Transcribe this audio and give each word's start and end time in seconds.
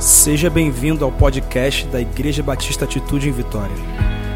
Seja 0.00 0.48
bem-vindo 0.48 1.04
ao 1.04 1.12
podcast 1.12 1.86
da 1.88 2.00
Igreja 2.00 2.42
Batista 2.42 2.86
Atitude 2.86 3.28
em 3.28 3.32
Vitória. 3.32 3.76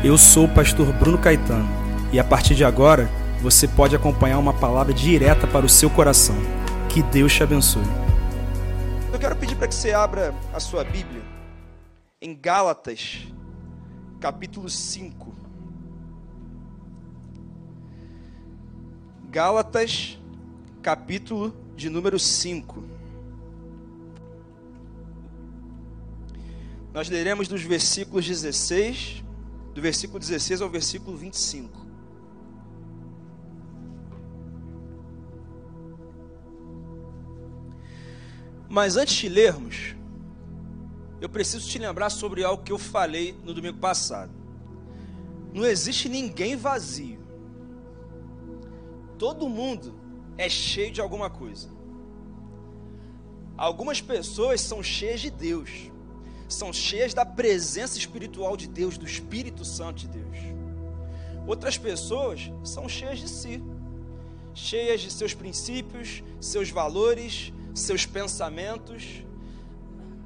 Eu 0.04 0.18
sou 0.18 0.44
o 0.44 0.54
pastor 0.54 0.92
Bruno 0.92 1.16
Caetano 1.16 1.66
e 2.12 2.20
a 2.20 2.24
partir 2.24 2.54
de 2.54 2.62
agora 2.62 3.08
você 3.40 3.66
pode 3.66 3.96
acompanhar 3.96 4.38
uma 4.38 4.52
palavra 4.52 4.92
direta 4.92 5.46
para 5.46 5.64
o 5.64 5.68
seu 5.68 5.88
coração. 5.88 6.36
Que 6.90 7.02
Deus 7.04 7.32
te 7.32 7.42
abençoe. 7.42 7.82
Eu 9.10 9.18
quero 9.18 9.34
pedir 9.36 9.56
para 9.56 9.66
que 9.66 9.74
você 9.74 9.94
abra 9.94 10.34
a 10.52 10.60
sua 10.60 10.84
Bíblia 10.84 11.22
em 12.20 12.38
Gálatas, 12.38 13.26
capítulo 14.20 14.68
5. 14.68 15.34
Gálatas, 19.30 20.18
capítulo 20.82 21.56
de 21.74 21.88
número 21.88 22.18
5. 22.18 22.93
Nós 26.94 27.08
leremos 27.08 27.48
dos 27.48 27.60
versículos 27.60 28.24
16, 28.24 29.24
do 29.74 29.82
versículo 29.82 30.20
16 30.20 30.62
ao 30.62 30.70
versículo 30.70 31.16
25. 31.16 31.84
Mas 38.68 38.96
antes 38.96 39.16
de 39.16 39.28
lermos, 39.28 39.96
eu 41.20 41.28
preciso 41.28 41.68
te 41.68 41.80
lembrar 41.80 42.10
sobre 42.10 42.44
algo 42.44 42.62
que 42.62 42.70
eu 42.70 42.78
falei 42.78 43.36
no 43.42 43.52
domingo 43.52 43.78
passado. 43.78 44.30
Não 45.52 45.66
existe 45.66 46.08
ninguém 46.08 46.54
vazio. 46.54 47.18
Todo 49.18 49.48
mundo 49.48 49.98
é 50.38 50.48
cheio 50.48 50.92
de 50.92 51.00
alguma 51.00 51.28
coisa. 51.28 51.68
Algumas 53.56 54.00
pessoas 54.00 54.60
são 54.60 54.80
cheias 54.80 55.20
de 55.20 55.30
Deus 55.30 55.92
são 56.54 56.72
cheias 56.72 57.12
da 57.12 57.26
presença 57.26 57.98
espiritual 57.98 58.56
de 58.56 58.66
Deus, 58.66 58.96
do 58.96 59.04
Espírito 59.04 59.64
Santo 59.64 60.00
de 60.00 60.08
Deus. 60.08 60.38
Outras 61.46 61.76
pessoas 61.76 62.50
são 62.62 62.88
cheias 62.88 63.18
de 63.18 63.28
si, 63.28 63.62
cheias 64.54 65.00
de 65.00 65.10
seus 65.10 65.34
princípios, 65.34 66.22
seus 66.40 66.70
valores, 66.70 67.52
seus 67.74 68.06
pensamentos, 68.06 69.24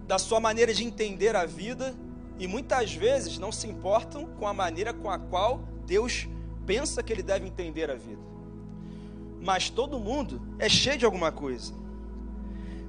da 0.06 0.18
sua 0.18 0.38
maneira 0.38 0.72
de 0.72 0.84
entender 0.84 1.34
a 1.34 1.44
vida 1.44 1.94
e 2.38 2.46
muitas 2.46 2.94
vezes 2.94 3.38
não 3.38 3.50
se 3.50 3.66
importam 3.66 4.26
com 4.38 4.46
a 4.46 4.54
maneira 4.54 4.94
com 4.94 5.10
a 5.10 5.18
qual 5.18 5.60
Deus 5.86 6.28
pensa 6.64 7.02
que 7.02 7.12
ele 7.12 7.22
deve 7.22 7.46
entender 7.46 7.90
a 7.90 7.94
vida. 7.94 8.22
Mas 9.40 9.70
todo 9.70 9.98
mundo 9.98 10.40
é 10.58 10.68
cheio 10.68 10.98
de 10.98 11.04
alguma 11.04 11.32
coisa. 11.32 11.72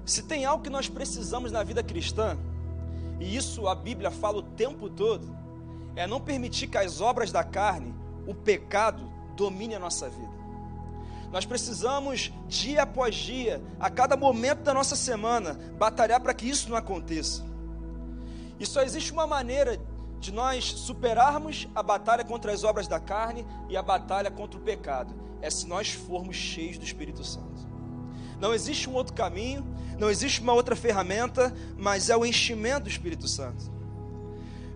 Se 0.06 0.24
tem 0.24 0.46
algo 0.46 0.64
que 0.64 0.70
nós 0.70 0.90
precisamos 0.90 1.52
na 1.52 1.64
vida 1.64 1.84
cristã, 1.84 2.38
e 3.20 3.36
isso 3.36 3.68
a 3.68 3.76
Bíblia 3.76 4.10
fala 4.10 4.38
o 4.38 4.44
tempo 4.44 4.90
todo, 4.90 5.36
é 5.96 6.08
não 6.08 6.22
permitir 6.22 6.68
que 6.68 6.78
as 6.78 7.02
obras 7.02 7.32
da 7.32 7.44
carne, 7.44 7.94
o 8.26 8.34
pecado, 8.34 9.10
domine 9.36 9.76
a 9.76 9.80
nossa 9.80 10.10
vida. 10.10 10.40
Nós 11.32 11.46
precisamos, 11.46 12.34
dia 12.48 12.84
após 12.84 13.16
dia, 13.16 13.62
a 13.80 13.90
cada 13.90 14.18
momento 14.18 14.64
da 14.64 14.74
nossa 14.74 14.96
semana, 14.96 15.54
batalhar 15.78 16.20
para 16.20 16.34
que 16.34 16.50
isso 16.50 16.70
não 16.70 16.78
aconteça. 16.78 17.46
E 18.60 18.66
só 18.66 18.82
existe 18.82 19.12
uma 19.12 19.28
maneira 19.28 19.80
de 20.20 20.34
nós 20.34 20.66
superarmos 20.66 21.68
a 21.74 21.82
batalha 21.82 22.26
contra 22.26 22.52
as 22.52 22.64
obras 22.64 22.88
da 22.88 23.00
carne 23.00 23.46
e 23.70 23.78
a 23.78 23.82
batalha 23.82 24.30
contra 24.30 24.60
o 24.60 24.64
pecado, 24.64 25.14
é 25.42 25.50
se 25.50 25.68
nós 25.68 25.92
formos 25.92 26.36
cheios 26.36 26.78
do 26.78 26.84
Espírito 26.84 27.24
Santo. 27.24 27.69
Não 28.40 28.54
existe 28.54 28.90
um 28.90 28.94
outro 28.94 29.14
caminho, 29.14 29.66
não 29.98 30.10
existe 30.10 30.42
uma 30.42 30.54
outra 30.54 30.76
ferramenta, 30.76 31.54
mas 31.78 32.10
é 32.10 32.16
o 32.16 32.26
enchimento 32.26 32.84
do 32.84 32.90
Espírito 32.90 33.28
Santo. 33.28 33.72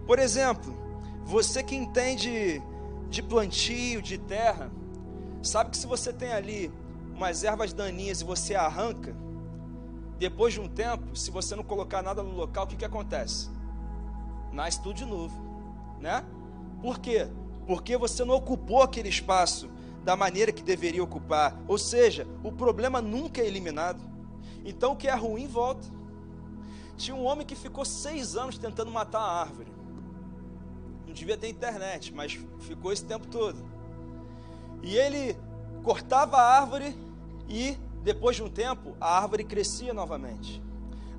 Por 0.06 0.20
exemplo, 0.20 0.76
você 1.24 1.64
que 1.64 1.76
entende 1.76 2.62
de 3.10 3.24
plantio, 3.24 4.02
de 4.02 4.18
terra, 4.18 4.70
sabe 5.42 5.72
que 5.72 5.78
se 5.78 5.88
você 5.88 6.12
tem 6.12 6.34
ali 6.34 6.72
umas 7.16 7.44
ervas 7.44 7.72
daninhas 7.72 8.22
e 8.22 8.24
você 8.24 8.56
arranca, 8.56 9.16
depois 10.18 10.54
de 10.54 10.60
um 10.60 10.68
tempo, 10.68 11.16
se 11.16 11.32
você 11.32 11.56
não 11.56 11.64
colocar 11.64 12.02
nada 12.02 12.22
no 12.22 12.32
local, 12.32 12.66
o 12.66 12.68
que, 12.68 12.76
que 12.76 12.86
acontece? 12.86 13.50
Nasce 14.52 14.82
tudo 14.82 14.96
de 14.96 15.06
novo, 15.06 15.36
né? 16.00 16.24
Por 16.82 17.00
quê? 17.00 17.28
Porque 17.66 17.98
você 17.98 18.26
não 18.26 18.36
ocupou 18.36 18.82
aquele 18.82 19.10
espaço 19.10 19.70
da 20.04 20.16
maneira 20.16 20.52
que 20.52 20.64
deveria 20.64 21.04
ocupar. 21.04 21.58
Ou 21.68 21.78
seja, 21.78 22.28
o 22.44 22.52
problema 22.52 23.02
nunca 23.02 23.42
é 23.42 23.48
eliminado. 23.48 24.02
Então 24.66 24.94
o 24.94 24.96
que 24.96 25.08
é 25.08 25.16
ruim 25.16 25.48
volta. 25.48 25.88
Tinha 26.98 27.16
um 27.16 27.26
homem 27.26 27.46
que 27.46 27.56
ficou 27.56 27.86
seis 27.86 28.36
anos 28.36 28.58
tentando 28.58 28.92
matar 28.92 29.20
a 29.20 29.42
árvore. 29.42 29.72
Não 31.08 31.14
devia 31.14 31.38
ter 31.38 31.50
internet, 31.50 32.14
mas 32.14 32.40
ficou 32.60 32.92
esse 32.92 33.06
tempo 33.06 33.28
todo. 33.28 33.58
E 34.82 34.96
ele 34.96 35.38
cortava 35.84 36.38
a 36.38 36.60
árvore 36.60 36.96
e, 37.48 37.78
depois 38.04 38.36
de 38.36 38.44
um 38.44 38.50
tempo, 38.50 38.96
a 39.00 39.18
árvore 39.20 39.44
crescia 39.44 39.94
novamente. 39.94 40.62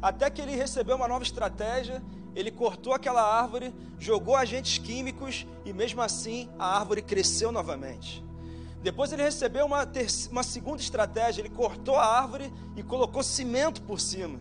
Até 0.00 0.28
que 0.28 0.40
ele 0.40 0.54
recebeu 0.54 0.96
uma 0.96 1.08
nova 1.08 1.24
estratégia, 1.24 2.02
ele 2.34 2.50
cortou 2.50 2.92
aquela 2.92 3.22
árvore, 3.22 3.74
jogou 3.98 4.36
agentes 4.36 4.78
químicos 4.78 5.46
e, 5.64 5.72
mesmo 5.72 6.02
assim, 6.02 6.48
a 6.58 6.78
árvore 6.78 7.00
cresceu 7.00 7.50
novamente. 7.50 8.24
Depois 8.84 9.10
ele 9.14 9.22
recebeu 9.22 9.64
uma, 9.64 9.88
uma 10.30 10.42
segunda 10.42 10.82
estratégia, 10.82 11.40
ele 11.40 11.48
cortou 11.48 11.96
a 11.96 12.04
árvore 12.04 12.52
e 12.76 12.82
colocou 12.82 13.22
cimento 13.22 13.80
por 13.80 13.98
cima. 13.98 14.38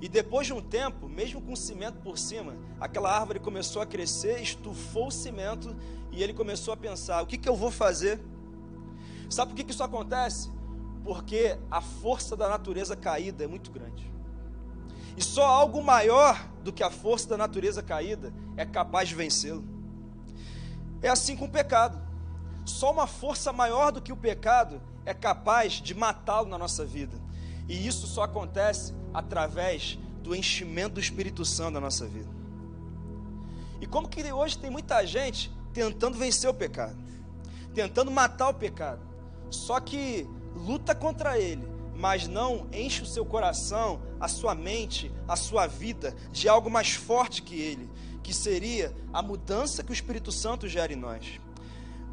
E 0.00 0.08
depois 0.08 0.48
de 0.48 0.52
um 0.52 0.60
tempo, 0.60 1.08
mesmo 1.08 1.40
com 1.40 1.54
cimento 1.54 2.00
por 2.00 2.18
cima, 2.18 2.56
aquela 2.80 3.16
árvore 3.16 3.38
começou 3.38 3.80
a 3.80 3.86
crescer, 3.86 4.42
estufou 4.42 5.06
o 5.06 5.10
cimento 5.12 5.76
e 6.10 6.20
ele 6.20 6.34
começou 6.34 6.74
a 6.74 6.76
pensar: 6.76 7.22
o 7.22 7.26
que, 7.26 7.38
que 7.38 7.48
eu 7.48 7.54
vou 7.54 7.70
fazer? 7.70 8.20
Sabe 9.28 9.52
por 9.52 9.56
que, 9.56 9.62
que 9.62 9.70
isso 9.70 9.84
acontece? 9.84 10.50
Porque 11.04 11.56
a 11.70 11.80
força 11.80 12.36
da 12.36 12.48
natureza 12.48 12.96
caída 12.96 13.44
é 13.44 13.46
muito 13.46 13.70
grande. 13.70 14.12
E 15.16 15.22
só 15.22 15.46
algo 15.46 15.80
maior 15.80 16.44
do 16.64 16.72
que 16.72 16.82
a 16.82 16.90
força 16.90 17.28
da 17.28 17.36
natureza 17.36 17.84
caída 17.84 18.34
é 18.56 18.66
capaz 18.66 19.08
de 19.08 19.14
vencê-lo. 19.14 19.62
É 21.00 21.08
assim 21.08 21.36
com 21.36 21.44
o 21.44 21.48
pecado. 21.48 22.09
Só 22.64 22.92
uma 22.92 23.06
força 23.06 23.52
maior 23.52 23.90
do 23.92 24.00
que 24.00 24.12
o 24.12 24.16
pecado 24.16 24.80
é 25.04 25.14
capaz 25.14 25.74
de 25.74 25.94
matá-lo 25.94 26.48
na 26.48 26.58
nossa 26.58 26.84
vida. 26.84 27.16
E 27.68 27.86
isso 27.86 28.06
só 28.06 28.22
acontece 28.22 28.94
através 29.12 29.98
do 30.22 30.34
enchimento 30.34 30.94
do 30.94 31.00
Espírito 31.00 31.44
Santo 31.44 31.74
na 31.74 31.80
nossa 31.80 32.06
vida. 32.06 32.28
E 33.80 33.86
como 33.86 34.08
que 34.08 34.22
hoje 34.32 34.58
tem 34.58 34.70
muita 34.70 35.04
gente 35.06 35.50
tentando 35.72 36.18
vencer 36.18 36.50
o 36.50 36.54
pecado, 36.54 36.96
tentando 37.74 38.10
matar 38.10 38.50
o 38.50 38.54
pecado, 38.54 39.00
só 39.50 39.80
que 39.80 40.26
luta 40.54 40.94
contra 40.94 41.38
ele, 41.38 41.66
mas 41.94 42.26
não 42.26 42.66
enche 42.72 43.02
o 43.02 43.06
seu 43.06 43.24
coração, 43.24 44.00
a 44.18 44.28
sua 44.28 44.54
mente, 44.54 45.12
a 45.26 45.36
sua 45.36 45.66
vida 45.66 46.14
de 46.32 46.48
algo 46.48 46.70
mais 46.70 46.92
forte 46.92 47.42
que 47.42 47.60
ele, 47.60 47.88
que 48.22 48.34
seria 48.34 48.94
a 49.12 49.22
mudança 49.22 49.82
que 49.82 49.90
o 49.90 49.94
Espírito 49.94 50.30
Santo 50.30 50.68
gera 50.68 50.92
em 50.92 50.96
nós. 50.96 51.40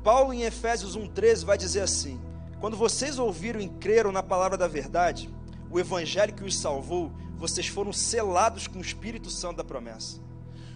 Paulo, 0.04 0.34
em 0.34 0.44
Efésios 0.44 0.98
1,13, 0.98 1.46
vai 1.46 1.58
dizer 1.58 1.82
assim: 1.82 2.20
Quando 2.60 2.78
vocês 2.78 3.20
ouviram 3.20 3.60
e 3.60 3.70
creram 3.70 4.12
na 4.12 4.24
palavra 4.24 4.58
da 4.58 4.68
verdade, 4.68 5.30
o 5.70 5.80
evangelho 5.80 6.34
que 6.34 6.44
os 6.44 6.58
salvou, 6.58 7.12
vocês 7.38 7.68
foram 7.68 7.94
selados 7.94 8.68
com 8.68 8.80
o 8.80 8.82
Espírito 8.82 9.30
Santo 9.30 9.58
da 9.58 9.64
promessa. 9.64 10.20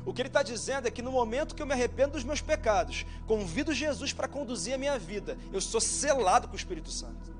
O 0.05 0.13
que 0.13 0.21
ele 0.21 0.29
está 0.29 0.41
dizendo 0.41 0.87
é 0.87 0.91
que 0.91 1.01
no 1.01 1.11
momento 1.11 1.53
que 1.53 1.61
eu 1.61 1.67
me 1.67 1.73
arrependo 1.73 2.13
dos 2.13 2.23
meus 2.23 2.41
pecados, 2.41 3.05
convido 3.27 3.73
Jesus 3.73 4.11
para 4.11 4.27
conduzir 4.27 4.73
a 4.73 4.77
minha 4.77 4.97
vida, 4.97 5.37
eu 5.53 5.61
sou 5.61 5.79
selado 5.79 6.47
com 6.47 6.53
o 6.53 6.57
Espírito 6.57 6.89
Santo. 6.89 7.31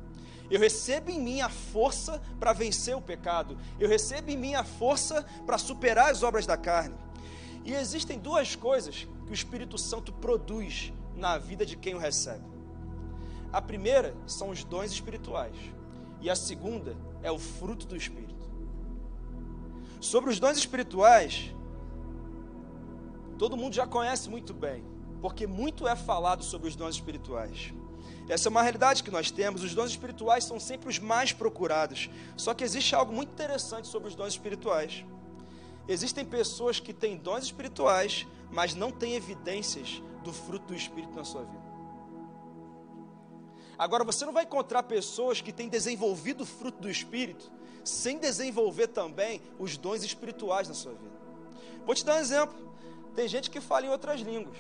Eu 0.49 0.59
recebo 0.59 1.09
em 1.09 1.19
mim 1.19 1.41
a 1.41 1.49
força 1.49 2.21
para 2.39 2.53
vencer 2.53 2.95
o 2.95 3.01
pecado, 3.01 3.57
eu 3.79 3.87
recebo 3.87 4.29
em 4.29 4.37
mim 4.37 4.53
a 4.53 4.63
força 4.63 5.25
para 5.45 5.57
superar 5.57 6.11
as 6.11 6.23
obras 6.23 6.45
da 6.45 6.57
carne. 6.57 6.95
E 7.63 7.73
existem 7.73 8.19
duas 8.19 8.55
coisas 8.55 9.07
que 9.25 9.31
o 9.31 9.33
Espírito 9.33 9.77
Santo 9.77 10.11
produz 10.11 10.91
na 11.21 11.37
vida 11.37 11.65
de 11.65 11.77
quem 11.77 11.93
o 11.93 11.99
recebe. 11.99 12.43
A 13.53 13.61
primeira 13.61 14.13
são 14.25 14.49
os 14.49 14.63
dons 14.63 14.91
espirituais, 14.91 15.55
e 16.19 16.29
a 16.29 16.35
segunda 16.35 16.97
é 17.21 17.31
o 17.31 17.37
fruto 17.37 17.85
do 17.85 17.95
Espírito. 17.95 18.49
Sobre 19.99 20.31
os 20.31 20.39
dons 20.39 20.57
espirituais, 20.57 21.53
todo 23.37 23.55
mundo 23.55 23.73
já 23.73 23.85
conhece 23.85 24.29
muito 24.29 24.51
bem, 24.51 24.83
porque 25.21 25.45
muito 25.45 25.87
é 25.87 25.95
falado 25.95 26.43
sobre 26.43 26.67
os 26.67 26.75
dons 26.75 26.95
espirituais. 26.95 27.71
Essa 28.27 28.47
é 28.47 28.49
uma 28.49 28.63
realidade 28.63 29.03
que 29.03 29.11
nós 29.11 29.29
temos. 29.29 29.63
Os 29.63 29.75
dons 29.75 29.91
espirituais 29.91 30.43
são 30.45 30.59
sempre 30.59 30.89
os 30.89 30.97
mais 30.97 31.33
procurados. 31.33 32.09
Só 32.37 32.53
que 32.53 32.63
existe 32.63 32.95
algo 32.95 33.13
muito 33.13 33.31
interessante 33.31 33.87
sobre 33.87 34.07
os 34.07 34.15
dons 34.15 34.29
espirituais. 34.29 35.03
Existem 35.87 36.23
pessoas 36.23 36.79
que 36.79 36.93
têm 36.93 37.17
dons 37.17 37.43
espirituais, 37.43 38.25
mas 38.49 38.73
não 38.73 38.91
têm 38.91 39.15
evidências 39.15 40.01
do 40.23 40.31
fruto 40.31 40.67
do 40.67 40.75
Espírito 40.75 41.15
na 41.15 41.23
sua 41.23 41.43
vida. 41.43 41.71
Agora, 43.77 44.03
você 44.03 44.25
não 44.25 44.33
vai 44.33 44.43
encontrar 44.43 44.83
pessoas 44.83 45.41
que 45.41 45.51
têm 45.51 45.67
desenvolvido 45.67 46.41
o 46.41 46.45
fruto 46.45 46.81
do 46.81 46.89
Espírito 46.89 47.51
sem 47.83 48.19
desenvolver 48.19 48.87
também 48.87 49.41
os 49.57 49.75
dons 49.75 50.03
espirituais 50.03 50.67
na 50.67 50.73
sua 50.73 50.93
vida. 50.93 51.19
Vou 51.85 51.95
te 51.95 52.05
dar 52.05 52.15
um 52.15 52.19
exemplo. 52.19 52.55
Tem 53.15 53.27
gente 53.27 53.49
que 53.49 53.59
fala 53.59 53.85
em 53.85 53.89
outras 53.89 54.21
línguas, 54.21 54.57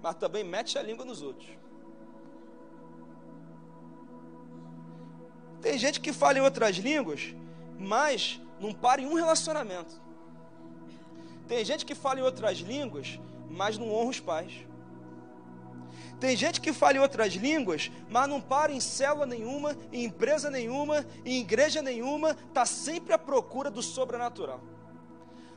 mas 0.00 0.14
também 0.14 0.44
mete 0.44 0.78
a 0.78 0.82
língua 0.82 1.04
nos 1.04 1.22
outros. 1.22 1.48
Tem 5.60 5.78
gente 5.78 6.00
que 6.00 6.12
fala 6.12 6.38
em 6.38 6.42
outras 6.42 6.76
línguas, 6.76 7.34
mas 7.78 8.40
não 8.60 8.72
para 8.72 9.00
em 9.00 9.06
um 9.06 9.14
relacionamento. 9.14 10.00
Tem 11.46 11.64
gente 11.64 11.84
que 11.84 11.94
fala 11.94 12.20
em 12.20 12.22
outras 12.22 12.58
línguas, 12.58 13.20
mas 13.50 13.76
não 13.76 13.92
honra 13.92 14.10
os 14.10 14.20
pais. 14.20 14.52
Tem 16.22 16.36
gente 16.36 16.60
que 16.60 16.72
fala 16.72 16.98
em 16.98 17.00
outras 17.00 17.32
línguas, 17.32 17.90
mas 18.08 18.28
não 18.28 18.40
para 18.40 18.70
em 18.70 18.78
célula 18.78 19.26
nenhuma, 19.26 19.76
em 19.92 20.04
empresa 20.04 20.48
nenhuma, 20.48 21.04
em 21.24 21.40
igreja 21.40 21.82
nenhuma, 21.82 22.36
está 22.46 22.64
sempre 22.64 23.12
à 23.12 23.18
procura 23.18 23.68
do 23.68 23.82
sobrenatural. 23.82 24.60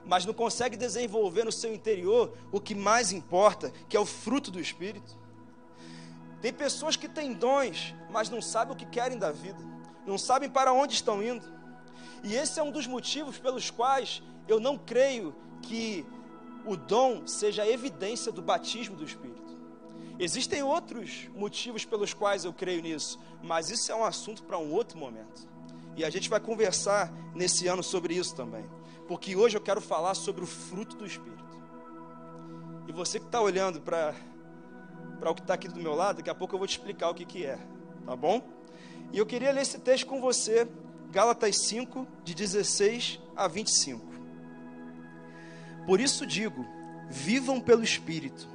Mas 0.04 0.26
não 0.26 0.34
consegue 0.34 0.76
desenvolver 0.76 1.44
no 1.44 1.52
seu 1.52 1.72
interior 1.72 2.36
o 2.52 2.60
que 2.60 2.74
mais 2.74 3.12
importa, 3.12 3.72
que 3.88 3.96
é 3.96 4.00
o 4.00 4.08
fruto 4.08 4.50
do 4.50 4.60
Espírito. 4.60 5.16
Tem 6.42 6.52
pessoas 6.52 6.96
que 6.96 7.08
têm 7.08 7.34
dons, 7.34 7.94
mas 8.10 8.32
não 8.32 8.42
sabem 8.42 8.74
o 8.74 8.76
que 8.76 8.88
querem 8.88 9.20
da 9.20 9.32
vida, 9.32 9.64
não 10.04 10.18
sabem 10.18 10.50
para 10.50 10.74
onde 10.74 10.96
estão 10.96 11.22
indo. 11.22 11.46
E 12.24 12.34
esse 12.34 12.60
é 12.60 12.64
um 12.64 12.72
dos 12.72 12.88
motivos 12.88 13.38
pelos 13.38 13.70
quais 13.70 14.24
eu 14.48 14.60
não 14.60 14.80
creio 14.80 15.36
que 15.62 16.04
o 16.66 16.76
dom 16.76 17.28
seja 17.28 17.62
a 17.62 17.70
evidência 17.70 18.32
do 18.32 18.42
batismo 18.42 18.96
do 18.96 19.06
Espírito. 19.06 19.35
Existem 20.18 20.64
outros 20.64 21.30
motivos 21.36 21.84
pelos 21.84 22.14
quais 22.14 22.46
eu 22.46 22.54
creio 22.54 22.82
nisso, 22.82 23.20
mas 23.44 23.70
isso 23.70 23.92
é 23.92 23.96
um 23.96 24.06
assunto 24.06 24.44
para 24.44 24.58
um 24.58 24.72
outro 24.72 24.98
momento. 24.98 25.48
E 25.98 26.06
a 26.06 26.10
gente 26.10 26.30
vai 26.30 26.40
conversar 26.40 27.12
nesse 27.34 27.68
ano 27.68 27.84
sobre 27.84 28.16
isso 28.16 28.34
também. 28.36 28.66
Porque 29.08 29.36
hoje 29.36 29.58
eu 29.58 29.62
quero 29.62 29.82
falar 29.82 30.14
sobre 30.14 30.44
o 30.44 30.48
fruto 30.48 30.96
do 30.96 31.06
Espírito. 31.06 31.44
E 32.88 32.92
você 32.92 33.20
que 33.20 33.26
está 33.26 33.42
olhando 33.42 33.82
para 33.82 34.14
o 35.30 35.36
que 35.36 35.42
está 35.42 35.54
aqui 35.54 35.68
do 35.68 35.80
meu 35.80 35.94
lado, 35.94 36.18
daqui 36.18 36.30
a 36.30 36.36
pouco 36.36 36.56
eu 36.56 36.60
vou 36.60 36.68
te 36.68 36.78
explicar 36.78 37.10
o 37.10 37.14
que, 37.14 37.26
que 37.26 37.46
é, 37.46 37.60
tá 38.06 38.16
bom? 38.16 38.42
E 39.12 39.18
eu 39.18 39.26
queria 39.26 39.52
ler 39.52 39.62
esse 39.62 39.80
texto 39.80 40.06
com 40.08 40.22
você, 40.22 40.68
Gálatas 41.12 41.58
5, 41.58 42.08
de 42.24 42.34
16 42.34 43.20
a 43.36 43.48
25. 43.48 44.06
Por 45.86 46.00
isso 46.00 46.26
digo: 46.26 46.66
vivam 47.10 47.60
pelo 47.60 47.84
Espírito 47.84 48.55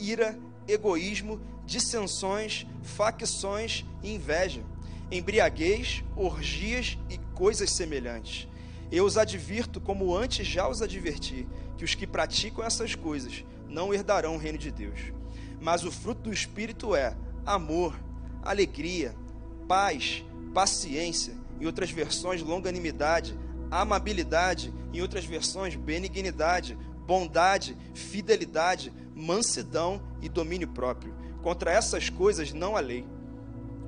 ira, 0.00 0.38
egoísmo, 0.66 1.40
dissensões, 1.66 2.66
facções 2.82 3.84
e 4.02 4.14
inveja, 4.14 4.62
embriaguez, 5.10 6.02
orgias 6.16 6.98
e 7.08 7.18
coisas 7.34 7.70
semelhantes. 7.70 8.48
Eu 8.90 9.04
os 9.04 9.16
advirto, 9.16 9.80
como 9.80 10.16
antes 10.16 10.46
já 10.46 10.68
os 10.68 10.82
adverti, 10.82 11.46
que 11.76 11.84
os 11.84 11.94
que 11.94 12.06
praticam 12.06 12.64
essas 12.64 12.94
coisas 12.94 13.44
não 13.68 13.94
herdarão 13.94 14.34
o 14.34 14.38
reino 14.38 14.58
de 14.58 14.70
Deus. 14.70 15.12
Mas 15.60 15.84
o 15.84 15.90
fruto 15.92 16.22
do 16.22 16.32
Espírito 16.32 16.94
é 16.94 17.16
amor, 17.46 17.94
alegria, 18.42 19.14
paz, 19.68 20.24
paciência, 20.52 21.34
em 21.60 21.66
outras 21.66 21.90
versões, 21.90 22.42
longanimidade, 22.42 23.38
amabilidade, 23.70 24.74
em 24.92 25.00
outras 25.00 25.24
versões, 25.24 25.76
benignidade, 25.76 26.76
bondade, 27.06 27.76
fidelidade, 27.94 28.92
mansidão 29.20 30.00
e 30.20 30.28
domínio 30.28 30.68
próprio. 30.68 31.14
Contra 31.42 31.70
essas 31.70 32.08
coisas 32.08 32.52
não 32.52 32.76
há 32.76 32.80
lei. 32.80 33.06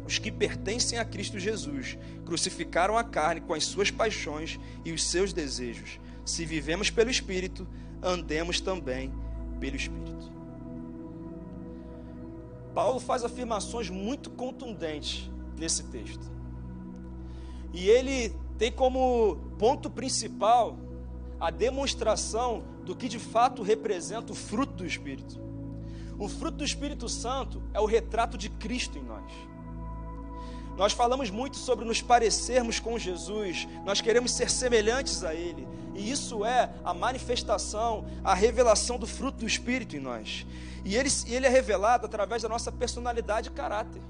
Os 0.06 0.18
que 0.18 0.30
pertencem 0.30 0.98
a 0.98 1.04
Cristo 1.04 1.38
Jesus 1.38 1.96
crucificaram 2.24 2.96
a 2.98 3.04
carne 3.04 3.40
com 3.40 3.54
as 3.54 3.64
suas 3.64 3.90
paixões 3.90 4.58
e 4.84 4.92
os 4.92 5.04
seus 5.04 5.32
desejos. 5.32 6.00
Se 6.24 6.44
vivemos 6.44 6.90
pelo 6.90 7.10
Espírito, 7.10 7.66
andemos 8.02 8.60
também 8.60 9.12
pelo 9.60 9.76
Espírito. 9.76 10.32
Paulo 12.74 12.98
faz 12.98 13.22
afirmações 13.24 13.90
muito 13.90 14.30
contundentes 14.30 15.30
nesse 15.58 15.84
texto. 15.84 16.30
E 17.72 17.88
ele 17.88 18.34
tem 18.58 18.72
como 18.72 19.36
ponto 19.58 19.90
principal 19.90 20.78
a 21.38 21.50
demonstração 21.50 22.62
do 22.84 22.94
que 22.96 23.08
de 23.08 23.18
fato 23.18 23.62
representa 23.62 24.32
o 24.32 24.36
fruto 24.36 24.74
do 24.74 24.86
Espírito. 24.86 25.40
O 26.18 26.28
fruto 26.28 26.58
do 26.58 26.64
Espírito 26.64 27.08
Santo 27.08 27.62
é 27.72 27.80
o 27.80 27.86
retrato 27.86 28.36
de 28.36 28.48
Cristo 28.48 28.98
em 28.98 29.02
nós. 29.02 29.32
Nós 30.76 30.92
falamos 30.92 31.30
muito 31.30 31.56
sobre 31.56 31.84
nos 31.84 32.00
parecermos 32.00 32.80
com 32.80 32.98
Jesus, 32.98 33.68
nós 33.84 34.00
queremos 34.00 34.32
ser 34.32 34.50
semelhantes 34.50 35.22
a 35.22 35.34
Ele, 35.34 35.68
e 35.94 36.10
isso 36.10 36.44
é 36.44 36.72
a 36.82 36.94
manifestação, 36.94 38.06
a 38.24 38.34
revelação 38.34 38.98
do 38.98 39.06
fruto 39.06 39.38
do 39.38 39.46
Espírito 39.46 39.96
em 39.96 40.00
nós. 40.00 40.46
E 40.84 40.96
ele, 40.96 41.08
ele 41.26 41.46
é 41.46 41.48
revelado 41.48 42.06
através 42.06 42.42
da 42.42 42.48
nossa 42.48 42.72
personalidade 42.72 43.48
e 43.48 43.52
caráter. 43.52 44.02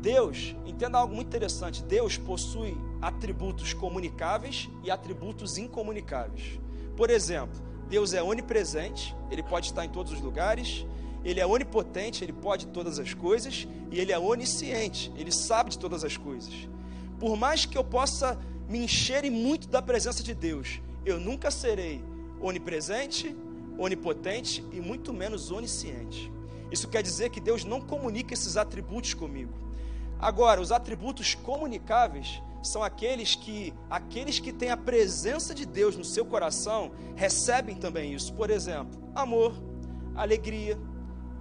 Deus, 0.00 0.54
entenda 0.66 0.98
algo 0.98 1.14
muito 1.14 1.28
interessante: 1.28 1.82
Deus 1.82 2.18
possui 2.18 2.76
atributos 3.00 3.72
comunicáveis 3.72 4.68
e 4.82 4.90
atributos 4.90 5.56
incomunicáveis. 5.56 6.58
Por 6.96 7.10
exemplo, 7.10 7.60
Deus 7.88 8.14
é 8.14 8.22
onipresente, 8.22 9.14
ele 9.30 9.42
pode 9.42 9.66
estar 9.66 9.84
em 9.84 9.88
todos 9.88 10.12
os 10.12 10.20
lugares, 10.20 10.86
ele 11.24 11.40
é 11.40 11.46
onipotente, 11.46 12.24
ele 12.24 12.32
pode 12.32 12.66
todas 12.66 12.98
as 12.98 13.14
coisas, 13.14 13.66
e 13.90 14.00
ele 14.00 14.12
é 14.12 14.18
onisciente, 14.18 15.12
ele 15.16 15.30
sabe 15.30 15.70
de 15.70 15.78
todas 15.78 16.04
as 16.04 16.16
coisas. 16.16 16.68
Por 17.18 17.36
mais 17.36 17.64
que 17.64 17.78
eu 17.78 17.84
possa 17.84 18.38
me 18.68 18.84
encher 18.84 19.30
muito 19.30 19.68
da 19.68 19.80
presença 19.80 20.22
de 20.22 20.34
Deus, 20.34 20.80
eu 21.04 21.20
nunca 21.20 21.50
serei 21.50 22.02
onipresente, 22.40 23.36
onipotente 23.78 24.64
e 24.72 24.80
muito 24.80 25.12
menos 25.12 25.50
onisciente. 25.50 26.32
Isso 26.70 26.88
quer 26.88 27.02
dizer 27.02 27.30
que 27.30 27.40
Deus 27.40 27.64
não 27.64 27.80
comunica 27.80 28.32
esses 28.32 28.56
atributos 28.56 29.14
comigo. 29.14 29.52
Agora, 30.18 30.60
os 30.60 30.72
atributos 30.72 31.34
comunicáveis 31.34 32.42
são 32.62 32.82
aqueles 32.82 33.34
que 33.34 33.74
aqueles 33.90 34.38
que 34.38 34.52
têm 34.52 34.70
a 34.70 34.76
presença 34.76 35.54
de 35.54 35.66
Deus 35.66 35.96
no 35.96 36.04
seu 36.04 36.24
coração 36.24 36.92
recebem 37.16 37.74
também 37.74 38.14
isso. 38.14 38.32
Por 38.32 38.50
exemplo, 38.50 38.98
amor, 39.14 39.52
alegria, 40.14 40.78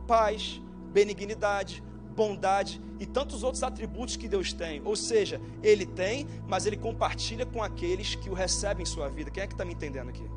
paz, 0.08 0.62
benignidade, 0.92 1.84
bondade 2.16 2.82
e 3.00 3.06
tantos 3.06 3.44
outros 3.44 3.64
atributos 3.64 4.16
que 4.16 4.28
Deus 4.28 4.52
tem. 4.54 4.82
Ou 4.84 4.96
seja, 4.96 5.40
Ele 5.64 5.86
tem, 5.86 6.28
mas 6.48 6.66
Ele 6.66 6.78
compartilha 6.78 7.46
com 7.46 7.64
aqueles 7.64 8.16
que 8.16 8.30
o 8.30 8.34
recebem 8.34 8.84
em 8.84 8.86
sua 8.86 9.10
vida. 9.10 9.32
Quem 9.32 9.44
é 9.44 9.48
que 9.48 9.54
está 9.54 9.64
me 9.64 9.74
entendendo 9.74 10.10
aqui? 10.10 10.28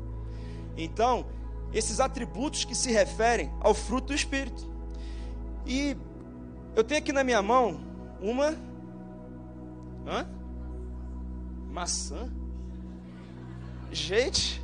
Então, 0.77 1.25
esses 1.73 1.99
atributos 1.99 2.63
que 2.63 2.75
se 2.75 2.91
referem 2.91 3.51
ao 3.59 3.73
fruto 3.73 4.07
do 4.07 4.13
Espírito. 4.13 4.69
E 5.65 5.97
eu 6.75 6.83
tenho 6.83 6.99
aqui 6.99 7.11
na 7.11 7.23
minha 7.23 7.41
mão 7.41 7.79
uma. 8.21 8.55
Hã? 10.07 10.27
Maçã? 11.75 12.31
Gente. 13.91 14.63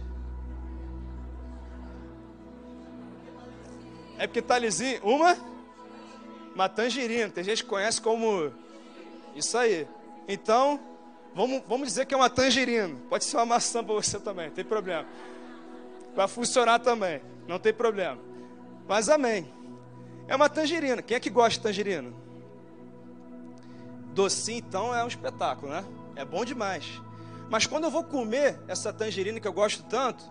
É 4.18 4.26
porque 4.26 4.42
tá 4.42 4.58
lisinho. 4.58 5.02
Uma? 5.04 5.36
Uma 6.56 6.70
tangerina. 6.70 7.30
Tem 7.30 7.44
gente 7.44 7.64
que 7.66 7.70
conhece 7.70 8.02
como. 8.02 8.54
Isso 9.36 9.58
aí. 9.58 9.86
Então, 10.26 10.80
vamos, 11.36 11.62
vamos 11.68 11.90
dizer 11.90 12.06
que 12.06 12.14
é 12.14 12.18
uma 12.18 12.30
tangerina. 12.30 12.96
Pode 13.10 13.26
ser 13.26 13.36
uma 13.36 13.46
maçã 13.46 13.84
para 13.84 13.94
você 13.94 14.18
também, 14.18 14.48
não 14.48 14.56
tem 14.56 14.64
problema. 14.64 15.06
Vai 16.16 16.30
funcionar 16.30 16.80
também, 16.80 17.22
não 17.46 17.60
tem 17.60 17.74
problema. 17.74 18.22
Mas 18.88 19.10
amém. 19.10 19.54
É 20.30 20.36
uma 20.36 20.48
tangerina. 20.48 21.02
Quem 21.02 21.18
é 21.18 21.20
que 21.20 21.30
gosta 21.30 21.58
de 21.58 21.60
tangerina? 21.60 22.14
Docinho, 24.14 24.60
então, 24.60 24.96
é 24.96 25.04
um 25.04 25.08
espetáculo, 25.08 25.74
né? 25.74 25.84
É 26.16 26.26
bom 26.26 26.44
demais. 26.46 27.02
Mas 27.50 27.66
quando 27.66 27.86
eu 27.86 27.92
vou 27.92 28.04
comer 28.04 28.60
essa 28.68 28.94
tangerina 28.94 29.40
que 29.40 29.48
eu 29.48 29.54
gosto 29.54 29.84
tanto, 29.84 30.24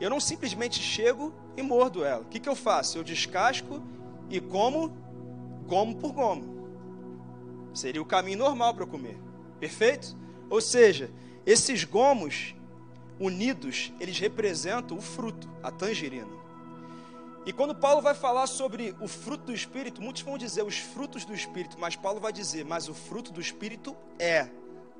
eu 0.00 0.08
não 0.08 0.20
simplesmente 0.20 0.78
chego 0.80 1.34
e 1.56 1.62
mordo 1.62 2.04
ela. 2.04 2.22
O 2.22 2.26
que, 2.26 2.40
que 2.40 2.48
eu 2.48 2.56
faço? 2.56 2.98
Eu 2.98 3.04
descasco 3.04 3.82
e 4.28 4.40
como 4.40 4.96
gomo 5.66 5.96
por 5.96 6.12
gomo. 6.12 6.60
Seria 7.74 8.00
o 8.00 8.06
caminho 8.06 8.38
normal 8.38 8.74
para 8.74 8.84
eu 8.84 8.88
comer. 8.88 9.18
Perfeito? 9.58 10.16
Ou 10.48 10.60
seja, 10.60 11.10
Esses 11.46 11.84
gomos 11.84 12.54
unidos, 13.18 13.92
eles 13.98 14.18
representam 14.18 14.96
o 14.96 15.00
fruto, 15.00 15.48
a 15.62 15.70
tangerina. 15.70 16.28
E 17.46 17.52
quando 17.52 17.74
Paulo 17.74 18.02
vai 18.02 18.14
falar 18.14 18.46
sobre 18.46 18.94
o 19.00 19.08
fruto 19.08 19.46
do 19.46 19.54
Espírito, 19.54 20.02
muitos 20.02 20.22
vão 20.22 20.36
dizer 20.36 20.62
os 20.62 20.78
frutos 20.78 21.24
do 21.24 21.34
Espírito, 21.34 21.76
mas 21.78 21.96
Paulo 21.96 22.20
vai 22.20 22.32
dizer, 22.32 22.64
mas 22.64 22.88
o 22.88 22.94
fruto 22.94 23.32
do 23.32 23.40
Espírito 23.40 23.96
é 24.18 24.48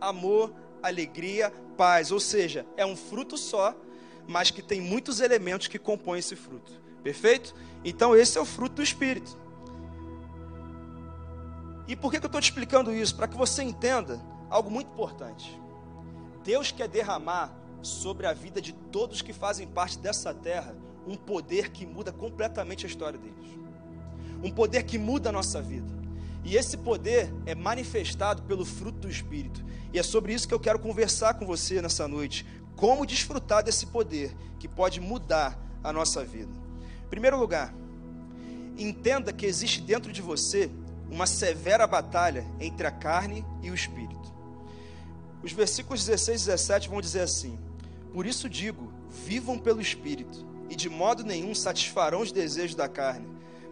amor, 0.01 0.53
alegria, 0.83 1.53
paz. 1.77 2.11
Ou 2.11 2.21
seja, 2.21 2.67
é 2.77 2.85
um 2.85 2.97
fruto 2.97 3.37
só, 3.37 3.77
mas 4.27 4.51
que 4.51 4.63
tem 4.63 4.81
muitos 4.81 5.21
elementos 5.21 5.67
que 5.67 5.79
compõem 5.79 6.19
esse 6.19 6.37
fruto. 6.37 6.73
Perfeito? 7.03 7.55
Então, 7.85 8.15
esse 8.15 8.39
é 8.39 8.41
o 8.41 8.45
fruto 8.45 8.77
do 8.77 8.83
Espírito. 8.83 9.39
E 11.89 11.97
por 11.97 12.11
que, 12.11 12.19
eu 12.19 12.27
estou 12.27 12.41
te 12.41 12.45
explicando 12.45 12.95
isso? 12.95 13.17
Para 13.17 13.27
que 13.27 13.37
você 13.37 13.63
entenda 13.63 14.21
algo 14.49 14.71
muito 14.71 14.93
importante. 14.93 15.61
Deus 16.45 16.71
quer 16.71 16.89
derramar 16.89 17.53
sobre 17.83 18.27
a 18.27 18.33
vida 18.33 18.61
de 18.61 18.73
todos 18.73 19.23
que 19.23 19.33
fazem 19.33 19.67
parte 19.67 19.99
dessa 19.99 20.33
terra 20.33 20.77
um 21.07 21.17
poder 21.17 21.71
que 21.71 21.87
muda 21.87 22.13
completamente 22.13 22.87
a 22.87 22.89
história 22.89 23.19
deles. 23.19 23.59
Um 24.43 24.51
poder 24.51 24.85
que 24.85 24.99
muda 24.99 25.31
a 25.31 25.33
nossa 25.33 25.61
vida. 25.61 26.00
E 26.45 26.57
esse 26.57 26.77
poder 26.77 27.33
é 27.45 27.55
manifestado 27.55 28.43
pelo 28.43 28.65
fruto 28.65 29.01
do 29.01 29.11
Espírito. 29.11 29.65
E 29.93 29.99
é 29.99 30.03
sobre 30.03 30.33
isso 30.33 30.49
que 30.49 30.55
eu 30.55 30.61
quero 30.61 30.79
conversar 30.79 31.35
com 31.35 31.47
você 31.47 31.83
nessa 31.83 32.09
noite. 32.09 32.47
Como 32.77 33.05
desfrutar 33.05 33.63
desse 33.63 33.87
poder 33.87 34.35
que 34.59 34.69
pode 34.69 35.01
mudar 35.01 35.59
a 35.83 35.93
nossa 35.93 36.25
vida. 36.25 36.53
Em 37.05 37.09
primeiro 37.09 37.39
lugar, 37.39 37.75
entenda 38.79 39.33
que 39.33 39.47
existe 39.47 39.81
dentro 39.81 40.13
de 40.13 40.23
você 40.23 40.71
uma 41.11 41.27
severa 41.27 41.87
batalha 41.87 42.47
entre 42.61 42.87
a 42.87 42.91
carne 42.91 43.45
e 43.63 43.71
o 43.71 43.75
espírito. 43.75 44.33
Os 45.43 45.53
versículos 45.53 46.05
16 46.05 46.43
e 46.43 46.47
17 46.47 46.89
vão 46.89 47.01
dizer 47.01 47.21
assim: 47.21 47.59
Por 48.13 48.27
isso 48.27 48.49
digo, 48.49 48.93
vivam 49.09 49.59
pelo 49.59 49.81
espírito, 49.81 50.47
e 50.69 50.77
de 50.77 50.89
modo 50.89 51.25
nenhum 51.25 51.55
satisfarão 51.55 52.21
os 52.21 52.31
desejos 52.31 52.77
da 52.77 52.89
carne, 52.89 53.27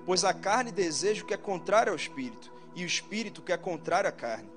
pois 0.04 0.24
a 0.24 0.32
carne 0.32 0.72
deseja 0.72 1.22
o 1.22 1.26
que 1.26 1.34
é 1.34 1.36
contrário 1.36 1.92
ao 1.92 1.96
espírito, 1.96 2.50
e 2.78 2.84
o 2.84 2.86
espírito 2.86 3.42
que 3.42 3.52
é 3.52 3.56
contrário 3.56 4.08
à 4.08 4.12
carne. 4.12 4.48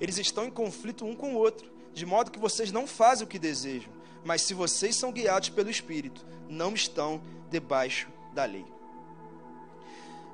Eles 0.00 0.16
estão 0.18 0.46
em 0.46 0.50
conflito 0.50 1.04
um 1.04 1.14
com 1.14 1.34
o 1.34 1.36
outro, 1.36 1.70
de 1.92 2.06
modo 2.06 2.30
que 2.30 2.38
vocês 2.38 2.72
não 2.72 2.86
fazem 2.86 3.26
o 3.26 3.28
que 3.28 3.38
desejam, 3.38 3.92
mas 4.24 4.42
se 4.42 4.54
vocês 4.54 4.96
são 4.96 5.12
guiados 5.12 5.50
pelo 5.50 5.70
espírito, 5.70 6.24
não 6.48 6.72
estão 6.72 7.20
debaixo 7.50 8.08
da 8.32 8.44
lei. 8.44 8.64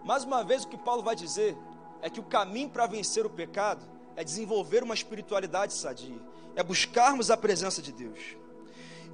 Mais 0.05 0.25
uma 0.25 0.43
vez, 0.45 0.65
o 0.65 0.69
que 0.69 0.77
Paulo 0.79 1.03
vai 1.03 1.17
dizer 1.17 1.57
é 2.01 2.09
que 2.09 2.21
o 2.21 2.25
caminho 2.25 2.71
para 2.71 2.87
vencer 2.87 3.27
o 3.27 3.31
pecado 3.31 3.85
é 4.17 4.23
desenvolver 4.23 4.83
uma 4.83 4.95
espiritualidade 4.95 5.73
sadia, 5.73 6.21
é 6.55 6.63
buscarmos 6.63 7.31
a 7.31 7.37
presença 7.37 7.83
de 7.83 7.93
Deus. 7.93 8.37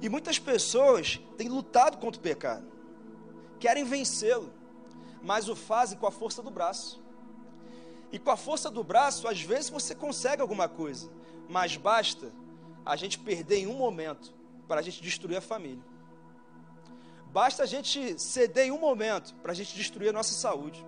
E 0.01 0.07
muitas 0.07 0.37
pessoas 0.37 1.19
têm 1.35 1.49
lutado 1.49 1.97
contra 1.97 2.19
o 2.19 2.23
pecado, 2.23 2.65
querem 3.59 3.83
vencê-lo, 3.83 4.51
mas 5.21 5.49
o 5.49 5.55
fazem 5.55 5.97
com 5.97 6.07
a 6.07 6.11
força 6.11 6.41
do 6.41 6.49
braço. 6.51 7.08
E 8.11 8.17
com 8.17 8.31
a 8.31 8.37
força 8.37 8.69
do 8.69 8.83
braço, 8.83 9.27
às 9.27 9.41
vezes 9.41 9.69
você 9.69 9.93
consegue 9.93 10.41
alguma 10.41 10.67
coisa, 10.67 11.09
mas 11.47 11.77
basta 11.77 12.31
a 12.85 12.95
gente 12.95 13.19
perder 13.19 13.57
em 13.57 13.67
um 13.67 13.73
momento 13.73 14.33
para 14.67 14.79
a 14.79 14.83
gente 14.83 15.01
destruir 15.01 15.37
a 15.37 15.41
família. 15.41 15.83
Basta 17.31 17.63
a 17.63 17.65
gente 17.65 18.19
ceder 18.19 18.67
em 18.67 18.71
um 18.71 18.79
momento 18.79 19.35
para 19.35 19.51
a 19.51 19.55
gente 19.55 19.75
destruir 19.75 20.09
a 20.09 20.13
nossa 20.13 20.33
saúde. 20.33 20.83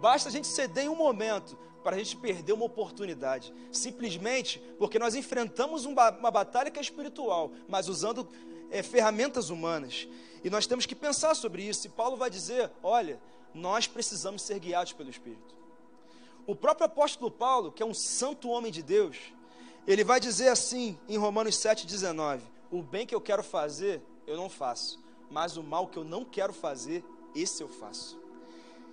Basta 0.00 0.28
a 0.28 0.32
gente 0.32 0.46
ceder 0.46 0.84
em 0.84 0.88
um 0.88 0.96
momento 0.96 1.58
para 1.82 1.96
a 1.96 1.98
gente 1.98 2.16
perder 2.16 2.54
uma 2.54 2.64
oportunidade. 2.64 3.52
Simplesmente 3.70 4.58
porque 4.78 4.98
nós 4.98 5.14
enfrentamos 5.14 5.84
uma, 5.84 6.10
uma 6.10 6.30
batalha 6.30 6.70
que 6.70 6.78
é 6.78 6.82
espiritual, 6.82 7.52
mas 7.68 7.88
usando 7.88 8.26
é, 8.70 8.82
ferramentas 8.82 9.50
humanas. 9.50 10.08
E 10.42 10.48
nós 10.48 10.66
temos 10.66 10.86
que 10.86 10.94
pensar 10.94 11.34
sobre 11.34 11.62
isso. 11.62 11.86
E 11.86 11.90
Paulo 11.90 12.16
vai 12.16 12.30
dizer: 12.30 12.70
olha, 12.82 13.20
nós 13.52 13.86
precisamos 13.86 14.42
ser 14.42 14.58
guiados 14.58 14.94
pelo 14.94 15.10
Espírito. 15.10 15.54
O 16.46 16.54
próprio 16.54 16.86
apóstolo 16.86 17.30
Paulo, 17.30 17.72
que 17.72 17.82
é 17.82 17.86
um 17.86 17.94
santo 17.94 18.48
homem 18.48 18.70
de 18.70 18.82
Deus, 18.82 19.16
ele 19.86 20.04
vai 20.04 20.20
dizer 20.20 20.48
assim 20.48 20.98
em 21.08 21.16
Romanos 21.16 21.56
7,19: 21.56 22.40
O 22.70 22.82
bem 22.82 23.06
que 23.06 23.14
eu 23.14 23.20
quero 23.20 23.42
fazer, 23.42 24.02
eu 24.26 24.36
não 24.36 24.50
faço, 24.50 25.02
mas 25.30 25.56
o 25.56 25.62
mal 25.62 25.86
que 25.86 25.96
eu 25.96 26.04
não 26.04 26.24
quero 26.24 26.52
fazer, 26.52 27.04
esse 27.34 27.62
eu 27.62 27.68
faço. 27.68 28.22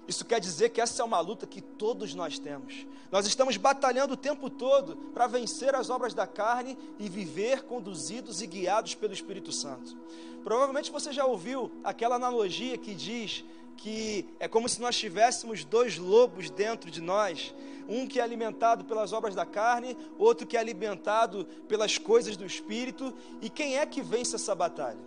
Isso 0.08 0.26
quer 0.26 0.40
dizer 0.40 0.70
que 0.70 0.82
essa 0.82 1.02
é 1.02 1.06
uma 1.06 1.20
luta 1.20 1.46
que 1.46 1.62
todos 1.62 2.14
nós 2.16 2.40
temos. 2.40 2.86
Nós 3.12 3.28
estamos 3.28 3.56
batalhando 3.56 4.16
o 4.16 4.18
tempo 4.18 4.50
todo 4.50 4.96
para 5.14 5.28
vencer 5.28 5.76
as 5.76 5.90
obras 5.90 6.14
da 6.14 6.26
carne 6.26 6.78
e 6.98 7.08
viver 7.08 7.64
conduzidos 7.64 8.42
e 8.42 8.48
guiados 8.48 8.96
pelo 8.96 9.14
Espírito 9.14 9.52
Santo. 9.52 9.96
Provavelmente 10.44 10.92
você 10.92 11.14
já 11.14 11.26
ouviu 11.26 11.72
aquela 11.84 12.16
analogia 12.16 12.78
que 12.78 12.96
diz 12.96 13.46
que 13.82 14.28
é 14.40 14.48
como 14.48 14.70
se 14.70 14.80
nós 14.80 14.96
tivéssemos 14.96 15.66
dois 15.66 15.98
lobos 15.98 16.52
dentro 16.52 16.92
de 16.92 17.02
nós, 17.02 17.52
um 17.90 18.06
que 18.06 18.20
é 18.20 18.24
alimentado 18.24 18.86
pelas 18.86 19.12
obras 19.12 19.34
da 19.34 19.44
carne, 19.44 19.98
outro 20.20 20.46
que 20.46 20.56
é 20.56 20.60
alimentado 20.60 21.46
pelas 21.68 21.98
coisas 21.98 22.38
do 22.38 22.46
espírito, 22.46 23.12
e 23.42 23.50
quem 23.50 23.80
é 23.80 23.86
que 23.88 24.04
vence 24.04 24.36
essa 24.36 24.54
batalha? 24.54 25.00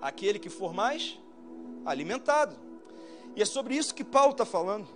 Aquele 0.00 0.38
que 0.38 0.48
for 0.48 0.72
mais 0.72 1.18
alimentado. 1.84 2.56
E 3.34 3.42
é 3.42 3.44
sobre 3.44 3.74
isso 3.74 3.92
que 3.92 4.04
Paulo 4.04 4.30
está 4.30 4.46
falando. 4.46 4.86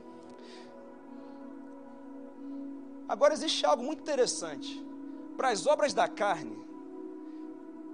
Agora 3.09 3.35
existe 3.35 3.67
algo 3.67 3.83
muito 3.83 4.01
interessante. 4.01 4.81
Para 5.37 5.49
as 5.49 5.67
obras 5.67 5.93
da 5.93 6.07
carne 6.07 6.57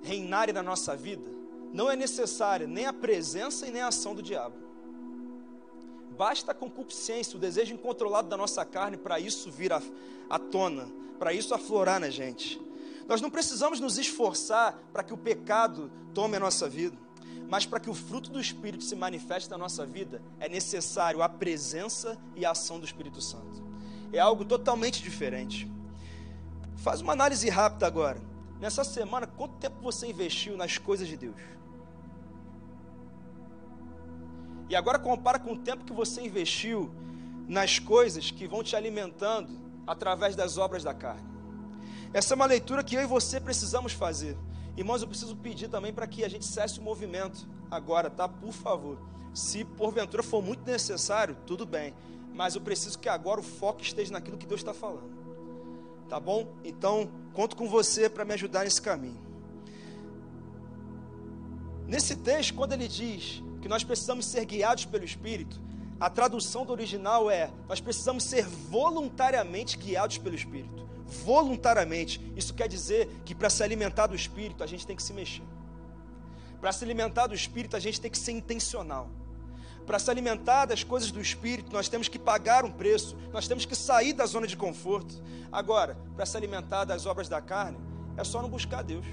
reinarem 0.03 0.53
na 0.53 0.62
nossa 0.62 0.95
vida, 0.95 1.31
não 1.73 1.91
é 1.91 1.97
necessária 1.97 2.67
nem 2.67 2.85
a 2.85 2.93
presença 2.93 3.67
e 3.67 3.71
nem 3.71 3.81
a 3.81 3.88
ação 3.88 4.15
do 4.15 4.23
diabo. 4.23 4.68
Basta 6.19 6.51
a 6.51 6.55
concupiscência, 6.55 7.37
o 7.37 7.41
desejo 7.41 7.73
incontrolado 7.73 8.29
da 8.29 8.37
nossa 8.37 8.65
carne 8.65 8.97
para 8.97 9.21
isso 9.21 9.53
vir 9.53 9.73
à, 9.73 9.81
à 10.29 10.37
tona, 10.37 10.89
para 11.17 11.33
isso 11.33 11.55
aflorar 11.55 12.01
na 12.01 12.11
gente. 12.11 12.61
Nós 13.07 13.21
não 13.21 13.31
precisamos 13.31 13.79
nos 13.79 13.99
esforçar 13.99 14.77
para 14.93 15.05
que 15.05 15.15
o 15.15 15.17
pecado 15.17 15.93
tome 16.13 16.37
a 16.37 16.41
nossa 16.41 16.69
vida. 16.69 16.99
Mas 17.49 17.65
para 17.65 17.79
que 17.79 17.89
o 17.89 17.95
fruto 17.95 18.31
do 18.31 18.41
Espírito 18.41 18.83
se 18.83 18.97
manifeste 18.97 19.49
na 19.49 19.57
nossa 19.57 19.87
vida, 19.87 20.21
é 20.41 20.49
necessário 20.49 21.23
a 21.23 21.29
presença 21.29 22.19
e 22.35 22.45
a 22.45 22.51
ação 22.51 22.81
do 22.81 22.85
Espírito 22.85 23.21
Santo. 23.23 23.63
É 24.13 24.19
algo 24.19 24.45
totalmente 24.45 25.01
diferente. 25.01 25.71
Faz 26.79 27.01
uma 27.01 27.13
análise 27.13 27.49
rápida 27.49 27.87
agora. 27.87 28.21
Nessa 28.61 28.83
semana, 28.83 29.25
quanto 29.25 29.55
tempo 29.55 29.77
você 29.81 30.09
investiu 30.09 30.57
nas 30.57 30.79
coisas 30.79 31.07
de 31.07 31.17
Deus? 31.17 31.37
E 34.69 34.77
agora 34.77 34.99
compara 34.99 35.39
com 35.39 35.53
o 35.53 35.59
tempo 35.59 35.85
que 35.85 35.93
você 35.93 36.21
investiu 36.21 36.91
nas 37.47 37.79
coisas 37.79 38.31
que 38.31 38.47
vão 38.47 38.63
te 38.63 38.77
alimentando 38.77 39.59
através 39.87 40.37
das 40.37 40.59
obras 40.59 40.85
da 40.85 40.93
carne. 40.93 41.27
Essa 42.13 42.35
é 42.35 42.37
uma 42.37 42.47
leitura 42.47 42.85
que 42.85 42.95
eu 42.95 43.03
e 43.03 43.07
você 43.07 43.41
precisamos 43.41 43.93
fazer. 43.93 44.37
Irmãos, 44.77 45.03
eu 45.03 45.09
preciso 45.09 45.35
pedir 45.37 45.69
também 45.69 45.93
para 45.93 46.07
que 46.07 46.25
a 46.25 46.29
gente 46.29 46.45
cesse 46.45 46.79
o 46.79 46.83
movimento 46.83 47.49
agora, 47.71 48.11
tá? 48.11 48.29
Por 48.29 48.53
favor. 48.53 48.99
Se 49.35 49.65
porventura 49.65 50.23
for 50.23 50.43
muito 50.43 50.65
necessário, 50.65 51.37
tudo 51.47 51.67
bem. 51.67 51.95
Mas 52.35 52.55
eu 52.55 52.61
preciso 52.61 52.99
que 52.99 53.09
agora 53.09 53.41
o 53.41 53.43
foco 53.43 53.83
esteja 53.83 54.13
naquilo 54.13 54.37
que 54.37 54.47
Deus 54.47 54.61
está 54.61 54.75
falando. 54.75 55.11
Tá 56.09 56.21
bom? 56.21 56.55
Então, 56.65 57.11
conto 57.33 57.57
com 57.57 57.69
você 57.69 58.09
para 58.09 58.25
me 58.25 58.35
ajudar 58.35 58.65
nesse 58.65 58.81
caminho. 58.81 59.21
Nesse 61.87 62.17
texto, 62.17 62.55
quando 62.55 62.75
ele 62.75 62.87
diz 62.87 63.43
que 63.61 63.69
nós 63.69 63.85
precisamos 63.85 64.27
ser 64.27 64.45
guiados 64.45 64.85
pelo 64.85 65.05
Espírito, 65.05 65.61
a 66.00 66.09
tradução 66.09 66.65
do 66.65 66.73
original 66.73 67.31
é: 67.31 67.50
nós 67.69 67.81
precisamos 67.81 68.25
ser 68.25 68.47
voluntariamente 68.47 69.77
guiados 69.77 70.19
pelo 70.19 70.35
Espírito 70.35 70.88
voluntariamente. 71.09 72.21
Isso 72.37 72.55
quer 72.55 72.69
dizer 72.69 73.09
que 73.25 73.35
para 73.35 73.49
se 73.49 73.62
alimentar 73.62 74.07
do 74.07 74.15
espírito, 74.15 74.62
a 74.62 74.67
gente 74.67 74.87
tem 74.87 74.95
que 74.95 75.03
se 75.03 75.12
mexer. 75.12 75.43
Para 76.61 76.73
se 76.73 76.85
alimentar 76.85 77.27
do 77.27 77.35
espírito, 77.35 77.77
a 77.77 77.81
gente 77.81 78.00
tem 78.00 78.11
que 78.11 78.19
ser 78.19 78.33
intencional. 78.33 79.09
Para 79.87 79.99
se 79.99 80.11
alimentar 80.11 80.67
das 80.67 80.85
coisas 80.85 81.11
do 81.11 81.21
espírito, 81.21 81.73
nós 81.73 81.88
temos 81.88 82.09
que 82.09 82.19
pagar 82.19 82.65
um 82.65 82.71
preço, 82.71 83.17
nós 83.33 83.49
temos 83.49 83.65
que 83.65 83.75
sair 83.75 84.12
da 84.12 84.27
zona 84.27 84.47
de 84.47 84.57
conforto. 84.57 85.23
Agora, 85.50 85.97
para 86.15 86.27
se 86.27 86.37
alimentar 86.37 86.85
das 86.85 87.07
obras 87.07 87.29
da 87.29 87.41
carne, 87.41 87.79
é 88.17 88.23
só 88.23 88.43
não 88.43 88.50
buscar 88.50 88.83
Deus. 88.83 89.07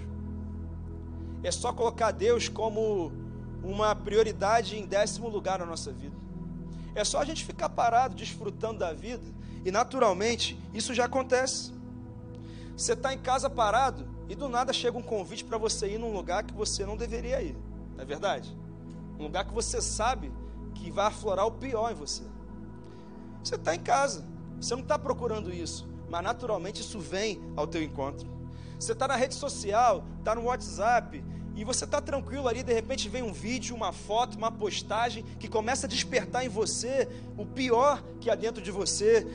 É 1.44 1.52
só 1.52 1.72
colocar 1.72 2.12
Deus 2.12 2.50
como 2.50 3.12
uma 3.66 3.96
prioridade 3.96 4.78
em 4.78 4.86
décimo 4.86 5.28
lugar 5.28 5.60
na 5.60 5.66
nossa 5.66 5.92
vida. 5.92 6.16
É 6.94 7.04
só 7.04 7.20
a 7.20 7.26
gente 7.26 7.44
ficar 7.44 7.70
parado, 7.70 8.16
desfrutando 8.16 8.80
da 8.80 8.94
vida, 8.94 9.26
e 9.66 9.72
naturalmente 9.72 10.58
isso 10.74 10.94
já 10.94 11.06
acontece. 11.06 11.74
Você 12.78 12.94
está 12.94 13.14
em 13.14 13.18
casa 13.18 13.50
parado 13.50 14.08
e 14.30 14.36
do 14.36 14.48
nada 14.48 14.72
chega 14.72 14.98
um 14.98 15.02
convite 15.02 15.44
para 15.44 15.58
você 15.58 15.88
ir 15.88 15.98
num 15.98 16.14
lugar 16.14 16.44
que 16.44 16.54
você 16.54 16.86
não 16.86 16.96
deveria 16.96 17.42
ir. 17.42 17.58
Não 17.96 18.04
é 18.04 18.06
verdade? 18.06 18.56
Um 19.18 19.24
lugar 19.24 19.46
que 19.46 19.54
você 19.54 19.82
sabe 19.82 20.32
que 20.74 20.92
vai 20.92 21.08
aflorar 21.08 21.48
o 21.48 21.52
pior 21.52 21.92
em 21.92 21.96
você. 21.96 22.24
Você 23.44 23.56
está 23.56 23.74
em 23.74 23.80
casa. 23.80 24.26
Você 24.60 24.76
não 24.76 24.82
está 24.82 25.00
procurando 25.00 25.54
isso. 25.54 25.88
Mas 26.10 26.24
naturalmente 26.24 26.82
isso 26.82 27.00
vem 27.00 27.42
ao 27.56 27.66
teu 27.66 27.82
encontro. 27.82 28.28
Você 28.80 28.92
está 28.92 29.08
na 29.08 29.16
rede 29.16 29.36
social, 29.36 30.04
está 30.20 30.36
no 30.36 30.44
WhatsApp, 30.44 31.24
e 31.56 31.64
você 31.64 31.86
está 31.86 32.02
tranquilo 32.02 32.50
ali, 32.50 32.62
de 32.62 32.74
repente 32.74 33.08
vem 33.08 33.24
um 33.24 33.32
vídeo, 33.32 33.76
uma 33.76 33.94
foto, 33.94 34.38
uma 34.38 34.52
postagem 34.52 35.24
que 35.40 35.48
começa 35.48 35.88
a 35.88 35.90
despertar 35.90 36.46
em 36.46 36.50
você 36.50 37.08
o 37.38 37.46
pior 37.46 38.04
que 38.20 38.30
há 38.30 38.36
dentro 38.36 38.62
de 38.62 38.72
você. 38.72 39.26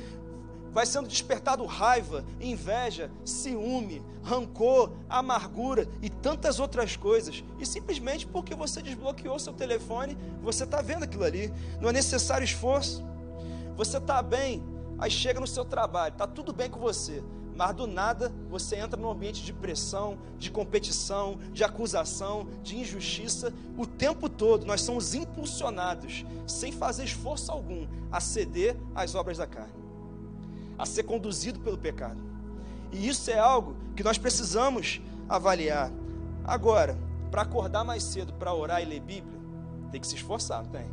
Vai 0.70 0.84
sendo 0.86 1.08
despertado 1.08 1.64
raiva, 1.64 2.24
inveja, 2.38 3.10
ciúme, 3.24 4.02
rancor, 4.22 4.92
amargura 5.08 5.88
e 6.02 6.10
tantas 6.10 6.60
outras 6.60 6.94
coisas. 6.94 7.42
E 7.58 7.64
simplesmente 7.64 8.26
porque 8.26 8.54
você 8.54 8.82
desbloqueou 8.82 9.38
seu 9.38 9.54
telefone, 9.54 10.16
você 10.42 10.64
está 10.64 10.82
vendo 10.82 11.04
aquilo 11.04 11.24
ali. 11.24 11.50
Não 11.80 11.88
é 11.88 11.92
necessário 11.92 12.44
esforço. 12.44 13.02
Você 13.76 13.96
está 13.96 14.22
bem, 14.22 14.62
aí 14.98 15.10
chega 15.10 15.40
no 15.40 15.46
seu 15.46 15.64
trabalho, 15.64 16.12
está 16.12 16.26
tudo 16.26 16.52
bem 16.52 16.68
com 16.68 16.78
você 16.78 17.24
mas 17.60 17.76
do 17.76 17.86
nada 17.86 18.32
você 18.48 18.76
entra 18.76 18.98
num 18.98 19.10
ambiente 19.10 19.44
de 19.44 19.52
pressão, 19.52 20.16
de 20.38 20.50
competição, 20.50 21.38
de 21.52 21.62
acusação, 21.62 22.48
de 22.62 22.78
injustiça. 22.78 23.52
O 23.76 23.86
tempo 23.86 24.30
todo 24.30 24.64
nós 24.64 24.80
somos 24.80 25.14
impulsionados, 25.14 26.24
sem 26.46 26.72
fazer 26.72 27.04
esforço 27.04 27.52
algum, 27.52 27.86
a 28.10 28.18
ceder 28.18 28.78
às 28.94 29.14
obras 29.14 29.36
da 29.36 29.46
carne, 29.46 29.74
a 30.78 30.86
ser 30.86 31.02
conduzido 31.02 31.60
pelo 31.60 31.76
pecado. 31.76 32.18
E 32.90 33.06
isso 33.06 33.30
é 33.30 33.38
algo 33.38 33.76
que 33.94 34.02
nós 34.02 34.16
precisamos 34.16 35.02
avaliar. 35.28 35.92
Agora, 36.42 36.96
para 37.30 37.42
acordar 37.42 37.84
mais 37.84 38.02
cedo, 38.04 38.32
para 38.32 38.54
orar 38.54 38.80
e 38.80 38.86
ler 38.86 39.00
Bíblia, 39.00 39.38
tem 39.92 40.00
que 40.00 40.06
se 40.06 40.14
esforçar, 40.14 40.64
tem? 40.68 40.90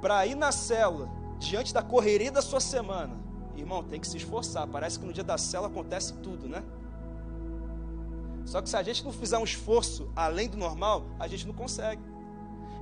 Para 0.00 0.24
ir 0.24 0.36
na 0.36 0.52
célula, 0.52 1.10
diante 1.40 1.74
da 1.74 1.82
correria 1.82 2.30
da 2.30 2.40
sua 2.40 2.60
semana, 2.60 3.23
Irmão, 3.56 3.82
tem 3.82 4.00
que 4.00 4.06
se 4.06 4.16
esforçar. 4.16 4.66
Parece 4.66 4.98
que 4.98 5.06
no 5.06 5.12
dia 5.12 5.24
da 5.24 5.38
cela 5.38 5.68
acontece 5.68 6.14
tudo, 6.14 6.48
né? 6.48 6.62
Só 8.44 8.60
que 8.60 8.68
se 8.68 8.76
a 8.76 8.82
gente 8.82 9.04
não 9.04 9.12
fizer 9.12 9.38
um 9.38 9.44
esforço 9.44 10.10
além 10.14 10.48
do 10.48 10.56
normal, 10.56 11.06
a 11.18 11.26
gente 11.26 11.46
não 11.46 11.54
consegue. 11.54 12.02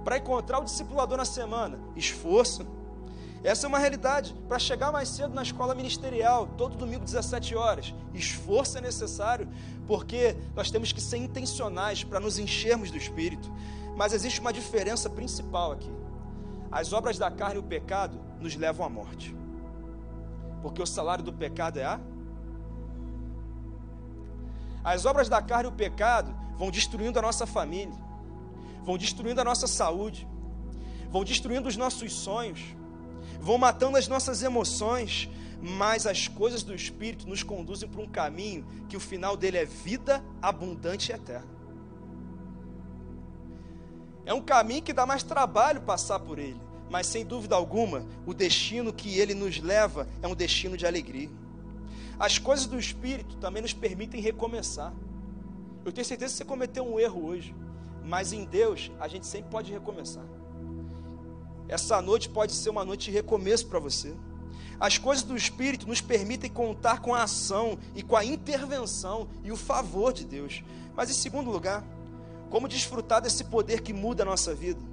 Para 0.04 0.18
encontrar 0.18 0.58
o 0.58 0.64
discipulador 0.64 1.16
na 1.16 1.24
semana, 1.24 1.78
esforço. 1.94 2.66
Essa 3.44 3.66
é 3.66 3.68
uma 3.68 3.78
realidade. 3.78 4.34
Para 4.48 4.58
chegar 4.58 4.90
mais 4.90 5.08
cedo 5.08 5.34
na 5.34 5.42
escola 5.42 5.74
ministerial, 5.74 6.48
todo 6.58 6.76
domingo, 6.76 7.04
17 7.04 7.54
horas, 7.54 7.94
esforço 8.12 8.78
é 8.78 8.80
necessário, 8.80 9.48
porque 9.86 10.36
nós 10.54 10.70
temos 10.70 10.92
que 10.92 11.00
ser 11.00 11.18
intencionais 11.18 12.02
para 12.02 12.20
nos 12.20 12.38
enchermos 12.38 12.90
do 12.90 12.96
Espírito. 12.96 13.50
Mas 13.96 14.12
existe 14.12 14.40
uma 14.40 14.52
diferença 14.52 15.08
principal 15.08 15.72
aqui. 15.72 15.90
As 16.70 16.92
obras 16.92 17.18
da 17.18 17.30
carne 17.30 17.56
e 17.56 17.58
o 17.58 17.62
pecado 17.62 18.18
nos 18.40 18.56
levam 18.56 18.86
à 18.86 18.88
morte. 18.88 19.41
Porque 20.62 20.80
o 20.80 20.86
salário 20.86 21.24
do 21.24 21.32
pecado 21.32 21.78
é 21.78 21.84
a. 21.84 22.00
As 24.84 25.04
obras 25.04 25.28
da 25.28 25.42
carne 25.42 25.68
e 25.68 25.72
o 25.72 25.74
pecado 25.74 26.34
vão 26.56 26.70
destruindo 26.70 27.18
a 27.18 27.22
nossa 27.22 27.46
família, 27.46 27.94
vão 28.84 28.96
destruindo 28.96 29.40
a 29.40 29.44
nossa 29.44 29.66
saúde, 29.66 30.26
vão 31.10 31.24
destruindo 31.24 31.68
os 31.68 31.76
nossos 31.76 32.12
sonhos, 32.12 32.60
vão 33.40 33.58
matando 33.58 33.96
as 33.96 34.08
nossas 34.08 34.42
emoções, 34.42 35.28
mas 35.60 36.06
as 36.06 36.26
coisas 36.26 36.62
do 36.62 36.74
Espírito 36.74 37.28
nos 37.28 37.42
conduzem 37.42 37.88
para 37.88 38.00
um 38.00 38.08
caminho 38.08 38.66
que 38.88 38.96
o 38.96 39.00
final 39.00 39.36
dele 39.36 39.58
é 39.58 39.64
vida 39.64 40.24
abundante 40.40 41.12
e 41.12 41.14
eterna. 41.14 41.52
É 44.24 44.32
um 44.32 44.40
caminho 44.40 44.82
que 44.82 44.92
dá 44.92 45.04
mais 45.04 45.22
trabalho 45.22 45.80
passar 45.80 46.18
por 46.20 46.38
ele, 46.38 46.60
mas 46.92 47.06
sem 47.06 47.24
dúvida 47.24 47.56
alguma, 47.56 48.06
o 48.26 48.34
destino 48.34 48.92
que 48.92 49.18
ele 49.18 49.32
nos 49.32 49.58
leva 49.58 50.06
é 50.20 50.28
um 50.28 50.34
destino 50.34 50.76
de 50.76 50.86
alegria. 50.86 51.30
As 52.18 52.36
coisas 52.36 52.66
do 52.66 52.78
Espírito 52.78 53.34
também 53.36 53.62
nos 53.62 53.72
permitem 53.72 54.20
recomeçar. 54.20 54.92
Eu 55.86 55.90
tenho 55.90 56.04
certeza 56.04 56.32
que 56.34 56.36
você 56.36 56.44
cometeu 56.44 56.84
um 56.84 57.00
erro 57.00 57.24
hoje, 57.24 57.56
mas 58.04 58.34
em 58.34 58.44
Deus 58.44 58.92
a 59.00 59.08
gente 59.08 59.26
sempre 59.26 59.50
pode 59.50 59.72
recomeçar. 59.72 60.22
Essa 61.66 62.02
noite 62.02 62.28
pode 62.28 62.52
ser 62.52 62.68
uma 62.68 62.84
noite 62.84 63.06
de 63.06 63.10
recomeço 63.10 63.68
para 63.68 63.78
você. 63.78 64.14
As 64.78 64.98
coisas 64.98 65.24
do 65.24 65.34
Espírito 65.34 65.88
nos 65.88 66.02
permitem 66.02 66.50
contar 66.50 67.00
com 67.00 67.14
a 67.14 67.22
ação 67.22 67.78
e 67.94 68.02
com 68.02 68.16
a 68.16 68.24
intervenção 68.24 69.30
e 69.42 69.50
o 69.50 69.56
favor 69.56 70.12
de 70.12 70.26
Deus. 70.26 70.62
Mas 70.94 71.08
em 71.08 71.14
segundo 71.14 71.50
lugar, 71.50 71.82
como 72.50 72.68
desfrutar 72.68 73.22
desse 73.22 73.44
poder 73.44 73.80
que 73.80 73.94
muda 73.94 74.24
a 74.24 74.26
nossa 74.26 74.54
vida? 74.54 74.91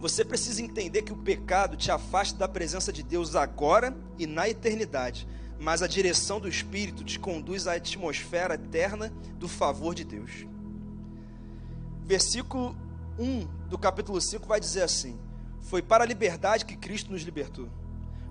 Você 0.00 0.24
precisa 0.24 0.62
entender 0.62 1.02
que 1.02 1.12
o 1.12 1.16
pecado 1.16 1.76
te 1.76 1.90
afasta 1.90 2.38
da 2.38 2.48
presença 2.48 2.90
de 2.90 3.02
Deus 3.02 3.36
agora 3.36 3.94
e 4.18 4.26
na 4.26 4.48
eternidade, 4.48 5.28
mas 5.58 5.82
a 5.82 5.86
direção 5.86 6.40
do 6.40 6.48
Espírito 6.48 7.04
te 7.04 7.18
conduz 7.18 7.66
à 7.66 7.74
atmosfera 7.74 8.54
eterna 8.54 9.12
do 9.38 9.46
favor 9.46 9.94
de 9.94 10.04
Deus. 10.04 10.46
Versículo 12.06 12.74
1 13.18 13.68
do 13.68 13.76
capítulo 13.76 14.18
5 14.18 14.48
vai 14.48 14.58
dizer 14.58 14.80
assim: 14.84 15.20
Foi 15.60 15.82
para 15.82 16.02
a 16.02 16.06
liberdade 16.06 16.64
que 16.64 16.78
Cristo 16.78 17.12
nos 17.12 17.20
libertou. 17.20 17.68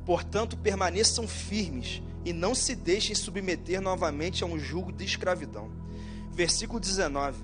Portanto, 0.07 0.57
permaneçam 0.57 1.27
firmes 1.27 2.01
e 2.25 2.33
não 2.33 2.55
se 2.55 2.73
deixem 2.73 3.13
submeter 3.13 3.79
novamente 3.79 4.43
a 4.43 4.47
um 4.47 4.57
jugo 4.57 4.91
de 4.91 5.05
escravidão. 5.05 5.69
Versículo 6.31 6.79
19: 6.79 7.43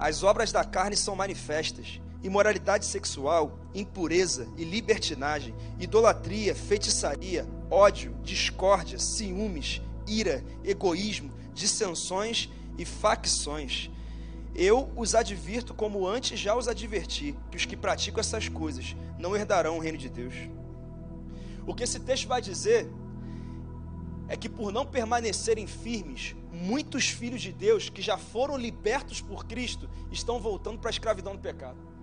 As 0.00 0.24
obras 0.24 0.50
da 0.50 0.64
carne 0.64 0.96
são 0.96 1.14
manifestas 1.14 2.00
imoralidade 2.26 2.84
sexual, 2.84 3.58
impureza 3.74 4.48
e 4.56 4.64
libertinagem, 4.64 5.54
idolatria, 5.78 6.54
feitiçaria, 6.54 7.46
ódio, 7.70 8.14
discórdia, 8.22 8.98
ciúmes, 8.98 9.80
ira, 10.06 10.44
egoísmo, 10.64 11.32
dissensões 11.54 12.50
e 12.76 12.84
facções. 12.84 13.90
Eu 14.54 14.90
os 14.96 15.14
advirto 15.14 15.74
como 15.74 16.06
antes 16.06 16.38
já 16.38 16.56
os 16.56 16.66
adverti, 16.66 17.34
que 17.50 17.56
os 17.56 17.64
que 17.64 17.76
praticam 17.76 18.20
essas 18.20 18.48
coisas 18.48 18.96
não 19.18 19.36
herdarão 19.36 19.76
o 19.76 19.80
reino 19.80 19.98
de 19.98 20.08
Deus. 20.08 20.34
O 21.66 21.74
que 21.74 21.84
esse 21.84 22.00
texto 22.00 22.26
vai 22.26 22.40
dizer 22.40 22.88
é 24.28 24.36
que 24.36 24.48
por 24.48 24.72
não 24.72 24.84
permanecerem 24.84 25.66
firmes, 25.66 26.34
muitos 26.50 27.08
filhos 27.08 27.40
de 27.40 27.52
Deus 27.52 27.88
que 27.88 28.02
já 28.02 28.16
foram 28.16 28.56
libertos 28.56 29.20
por 29.20 29.44
Cristo 29.44 29.88
estão 30.10 30.40
voltando 30.40 30.78
para 30.78 30.88
a 30.88 30.90
escravidão 30.90 31.34
do 31.34 31.40
pecado 31.40 31.95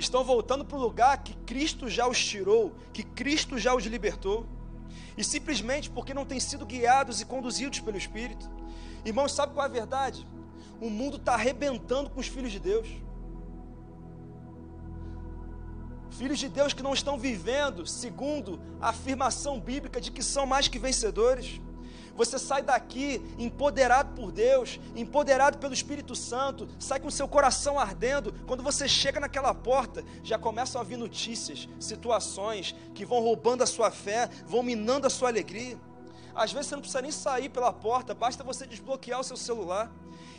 estão 0.00 0.24
voltando 0.24 0.64
para 0.64 0.76
o 0.76 0.80
lugar 0.80 1.22
que 1.22 1.34
Cristo 1.34 1.88
já 1.88 2.08
os 2.08 2.18
tirou, 2.24 2.74
que 2.92 3.02
Cristo 3.02 3.58
já 3.58 3.74
os 3.74 3.84
libertou, 3.84 4.46
e 5.16 5.22
simplesmente 5.22 5.90
porque 5.90 6.14
não 6.14 6.24
têm 6.24 6.40
sido 6.40 6.64
guiados 6.64 7.20
e 7.20 7.26
conduzidos 7.26 7.80
pelo 7.80 7.96
Espírito. 7.96 8.50
Irmãos, 9.04 9.32
sabe 9.32 9.52
qual 9.52 9.66
é 9.66 9.68
a 9.68 9.72
verdade? 9.72 10.26
O 10.80 10.88
mundo 10.88 11.16
está 11.16 11.34
arrebentando 11.34 12.08
com 12.10 12.20
os 12.20 12.26
filhos 12.26 12.50
de 12.50 12.58
Deus. 12.58 12.88
Filhos 16.10 16.38
de 16.38 16.48
Deus 16.48 16.72
que 16.72 16.82
não 16.82 16.94
estão 16.94 17.18
vivendo 17.18 17.86
segundo 17.86 18.60
a 18.80 18.88
afirmação 18.88 19.60
bíblica 19.60 20.00
de 20.00 20.10
que 20.10 20.22
são 20.22 20.46
mais 20.46 20.66
que 20.66 20.78
vencedores. 20.78 21.60
Você 22.20 22.38
sai 22.38 22.60
daqui 22.60 23.22
empoderado 23.38 24.14
por 24.14 24.30
Deus, 24.30 24.78
empoderado 24.94 25.56
pelo 25.56 25.72
Espírito 25.72 26.14
Santo, 26.14 26.68
sai 26.78 27.00
com 27.00 27.10
seu 27.10 27.26
coração 27.26 27.78
ardendo. 27.78 28.34
Quando 28.46 28.62
você 28.62 28.86
chega 28.86 29.18
naquela 29.18 29.54
porta, 29.54 30.04
já 30.22 30.38
começam 30.38 30.78
a 30.78 30.84
vir 30.84 30.98
notícias, 30.98 31.66
situações 31.80 32.74
que 32.94 33.06
vão 33.06 33.20
roubando 33.20 33.62
a 33.62 33.66
sua 33.66 33.90
fé, 33.90 34.28
vão 34.44 34.62
minando 34.62 35.06
a 35.06 35.10
sua 35.10 35.30
alegria. 35.30 35.80
Às 36.34 36.52
vezes 36.52 36.66
você 36.66 36.74
não 36.74 36.82
precisa 36.82 37.00
nem 37.00 37.10
sair 37.10 37.48
pela 37.48 37.72
porta, 37.72 38.12
basta 38.12 38.44
você 38.44 38.66
desbloquear 38.66 39.20
o 39.20 39.24
seu 39.24 39.38
celular. 39.38 39.90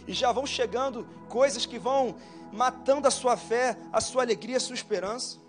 E 0.07 0.13
já 0.13 0.31
vão 0.31 0.45
chegando 0.45 1.07
coisas 1.29 1.65
que 1.65 1.79
vão 1.79 2.15
matando 2.53 3.07
a 3.07 3.11
sua 3.11 3.35
fé, 3.35 3.75
a 3.91 3.99
sua 3.99 4.21
alegria, 4.21 4.57
a 4.57 4.59
sua 4.59 4.75
esperança. 4.75 5.39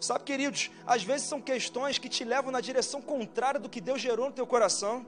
Sabe, 0.00 0.24
queridos, 0.24 0.72
às 0.84 1.04
vezes 1.04 1.28
são 1.28 1.40
questões 1.40 1.98
que 1.98 2.08
te 2.08 2.24
levam 2.24 2.50
na 2.50 2.60
direção 2.60 3.00
contrária 3.00 3.60
do 3.60 3.68
que 3.68 3.80
Deus 3.80 4.00
gerou 4.00 4.26
no 4.26 4.32
teu 4.32 4.44
coração. 4.44 5.06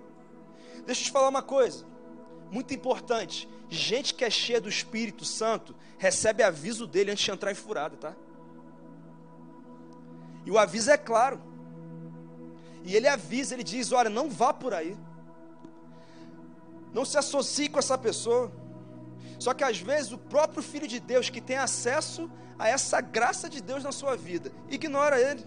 Deixa 0.87 1.01
eu 1.03 1.05
te 1.07 1.11
falar 1.11 1.29
uma 1.29 1.42
coisa, 1.42 1.85
muito 2.51 2.75
importante. 2.75 3.49
Gente 3.68 4.14
que 4.14 4.25
é 4.25 4.31
cheia 4.31 4.61
do 4.61 4.68
Espírito 4.68 5.25
Santo 5.25 5.75
recebe 5.99 6.42
aviso 6.42 6.87
dele 6.87 7.11
antes 7.11 7.25
de 7.25 7.31
entrar 7.31 7.51
em 7.51 7.55
furada, 7.55 7.97
tá? 7.97 8.14
E 10.44 10.51
o 10.51 10.59
aviso 10.59 10.90
é 10.90 10.97
claro. 10.97 11.40
E 12.85 12.94
ele 12.94 13.09
avisa, 13.09 13.55
ele 13.55 13.64
diz: 13.64 13.92
olha, 13.92 14.11
não 14.11 14.31
vá 14.31 14.53
por 14.53 14.75
aí. 14.75 14.97
Não 16.92 17.05
se 17.05 17.16
associe 17.16 17.68
com 17.68 17.79
essa 17.79 17.97
pessoa. 17.97 18.53
Só 19.38 19.53
que 19.55 19.64
às 19.64 19.79
vezes 19.79 20.12
o 20.12 20.18
próprio 20.18 20.62
Filho 20.62 20.87
de 20.87 21.01
Deus 21.01 21.29
que 21.29 21.40
tem 21.40 21.57
acesso 21.57 22.31
a 22.59 22.68
essa 22.68 23.01
graça 23.01 23.49
de 23.49 23.61
Deus 23.61 23.83
na 23.83 23.90
sua 23.90 24.16
vida, 24.16 24.53
ignora 24.68 25.20
ele. 25.20 25.44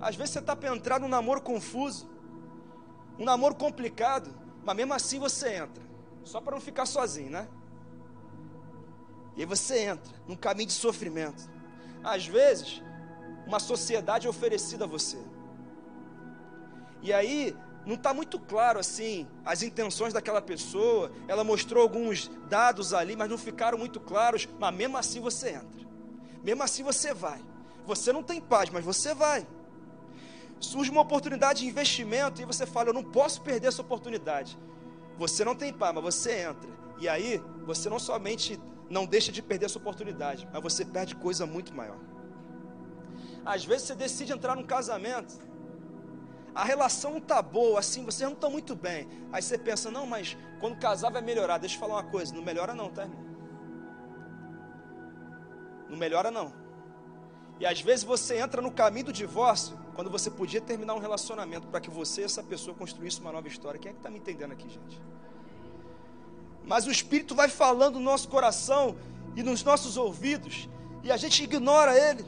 Às 0.00 0.16
vezes 0.16 0.32
você 0.32 0.38
está 0.40 0.56
para 0.56 0.74
entrar 0.74 0.98
num 0.98 1.08
namoro 1.08 1.40
confuso, 1.40 2.10
um 3.18 3.24
namoro 3.24 3.54
complicado. 3.54 4.34
Mas 4.70 4.76
mesmo 4.76 4.94
assim 4.94 5.18
você 5.18 5.54
entra, 5.54 5.82
só 6.22 6.40
para 6.40 6.54
não 6.54 6.60
ficar 6.60 6.86
sozinho, 6.86 7.28
né? 7.28 7.48
E 9.36 9.40
aí 9.40 9.44
você 9.44 9.80
entra 9.80 10.14
num 10.28 10.36
caminho 10.36 10.68
de 10.68 10.74
sofrimento. 10.74 11.50
Às 12.04 12.28
vezes, 12.28 12.80
uma 13.48 13.58
sociedade 13.58 14.28
é 14.28 14.30
oferecida 14.30 14.84
a 14.84 14.86
você. 14.86 15.18
E 17.02 17.12
aí, 17.12 17.56
não 17.84 17.96
está 17.96 18.14
muito 18.14 18.38
claro 18.38 18.78
assim 18.78 19.26
as 19.44 19.60
intenções 19.64 20.12
daquela 20.12 20.40
pessoa. 20.40 21.10
Ela 21.26 21.42
mostrou 21.42 21.82
alguns 21.82 22.30
dados 22.48 22.94
ali, 22.94 23.16
mas 23.16 23.28
não 23.28 23.38
ficaram 23.38 23.76
muito 23.76 23.98
claros. 23.98 24.48
Mas 24.56 24.72
mesmo 24.72 24.96
assim 24.96 25.18
você 25.18 25.48
entra. 25.48 25.84
Mesmo 26.44 26.62
assim 26.62 26.84
você 26.84 27.12
vai. 27.12 27.42
Você 27.86 28.12
não 28.12 28.22
tem 28.22 28.40
paz, 28.40 28.70
mas 28.70 28.84
você 28.84 29.14
vai. 29.14 29.44
Surge 30.60 30.90
uma 30.90 31.00
oportunidade 31.00 31.60
de 31.60 31.66
investimento 31.66 32.40
e 32.40 32.44
você 32.44 32.66
fala: 32.66 32.90
Eu 32.90 32.94
não 32.94 33.02
posso 33.02 33.40
perder 33.40 33.68
essa 33.68 33.82
oportunidade. 33.82 34.58
Você 35.18 35.44
não 35.44 35.54
tem 35.54 35.72
paz, 35.72 35.94
mas 35.94 36.04
você 36.04 36.42
entra. 36.42 36.70
E 36.98 37.08
aí 37.08 37.42
você 37.64 37.88
não 37.88 37.98
somente 37.98 38.60
não 38.88 39.06
deixa 39.06 39.32
de 39.32 39.40
perder 39.40 39.66
essa 39.66 39.78
oportunidade, 39.78 40.48
mas 40.52 40.62
você 40.62 40.84
perde 40.84 41.14
coisa 41.16 41.46
muito 41.46 41.74
maior. 41.74 41.98
Às 43.44 43.64
vezes 43.64 43.86
você 43.86 43.94
decide 43.94 44.32
entrar 44.32 44.54
num 44.54 44.64
casamento 44.64 45.50
a 46.54 46.64
relação 46.64 47.12
não 47.12 47.18
está 47.18 47.40
boa, 47.40 47.78
assim, 47.78 48.04
vocês 48.04 48.28
não 48.28 48.34
estão 48.34 48.50
muito 48.50 48.74
bem. 48.74 49.08
Aí 49.32 49.40
você 49.40 49.56
pensa, 49.56 49.90
não, 49.90 50.06
mas 50.06 50.36
quando 50.58 50.78
casar 50.78 51.10
vai 51.10 51.22
melhorar. 51.22 51.58
Deixa 51.58 51.76
eu 51.76 51.80
falar 51.80 51.94
uma 51.94 52.10
coisa, 52.10 52.34
não 52.34 52.42
melhora 52.42 52.74
não, 52.74 52.90
tá? 52.90 53.08
Não 55.88 55.96
melhora 55.96 56.30
não. 56.30 56.52
E 57.58 57.66
às 57.66 57.80
vezes 57.80 58.04
você 58.04 58.38
entra 58.38 58.60
no 58.60 58.72
caminho 58.72 59.06
do 59.06 59.12
divórcio, 59.12 59.78
quando 60.00 60.08
você 60.08 60.30
podia 60.30 60.62
terminar 60.62 60.94
um 60.94 60.98
relacionamento 60.98 61.66
para 61.66 61.78
que 61.78 61.90
você 61.90 62.22
e 62.22 62.24
essa 62.24 62.42
pessoa 62.42 62.74
construísse 62.74 63.20
uma 63.20 63.30
nova 63.30 63.46
história. 63.46 63.78
Quem 63.78 63.90
é 63.90 63.92
que 63.92 63.98
está 63.98 64.08
me 64.08 64.18
entendendo 64.18 64.52
aqui, 64.52 64.66
gente? 64.66 64.98
Mas 66.64 66.86
o 66.86 66.90
Espírito 66.90 67.34
vai 67.34 67.50
falando 67.50 67.96
no 67.96 68.00
nosso 68.00 68.26
coração 68.26 68.96
e 69.36 69.42
nos 69.42 69.62
nossos 69.62 69.98
ouvidos, 69.98 70.70
e 71.02 71.12
a 71.12 71.18
gente 71.18 71.44
ignora 71.44 71.94
ele. 71.98 72.24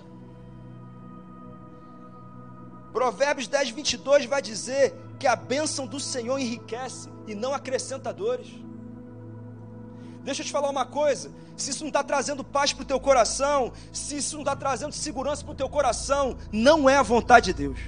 Provérbios 2.93 3.49
10, 3.49 3.71
22 3.71 4.27
vai 4.27 4.43
dizer 4.43 4.95
que 5.19 5.27
a 5.27 5.35
bênção 5.35 5.87
do 5.87 5.99
Senhor 5.99 6.39
enriquece 6.39 7.09
e 7.27 7.35
não 7.35 7.55
acrescenta 7.55 8.13
dores. 8.13 8.49
Deixa 10.23 10.43
eu 10.43 10.47
te 10.47 10.53
falar 10.53 10.69
uma 10.69 10.85
coisa: 10.85 11.33
se 11.63 11.71
isso 11.71 11.85
não 11.85 11.89
está 11.89 12.03
trazendo 12.03 12.45
paz 12.45 12.73
para 12.73 12.83
o 12.83 12.87
teu 12.87 13.01
coração, 13.01 13.73
se 13.93 14.17
isso 14.17 14.37
não 14.37 14.43
está 14.43 14.55
trazendo 14.57 14.93
segurança 14.93 15.45
para 15.45 15.53
o 15.53 15.57
teu 15.57 15.69
coração, 15.69 16.37
não 16.51 16.89
é 16.89 16.97
a 16.97 17.03
vontade 17.03 17.47
de 17.47 17.55
Deus. 17.55 17.79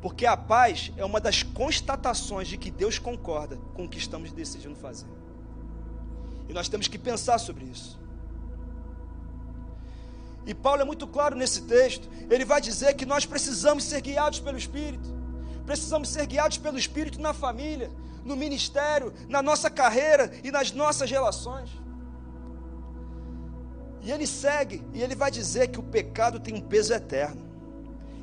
Porque 0.00 0.24
a 0.24 0.36
paz 0.36 0.92
é 0.96 1.04
uma 1.04 1.20
das 1.20 1.42
constatações 1.42 2.48
de 2.48 2.56
que 2.56 2.70
Deus 2.70 2.98
concorda 2.98 3.58
com 3.74 3.84
o 3.84 3.88
que 3.88 3.98
estamos 3.98 4.32
decidindo 4.32 4.74
fazer. 4.74 5.08
E 6.48 6.52
nós 6.52 6.68
temos 6.68 6.88
que 6.88 6.98
pensar 6.98 7.38
sobre 7.38 7.64
isso. 7.64 8.00
E 10.46 10.54
Paulo 10.54 10.80
é 10.80 10.84
muito 10.84 11.06
claro 11.06 11.36
nesse 11.36 11.62
texto. 11.62 12.08
Ele 12.30 12.44
vai 12.44 12.60
dizer 12.60 12.94
que 12.94 13.04
nós 13.04 13.26
precisamos 13.26 13.84
ser 13.84 14.00
guiados 14.00 14.40
pelo 14.40 14.56
Espírito. 14.56 15.19
Precisamos 15.70 16.08
ser 16.08 16.26
guiados 16.26 16.58
pelo 16.58 16.76
Espírito 16.76 17.20
na 17.20 17.32
família, 17.32 17.92
no 18.24 18.34
ministério, 18.34 19.14
na 19.28 19.40
nossa 19.40 19.70
carreira 19.70 20.28
e 20.42 20.50
nas 20.50 20.72
nossas 20.72 21.08
relações. 21.08 21.70
E 24.02 24.10
ele 24.10 24.26
segue 24.26 24.84
e 24.92 25.00
ele 25.00 25.14
vai 25.14 25.30
dizer 25.30 25.68
que 25.68 25.78
o 25.78 25.82
pecado 25.84 26.40
tem 26.40 26.54
um 26.54 26.60
peso 26.60 26.92
eterno. 26.92 27.48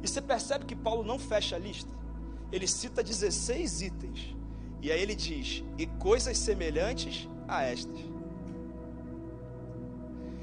E 0.04 0.08
você 0.10 0.22
percebe 0.22 0.66
que 0.66 0.76
Paulo 0.76 1.06
não 1.06 1.18
fecha 1.18 1.56
a 1.56 1.60
lista? 1.60 1.90
Ele 2.52 2.68
cita 2.68 3.02
16 3.02 3.82
itens. 3.82 4.36
E 4.82 4.92
aí 4.92 5.02
ele 5.02 5.16
diz: 5.16 5.64
e 5.78 5.86
coisas 5.86 6.38
semelhantes 6.38 7.30
a 7.48 7.64
estas. 7.64 7.98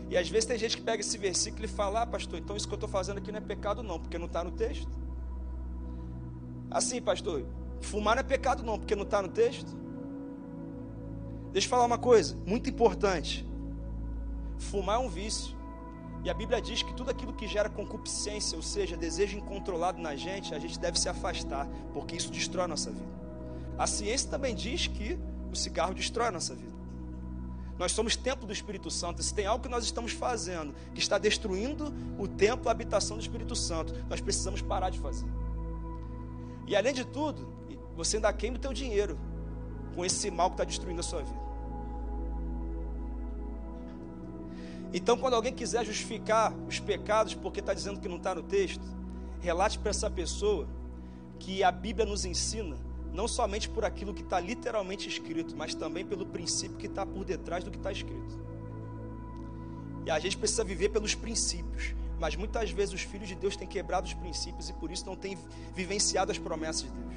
E 0.09 0.17
às 0.17 0.27
vezes 0.31 0.47
tem 0.47 0.59
gente 0.59 0.79
que 0.79 0.83
pega 0.83 1.01
esse 1.03 1.19
versículo 1.19 1.67
e 1.67 1.69
fala: 1.69 2.01
Ah, 2.01 2.07
pastor, 2.07 2.38
então 2.38 2.57
isso 2.57 2.67
que 2.67 2.73
eu 2.73 2.77
estou 2.77 2.88
fazendo 2.88 3.19
aqui 3.19 3.31
não 3.31 3.40
é 3.40 3.43
pecado, 3.43 3.83
não, 3.83 4.01
porque 4.01 4.17
não 4.17 4.25
está 4.25 4.43
no 4.43 4.53
texto. 4.53 5.04
Assim, 6.75 7.01
pastor, 7.01 7.47
fumar 7.81 8.17
não 8.17 8.21
é 8.21 8.25
pecado, 8.25 8.65
não, 8.65 8.77
porque 8.77 8.97
não 8.97 9.05
está 9.05 9.23
no 9.23 9.29
texto. 9.29 9.73
Deixa 11.53 11.67
eu 11.67 11.71
falar 11.71 11.85
uma 11.85 11.99
coisa 11.99 12.37
muito 12.45 12.69
importante: 12.69 13.49
fumar 14.59 14.97
é 14.97 14.99
um 14.99 15.09
vício. 15.09 15.55
E 16.25 16.31
a 16.31 16.35
Bíblia 16.35 16.61
diz 16.61 16.83
que 16.83 16.93
tudo 16.93 17.11
aquilo 17.11 17.33
que 17.33 17.47
gera 17.47 17.69
concupiscência, 17.69 18.57
ou 18.57 18.63
seja, 18.63 18.97
desejo 18.97 19.37
incontrolado 19.37 20.01
na 20.01 20.17
gente, 20.17 20.53
a 20.53 20.59
gente 20.59 20.81
deve 20.81 20.99
se 20.99 21.09
afastar, 21.09 21.69
porque 21.93 22.17
isso 22.17 22.33
destrói 22.33 22.65
a 22.65 22.69
nossa 22.69 22.91
vida. 22.91 23.13
A 23.79 23.87
ciência 23.87 24.29
também 24.29 24.55
diz 24.55 24.89
que 24.89 25.17
o 25.53 25.55
cigarro 25.55 25.95
destrói 25.95 26.29
a 26.29 26.33
nossa 26.33 26.55
vida. 26.57 26.75
Nós 27.79 27.93
somos 27.93 28.17
templo 28.17 28.47
do 28.47 28.53
Espírito 28.53 28.91
Santo. 28.91 29.23
Se 29.23 29.33
tem 29.33 29.47
algo 29.47 29.63
que 29.63 29.69
nós 29.71 29.85
estamos 29.85 30.13
fazendo 30.13 30.75
que 30.93 30.99
está 30.99 31.19
destruindo 31.19 31.95
o 32.19 32.27
templo, 32.27 32.69
a 32.69 32.73
habitação 32.73 33.17
do 33.17 33.21
Espírito 33.21 33.55
Santo, 33.55 33.95
nós 34.09 34.21
precisamos 34.21 34.63
parar 34.63 34.91
de 34.91 34.99
fazer. 34.99 35.44
E 36.66 36.74
além 36.74 36.92
de 36.92 37.05
tudo, 37.05 37.53
você 37.96 38.16
ainda 38.16 38.33
queima 38.33 38.57
o 38.57 38.61
teu 38.61 38.72
dinheiro 38.72 39.18
com 39.94 40.05
esse 40.05 40.31
mal 40.31 40.50
que 40.50 40.55
está 40.55 40.64
destruindo 40.64 41.00
a 41.00 41.03
sua 41.03 41.22
vida. 41.22 41.44
Então, 44.92 45.16
quando 45.16 45.35
alguém 45.35 45.53
quiser 45.53 45.85
justificar 45.85 46.55
os 46.68 46.79
pecados 46.79 47.35
porque 47.35 47.61
está 47.61 47.74
dizendo 47.74 48.00
que 48.00 48.09
não 48.09 48.16
está 48.16 48.35
no 48.35 48.42
texto, 48.42 48.85
relate 49.40 49.79
para 49.79 49.90
essa 49.90 50.09
pessoa 50.09 50.68
que 51.38 51.64
a 51.64 51.72
Bíblia 51.72 52.07
nos 52.07 52.24
ensina 52.24 52.77
não 53.12 53.29
somente 53.29 53.68
por 53.68 53.85
aquilo 53.85 54.12
que 54.12 54.22
está 54.22 54.40
literalmente 54.40 55.09
escrito, 55.09 55.57
mas 55.57 55.74
também 55.74 56.05
pelo 56.05 56.27
princípio 56.27 56.77
que 56.77 56.87
está 56.87 57.07
por 57.07 57.24
detrás 57.24 57.62
do 57.62 57.70
que 57.70 57.77
está 57.77 57.92
escrito. 57.92 58.40
E 60.05 60.11
a 60.11 60.18
gente 60.18 60.37
precisa 60.37 60.64
viver 60.64 60.88
pelos 60.88 61.14
princípios, 61.14 61.94
mas 62.18 62.37
muitas 62.37 62.70
vezes 62.70 62.94
os 62.94 63.03
filhos 63.03 63.29
de 63.29 63.35
Deus 63.35 63.57
têm 63.57 63.66
quebrado 63.66 64.07
os 64.07 64.14
princípios 64.14 64.68
e 64.68 64.72
por 64.72 64.90
isso 64.90 65.07
não 65.07 65.16
têm 65.16 65.38
vivenciado 65.74 66.31
as 66.31 66.38
promessas 66.38 66.83
de 66.83 66.90
Deus. 66.90 67.14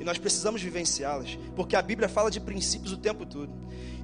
E 0.00 0.04
nós 0.04 0.16
precisamos 0.16 0.62
vivenciá-las, 0.62 1.36
porque 1.56 1.74
a 1.74 1.82
Bíblia 1.82 2.08
fala 2.08 2.30
de 2.30 2.40
princípios 2.40 2.92
o 2.92 2.96
tempo 2.96 3.26
todo. 3.26 3.52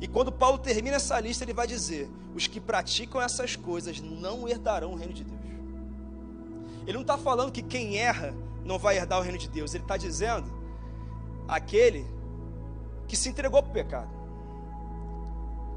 E 0.01 0.09
quando 0.09 0.33
Paulo 0.33 0.59
termina 0.59 0.97
essa 0.97 1.19
lista, 1.21 1.45
ele 1.45 1.53
vai 1.53 1.67
dizer: 1.67 2.11
os 2.35 2.47
que 2.47 2.61
praticam 2.61 3.23
essas 3.23 3.55
coisas 3.55 4.01
não 4.01 4.49
herdarão 4.49 4.93
o 4.93 4.97
reino 4.97 5.15
de 5.15 5.23
Deus. 5.23 5.41
Ele 6.83 6.95
não 6.95 7.03
está 7.03 7.17
falando 7.17 7.53
que 7.53 7.63
quem 7.63 7.97
erra 7.97 8.35
não 8.65 8.79
vai 8.79 8.97
herdar 8.97 9.19
o 9.21 9.23
reino 9.23 9.39
de 9.39 9.49
Deus, 9.49 9.75
ele 9.75 9.85
está 9.85 9.97
dizendo 9.97 10.53
aquele 11.47 12.07
que 13.07 13.17
se 13.17 13.29
entregou 13.29 13.63
para 13.63 13.71
o 13.71 13.73
pecado, 13.75 14.11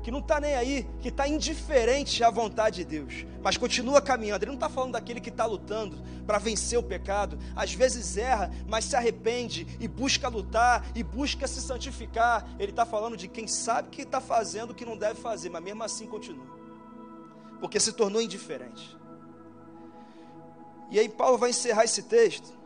que 0.08 0.12
não 0.12 0.20
está 0.20 0.40
nem 0.40 0.56
aí, 0.56 0.88
que 1.02 1.10
está 1.10 1.28
indiferente 1.28 2.24
à 2.24 2.30
vontade 2.30 2.78
de 2.78 2.86
Deus, 2.86 3.26
mas 3.44 3.58
continua 3.58 4.02
caminhando. 4.02 4.42
Ele 4.42 4.52
não 4.52 4.56
está 4.56 4.70
falando 4.70 4.94
daquele 4.94 5.20
que 5.20 5.28
está 5.28 5.46
lutando 5.46 6.02
para 6.26 6.38
vencer 6.38 6.80
o 6.80 6.84
pecado, 6.84 7.38
às 7.54 7.74
vezes 7.74 8.16
erra, 8.16 8.50
mas 8.70 8.86
se 8.86 8.96
arrepende 8.96 9.68
e 9.82 9.86
busca 9.86 10.30
lutar 10.30 10.90
e 10.96 11.04
busca 11.04 11.46
se 11.46 11.60
santificar. 11.60 12.48
Ele 12.58 12.72
está 12.72 12.86
falando 12.86 13.18
de 13.18 13.28
quem 13.28 13.50
sabe 13.50 13.90
que 13.90 14.04
está 14.04 14.22
fazendo 14.22 14.72
o 14.72 14.74
que 14.74 14.86
não 14.86 14.96
deve 14.96 15.20
fazer, 15.20 15.50
mas 15.50 15.62
mesmo 15.62 15.84
assim 15.84 16.08
continua, 16.08 16.46
porque 17.60 17.78
se 17.78 17.92
tornou 17.92 18.22
indiferente. 18.22 18.96
E 20.90 20.98
aí, 20.98 21.10
Paulo 21.10 21.38
vai 21.38 21.50
encerrar 21.50 21.84
esse 21.84 22.04
texto 22.04 22.58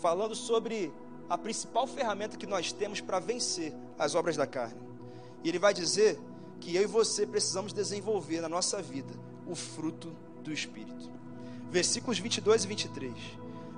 falando 0.00 0.36
sobre 0.36 0.94
a 1.28 1.36
principal 1.36 1.88
ferramenta 1.88 2.36
que 2.36 2.46
nós 2.46 2.70
temos 2.70 3.00
para 3.00 3.18
vencer 3.18 3.74
as 3.98 4.14
obras 4.14 4.36
da 4.36 4.46
carne. 4.46 4.80
E 5.42 5.48
ele 5.48 5.58
vai 5.58 5.74
dizer 5.74 6.20
que 6.60 6.74
eu 6.74 6.82
e 6.82 6.86
você 6.86 7.26
precisamos 7.26 7.72
desenvolver 7.72 8.40
na 8.40 8.48
nossa 8.48 8.80
vida 8.80 9.12
o 9.46 9.54
fruto 9.54 10.14
do 10.42 10.52
Espírito. 10.52 11.10
Versículos 11.70 12.18
22 12.18 12.64
e 12.64 12.68
23. 12.68 13.12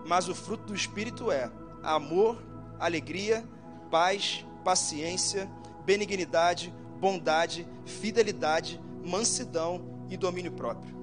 Mas 0.06 0.28
o 0.28 0.34
fruto 0.34 0.64
do 0.64 0.74
Espírito 0.74 1.30
é 1.30 1.50
amor, 1.82 2.42
alegria, 2.78 3.44
paz, 3.90 4.44
paciência, 4.64 5.50
benignidade, 5.84 6.72
bondade, 7.00 7.66
fidelidade, 7.84 8.80
mansidão 9.04 9.80
e 10.10 10.16
domínio 10.16 10.52
próprio. 10.52 10.94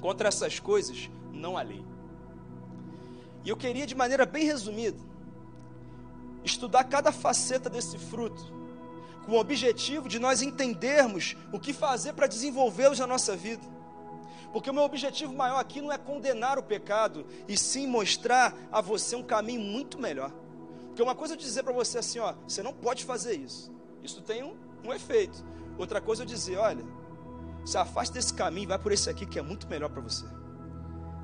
Contra 0.00 0.28
essas 0.28 0.58
coisas 0.58 1.10
não 1.32 1.56
há 1.56 1.62
lei. 1.62 1.84
E 3.44 3.48
eu 3.48 3.56
queria, 3.56 3.86
de 3.86 3.94
maneira 3.94 4.26
bem 4.26 4.44
resumida, 4.44 4.98
estudar 6.44 6.84
cada 6.84 7.10
faceta 7.10 7.70
desse 7.70 7.98
fruto, 7.98 8.59
o 9.30 9.38
objetivo 9.38 10.08
de 10.08 10.18
nós 10.18 10.42
entendermos 10.42 11.36
o 11.52 11.60
que 11.60 11.72
fazer 11.72 12.12
para 12.12 12.26
desenvolvê-los 12.26 12.98
na 12.98 13.06
nossa 13.06 13.36
vida. 13.36 13.62
Porque 14.52 14.68
o 14.68 14.74
meu 14.74 14.82
objetivo 14.82 15.32
maior 15.32 15.58
aqui 15.58 15.80
não 15.80 15.92
é 15.92 15.98
condenar 15.98 16.58
o 16.58 16.62
pecado, 16.62 17.24
e 17.46 17.56
sim 17.56 17.86
mostrar 17.86 18.56
a 18.72 18.80
você 18.80 19.14
um 19.14 19.22
caminho 19.22 19.60
muito 19.60 19.98
melhor. 19.98 20.32
Porque 20.88 21.02
uma 21.02 21.14
coisa 21.14 21.34
é 21.34 21.36
dizer 21.36 21.62
para 21.62 21.72
você 21.72 21.98
assim, 21.98 22.18
ó, 22.18 22.34
você 22.46 22.62
não 22.62 22.72
pode 22.72 23.04
fazer 23.04 23.36
isso. 23.36 23.72
Isso 24.02 24.20
tem 24.22 24.42
um, 24.42 24.56
um 24.84 24.92
efeito. 24.92 25.44
Outra 25.78 26.00
coisa 26.00 26.24
é 26.24 26.26
dizer, 26.26 26.56
olha, 26.56 26.84
se 27.64 27.78
afaste 27.78 28.12
desse 28.12 28.34
caminho, 28.34 28.68
vai 28.68 28.78
por 28.78 28.90
esse 28.90 29.08
aqui 29.08 29.24
que 29.24 29.38
é 29.38 29.42
muito 29.42 29.68
melhor 29.68 29.88
para 29.88 30.02
você. 30.02 30.26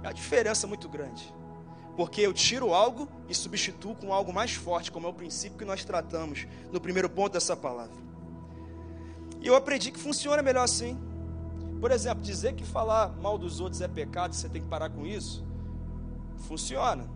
É 0.03 0.07
uma 0.07 0.14
diferença 0.14 0.66
muito 0.66 0.88
grande. 0.88 1.35
Porque 1.97 2.21
eu 2.21 2.33
tiro 2.33 2.75
algo 2.75 3.09
e 3.29 3.35
substituo 3.35 3.95
com 3.95 4.13
algo 4.13 4.33
mais 4.33 4.53
forte, 4.53 4.93
como 4.93 5.07
é 5.07 5.11
o 5.11 5.15
princípio 5.15 5.59
que 5.59 5.65
nós 5.65 5.85
tratamos 5.85 6.47
no 6.71 6.81
primeiro 6.81 7.09
ponto 7.09 7.33
dessa 7.33 7.57
palavra. 7.57 7.97
E 9.41 9.47
eu 9.47 9.55
aprendi 9.55 9.91
que 9.91 9.99
funciona 9.99 10.43
melhor 10.43 10.65
assim. 10.65 10.99
Por 11.81 11.91
exemplo, 11.91 12.23
dizer 12.23 12.55
que 12.55 12.65
falar 12.65 13.09
mal 13.21 13.39
dos 13.39 13.61
outros 13.61 13.81
é 13.81 13.89
pecado, 13.89 14.35
você 14.35 14.49
tem 14.49 14.63
que 14.63 14.69
parar 14.69 14.91
com 14.91 15.07
isso, 15.07 15.45
funciona. 16.49 17.09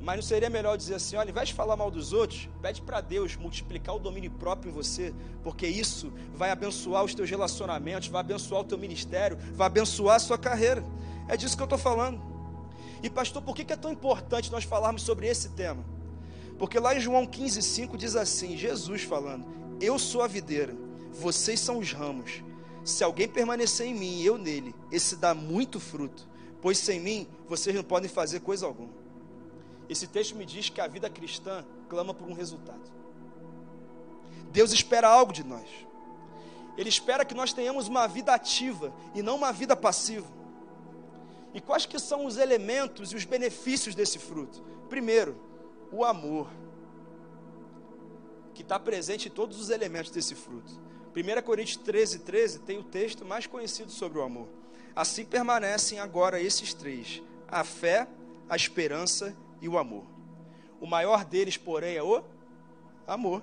Mas 0.00 0.16
não 0.16 0.22
seria 0.22 0.50
melhor 0.50 0.76
dizer 0.76 0.96
assim: 0.96 1.16
olha, 1.16 1.28
ao 1.28 1.30
invés 1.30 1.48
de 1.48 1.54
falar 1.54 1.76
mal 1.76 1.90
dos 1.90 2.12
outros, 2.12 2.48
pede 2.60 2.82
para 2.82 3.00
Deus 3.00 3.36
multiplicar 3.36 3.94
o 3.94 3.98
domínio 3.98 4.30
próprio 4.30 4.70
em 4.70 4.74
você, 4.74 5.14
porque 5.42 5.66
isso 5.66 6.12
vai 6.34 6.50
abençoar 6.50 7.04
os 7.04 7.14
teus 7.14 7.30
relacionamentos, 7.30 8.08
vai 8.08 8.20
abençoar 8.20 8.60
o 8.60 8.64
teu 8.64 8.76
ministério, 8.76 9.38
vai 9.54 9.66
abençoar 9.66 10.16
a 10.16 10.18
sua 10.20 10.36
carreira. 10.36 10.84
É 11.28 11.36
disso 11.36 11.56
que 11.56 11.62
eu 11.62 11.66
estou 11.66 11.78
falando. 11.78 12.33
E 13.04 13.10
pastor, 13.10 13.42
por 13.42 13.54
que 13.54 13.70
é 13.70 13.76
tão 13.76 13.92
importante 13.92 14.50
nós 14.50 14.64
falarmos 14.64 15.02
sobre 15.02 15.26
esse 15.26 15.50
tema? 15.50 15.84
Porque 16.58 16.78
lá 16.78 16.96
em 16.96 17.00
João 17.00 17.26
15,5 17.26 17.98
diz 17.98 18.16
assim: 18.16 18.56
Jesus 18.56 19.02
falando, 19.02 19.46
Eu 19.78 19.98
sou 19.98 20.22
a 20.22 20.26
videira, 20.26 20.74
vocês 21.12 21.60
são 21.60 21.76
os 21.76 21.92
ramos. 21.92 22.42
Se 22.82 23.04
alguém 23.04 23.28
permanecer 23.28 23.86
em 23.86 23.94
mim 23.94 24.20
e 24.22 24.24
eu 24.24 24.38
nele, 24.38 24.74
esse 24.90 25.16
dá 25.16 25.34
muito 25.34 25.78
fruto, 25.78 26.26
pois 26.62 26.78
sem 26.78 26.98
mim 26.98 27.28
vocês 27.46 27.76
não 27.76 27.84
podem 27.84 28.08
fazer 28.08 28.40
coisa 28.40 28.64
alguma. 28.64 28.94
Esse 29.86 30.06
texto 30.06 30.34
me 30.34 30.46
diz 30.46 30.70
que 30.70 30.80
a 30.80 30.86
vida 30.86 31.10
cristã 31.10 31.62
clama 31.90 32.14
por 32.14 32.26
um 32.26 32.32
resultado. 32.32 32.90
Deus 34.50 34.72
espera 34.72 35.08
algo 35.08 35.30
de 35.30 35.44
nós. 35.44 35.68
Ele 36.74 36.88
espera 36.88 37.22
que 37.22 37.34
nós 37.34 37.52
tenhamos 37.52 37.86
uma 37.86 38.06
vida 38.06 38.32
ativa 38.32 38.94
e 39.14 39.20
não 39.20 39.36
uma 39.36 39.52
vida 39.52 39.76
passiva. 39.76 40.43
E 41.54 41.60
quais 41.60 41.86
que 41.86 42.00
são 42.00 42.26
os 42.26 42.36
elementos 42.36 43.12
e 43.12 43.16
os 43.16 43.24
benefícios 43.24 43.94
desse 43.94 44.18
fruto? 44.18 44.60
Primeiro, 44.88 45.40
o 45.92 46.04
amor, 46.04 46.50
que 48.52 48.62
está 48.62 48.78
presente 48.78 49.28
em 49.28 49.30
todos 49.30 49.60
os 49.60 49.70
elementos 49.70 50.10
desse 50.10 50.34
fruto. 50.34 50.72
1 51.14 51.42
Coríntios 51.42 51.76
13, 51.76 52.18
13 52.20 52.58
tem 52.58 52.76
o 52.78 52.82
texto 52.82 53.24
mais 53.24 53.46
conhecido 53.46 53.92
sobre 53.92 54.18
o 54.18 54.22
amor. 54.22 54.48
Assim 54.96 55.24
permanecem 55.24 56.00
agora 56.00 56.40
esses 56.40 56.74
três: 56.74 57.22
a 57.46 57.62
fé, 57.62 58.08
a 58.48 58.56
esperança 58.56 59.36
e 59.60 59.68
o 59.68 59.78
amor. 59.78 60.04
O 60.80 60.86
maior 60.86 61.24
deles, 61.24 61.56
porém, 61.56 61.96
é 61.96 62.02
o 62.02 62.24
amor. 63.06 63.42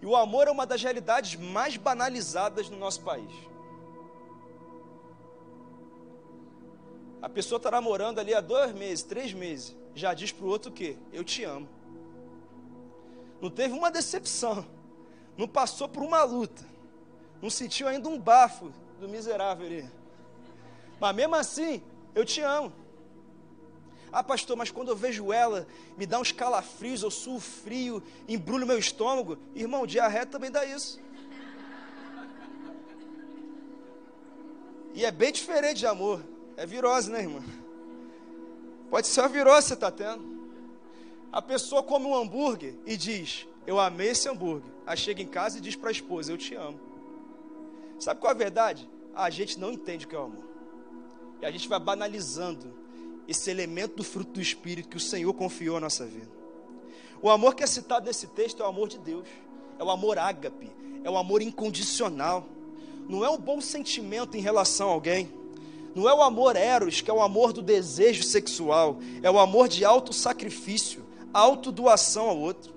E 0.00 0.06
o 0.06 0.14
amor 0.14 0.46
é 0.46 0.50
uma 0.52 0.66
das 0.66 0.82
realidades 0.82 1.34
mais 1.34 1.76
banalizadas 1.76 2.68
no 2.70 2.76
nosso 2.76 3.00
país. 3.02 3.32
A 7.24 7.28
pessoa 7.30 7.56
está 7.56 7.70
namorando 7.70 8.18
ali 8.18 8.34
há 8.34 8.40
dois 8.42 8.74
meses, 8.74 9.02
três 9.02 9.32
meses, 9.32 9.74
já 9.94 10.12
diz 10.12 10.30
para 10.30 10.44
o 10.44 10.48
outro 10.50 10.70
o 10.70 10.74
quê? 10.74 10.94
Eu 11.10 11.24
te 11.24 11.42
amo. 11.42 11.66
Não 13.40 13.48
teve 13.48 13.72
uma 13.72 13.90
decepção, 13.90 14.66
não 15.34 15.48
passou 15.48 15.88
por 15.88 16.02
uma 16.02 16.22
luta, 16.22 16.62
não 17.40 17.48
sentiu 17.48 17.88
ainda 17.88 18.10
um 18.10 18.20
bafo 18.20 18.70
do 19.00 19.08
miserável 19.08 19.64
ali. 19.64 19.90
Mas 21.00 21.16
mesmo 21.16 21.34
assim, 21.34 21.82
eu 22.14 22.26
te 22.26 22.42
amo. 22.42 22.70
Ah, 24.12 24.22
pastor, 24.22 24.54
mas 24.54 24.70
quando 24.70 24.88
eu 24.88 24.96
vejo 24.96 25.32
ela, 25.32 25.66
me 25.96 26.04
dá 26.04 26.20
uns 26.20 26.30
calafrios, 26.30 27.02
eu 27.02 27.10
suo 27.10 27.40
frio, 27.40 28.02
embrulho 28.28 28.66
meu 28.66 28.78
estômago. 28.78 29.38
Irmão, 29.54 29.86
diarreia 29.86 30.26
também 30.26 30.50
dá 30.50 30.62
isso. 30.66 31.00
E 34.92 35.06
é 35.06 35.10
bem 35.10 35.32
diferente 35.32 35.78
de 35.78 35.86
amor. 35.86 36.33
É 36.56 36.66
virose, 36.66 37.10
né, 37.10 37.20
irmã? 37.20 37.42
Pode 38.90 39.06
ser 39.06 39.20
uma 39.20 39.28
virose 39.28 39.62
que 39.62 39.68
você 39.68 39.74
está 39.74 39.90
tendo. 39.90 40.34
A 41.32 41.42
pessoa 41.42 41.82
come 41.82 42.06
um 42.06 42.14
hambúrguer 42.14 42.74
e 42.86 42.96
diz: 42.96 43.46
Eu 43.66 43.80
amei 43.80 44.10
esse 44.10 44.28
hambúrguer. 44.28 44.70
Aí 44.86 44.96
chega 44.96 45.20
em 45.20 45.26
casa 45.26 45.58
e 45.58 45.60
diz 45.60 45.74
para 45.74 45.88
a 45.88 45.92
esposa: 45.92 46.32
Eu 46.32 46.38
te 46.38 46.54
amo. 46.54 46.78
Sabe 47.98 48.20
qual 48.20 48.32
é 48.32 48.34
a 48.34 48.38
verdade? 48.38 48.88
A 49.14 49.30
gente 49.30 49.58
não 49.58 49.72
entende 49.72 50.06
o 50.06 50.08
que 50.08 50.14
é 50.14 50.18
o 50.18 50.24
amor. 50.24 50.44
E 51.40 51.46
a 51.46 51.50
gente 51.50 51.68
vai 51.68 51.80
banalizando 51.80 52.72
esse 53.26 53.50
elemento 53.50 53.96
do 53.96 54.04
fruto 54.04 54.32
do 54.32 54.40
Espírito 54.40 54.88
que 54.88 54.96
o 54.96 55.00
Senhor 55.00 55.32
confiou 55.34 55.76
à 55.76 55.80
nossa 55.80 56.04
vida. 56.04 56.30
O 57.20 57.30
amor 57.30 57.54
que 57.54 57.64
é 57.64 57.66
citado 57.66 58.06
nesse 58.06 58.26
texto 58.28 58.62
é 58.62 58.66
o 58.66 58.68
amor 58.68 58.88
de 58.88 58.98
Deus, 58.98 59.26
é 59.78 59.82
o 59.82 59.90
amor 59.90 60.18
ágape, 60.18 60.70
é 61.02 61.10
o 61.10 61.16
amor 61.16 61.42
incondicional. 61.42 62.46
Não 63.08 63.24
é 63.24 63.30
um 63.30 63.38
bom 63.38 63.60
sentimento 63.60 64.36
em 64.36 64.40
relação 64.40 64.88
a 64.88 64.92
alguém. 64.92 65.32
Não 65.94 66.08
é 66.08 66.14
o 66.14 66.22
amor 66.22 66.56
eros, 66.56 67.00
que 67.00 67.10
é 67.10 67.14
o 67.14 67.22
amor 67.22 67.52
do 67.52 67.62
desejo 67.62 68.22
sexual, 68.24 68.98
é 69.22 69.30
o 69.30 69.38
amor 69.38 69.68
de 69.68 69.84
auto-sacrifício, 69.84 71.04
auto-doação 71.32 72.28
ao 72.28 72.38
outro. 72.38 72.74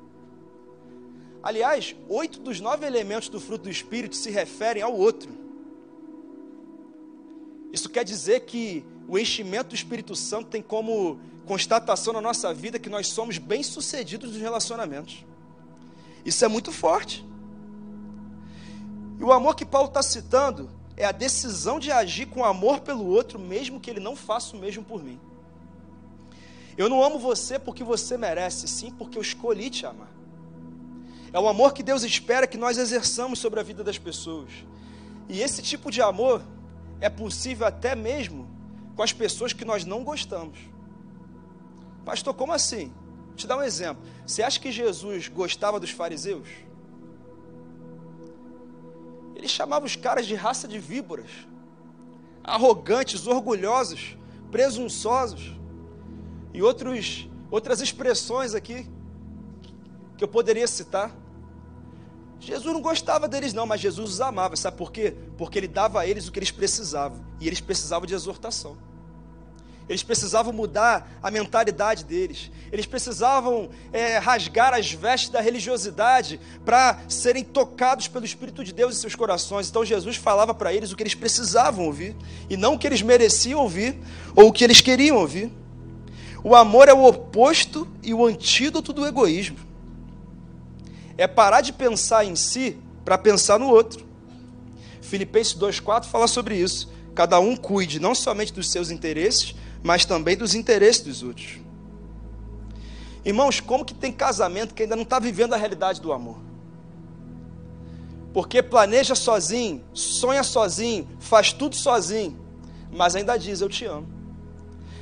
Aliás, 1.42 1.96
oito 2.08 2.40
dos 2.40 2.60
nove 2.60 2.86
elementos 2.86 3.30
do 3.30 3.40
fruto 3.40 3.64
do 3.64 3.70
Espírito 3.70 4.16
se 4.16 4.30
referem 4.30 4.84
ao 4.84 4.96
outro. 4.96 5.32
Isso 7.72 7.90
quer 7.90 8.04
dizer 8.04 8.42
que 8.42 8.86
o 9.08 9.18
enchimento 9.18 9.70
do 9.70 9.76
Espírito 9.76 10.16
Santo 10.16 10.50
tem 10.50 10.62
como 10.62 11.20
constatação 11.46 12.14
na 12.14 12.22
nossa 12.22 12.54
vida 12.54 12.78
que 12.78 12.90
nós 12.90 13.08
somos 13.08 13.38
bem-sucedidos 13.38 14.34
nos 14.34 14.42
relacionamentos. 14.42 15.26
Isso 16.26 16.44
é 16.44 16.48
muito 16.48 16.72
forte. 16.72 17.26
E 19.20 19.24
o 19.24 19.32
amor 19.32 19.56
que 19.56 19.66
Paulo 19.66 19.88
está 19.88 20.04
citando 20.04 20.70
é 20.98 21.06
a 21.06 21.12
decisão 21.12 21.80
de 21.80 21.92
agir 21.92 22.26
com 22.26 22.44
amor 22.44 22.80
pelo 22.80 23.06
outro, 23.06 23.38
mesmo 23.38 23.80
que 23.80 23.90
ele 23.90 24.00
não 24.00 24.16
faça 24.16 24.58
o 24.58 24.60
mesmo 24.60 24.84
por 24.84 25.04
mim. 25.04 25.20
Eu 26.76 26.90
não 26.90 27.04
amo 27.04 27.20
você 27.20 27.60
porque 27.60 27.84
você 27.84 28.18
merece, 28.18 28.68
sim 28.68 28.92
porque 28.92 29.18
eu 29.18 29.22
escolhi 29.22 29.70
te 29.70 29.86
amar. 29.86 30.12
É 31.32 31.40
o 31.40 31.48
amor 31.48 31.74
que 31.74 31.84
Deus 31.84 32.04
espera 32.04 32.48
que 32.48 32.58
nós 32.58 32.80
exerçamos 32.80 33.38
sobre 33.38 33.60
a 33.60 33.64
vida 33.64 33.84
das 33.84 34.00
pessoas. 34.00 34.50
E 35.30 35.42
esse 35.42 35.62
tipo 35.62 35.92
de 35.92 36.02
amor 36.02 36.42
é 37.00 37.10
possível 37.10 37.68
até 37.68 37.96
mesmo 37.96 38.50
com 38.96 39.04
as 39.04 39.14
pessoas 39.14 39.54
que 39.54 39.64
nós 39.64 39.86
não 39.86 40.04
gostamos. 40.04 40.58
Pastor, 42.04 42.34
como 42.34 42.54
assim? 42.54 42.92
Vou 43.28 43.36
te 43.36 43.46
dar 43.46 43.58
um 43.58 43.64
exemplo. 43.64 44.04
Você 44.26 44.42
acha 44.42 44.60
que 44.60 44.72
Jesus 44.72 45.28
gostava 45.28 45.80
dos 45.80 45.92
fariseus? 45.92 46.48
Ele 49.38 49.48
chamava 49.48 49.86
os 49.86 49.96
caras 49.96 50.26
de 50.26 50.34
raça 50.34 50.68
de 50.68 50.80
víboras, 50.80 51.30
arrogantes, 52.44 53.28
orgulhosos, 53.28 54.18
presunçosos, 54.50 55.56
e 56.56 56.64
outros, 56.64 57.30
outras 57.52 57.80
expressões 57.80 58.56
aqui 58.56 58.90
que 60.18 60.24
eu 60.24 60.28
poderia 60.28 60.68
citar. 60.68 61.16
Jesus 62.40 62.74
não 62.74 62.82
gostava 62.82 63.28
deles, 63.28 63.54
não, 63.54 63.68
mas 63.68 63.80
Jesus 63.80 64.14
os 64.14 64.22
amava. 64.22 64.56
Sabe 64.56 64.76
por 64.76 64.92
quê? 64.92 65.16
Porque 65.38 65.60
ele 65.60 65.68
dava 65.68 66.00
a 66.00 66.08
eles 66.08 66.28
o 66.28 66.32
que 66.32 66.40
eles 66.40 66.50
precisavam. 66.50 67.24
E 67.40 67.46
eles 67.46 67.62
precisavam 67.62 68.08
de 68.08 68.16
exortação. 68.16 68.76
Eles 69.90 70.04
precisavam 70.04 70.52
mudar 70.52 71.10
a 71.24 71.32
mentalidade 71.32 72.04
deles. 72.04 72.52
Eles 72.72 72.86
precisavam 72.86 73.70
é, 73.94 74.18
rasgar 74.18 74.74
as 74.74 74.92
vestes 74.92 75.30
da 75.30 75.40
religiosidade 75.40 76.40
para 76.66 77.00
serem 77.08 77.44
tocados 77.44 78.08
pelo 78.08 78.26
Espírito 78.26 78.64
de 78.64 78.74
Deus 78.74 78.98
em 78.98 79.00
seus 79.00 79.16
corações. 79.16 79.70
Então 79.70 79.86
Jesus 79.86 80.18
falava 80.18 80.54
para 80.54 80.74
eles 80.74 80.92
o 80.92 80.96
que 80.96 81.04
eles 81.04 81.16
precisavam 81.16 81.86
ouvir 81.86 82.16
e 82.50 82.58
não 82.58 82.74
o 82.74 82.80
que 82.80 82.86
eles 82.86 83.02
mereciam 83.02 83.62
ouvir 83.62 83.98
ou 84.36 84.50
o 84.50 84.52
que 84.52 84.64
eles 84.64 84.82
queriam 84.82 85.18
ouvir. 85.18 85.52
O 86.44 86.56
amor 86.56 86.90
é 86.90 86.94
o 86.94 87.06
oposto 87.06 87.88
e 88.04 88.14
o 88.14 88.26
antídoto 88.26 88.92
do 88.92 89.06
egoísmo 89.06 89.68
é 91.18 91.26
parar 91.28 91.62
de 91.62 91.74
pensar 91.74 92.24
em 92.24 92.36
si 92.36 92.78
para 93.04 93.18
pensar 93.18 93.58
no 93.58 93.68
outro. 93.68 94.06
Filipenses 95.02 95.56
2,4 95.56 96.06
fala 96.06 96.28
sobre 96.28 96.56
isso. 96.56 96.90
Cada 97.16 97.40
um 97.40 97.56
cuide 97.56 98.00
não 98.00 98.14
somente 98.14 98.54
dos 98.54 98.70
seus 98.70 98.92
interesses, 98.92 99.56
mas 99.84 100.06
também 100.06 100.36
dos 100.36 100.56
interesses 100.56 101.04
dos 101.04 101.24
outros. 101.24 101.60
Irmãos, 103.24 103.60
como 103.60 103.84
que 103.84 103.94
tem 103.94 104.12
casamento 104.12 104.74
que 104.74 104.84
ainda 104.84 104.96
não 104.96 105.04
está 105.04 105.20
vivendo 105.20 105.54
a 105.54 105.58
realidade 105.58 106.00
do 106.00 106.14
amor? 106.14 106.40
Porque 108.34 108.62
planeja 108.62 109.16
sozinho, 109.16 109.84
sonha 109.94 110.44
sozinho, 110.44 111.08
faz 111.20 111.52
tudo 111.52 111.76
sozinho, 111.76 112.40
mas 112.92 113.16
ainda 113.16 113.36
diz: 113.36 113.62
Eu 113.62 113.70
te 113.70 113.86
amo. 113.86 114.08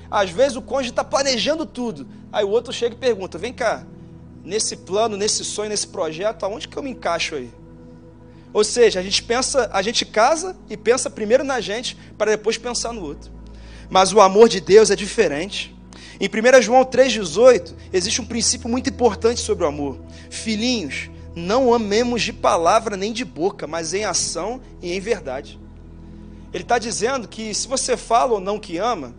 Às 0.09 0.29
vezes 0.29 0.55
o 0.55 0.61
cônjuge 0.61 0.91
está 0.91 1.03
planejando 1.03 1.65
tudo, 1.65 2.07
aí 2.31 2.43
o 2.43 2.49
outro 2.49 2.71
chega 2.71 2.95
e 2.95 2.97
pergunta: 2.97 3.37
Vem 3.37 3.53
cá, 3.53 3.85
nesse 4.43 4.77
plano, 4.77 5.17
nesse 5.17 5.43
sonho, 5.43 5.69
nesse 5.69 5.87
projeto, 5.87 6.43
aonde 6.43 6.67
que 6.67 6.77
eu 6.77 6.83
me 6.83 6.91
encaixo 6.91 7.35
aí? 7.35 7.51
Ou 8.53 8.63
seja, 8.63 9.01
a 9.01 9.03
gente 9.03 9.21
pensa, 9.21 9.69
a 9.73 9.81
gente 9.81 10.05
casa 10.05 10.55
e 10.69 10.77
pensa 10.77 11.09
primeiro 11.09 11.43
na 11.43 11.59
gente 11.59 11.97
para 12.17 12.31
depois 12.31 12.57
pensar 12.57 12.93
no 12.93 13.03
outro. 13.03 13.29
Mas 13.95 14.11
o 14.11 14.19
amor 14.19 14.49
de 14.49 14.59
Deus 14.59 14.91
é 14.91 14.95
diferente. 14.97 15.73
Em 16.19 16.27
1 16.27 16.61
João 16.61 16.83
3,18, 16.83 17.73
existe 17.93 18.19
um 18.19 18.25
princípio 18.25 18.67
muito 18.67 18.89
importante 18.89 19.39
sobre 19.39 19.63
o 19.63 19.67
amor. 19.69 19.97
Filhinhos, 20.29 21.09
não 21.33 21.73
amemos 21.73 22.21
de 22.21 22.33
palavra 22.33 22.97
nem 22.97 23.13
de 23.13 23.23
boca, 23.23 23.65
mas 23.65 23.93
em 23.93 24.03
ação 24.03 24.59
e 24.81 24.91
em 24.91 24.99
verdade. 24.99 25.57
Ele 26.53 26.63
está 26.63 26.77
dizendo 26.77 27.25
que 27.25 27.53
se 27.53 27.69
você 27.69 27.95
fala 27.95 28.33
ou 28.33 28.41
não 28.41 28.59
que 28.59 28.77
ama, 28.77 29.15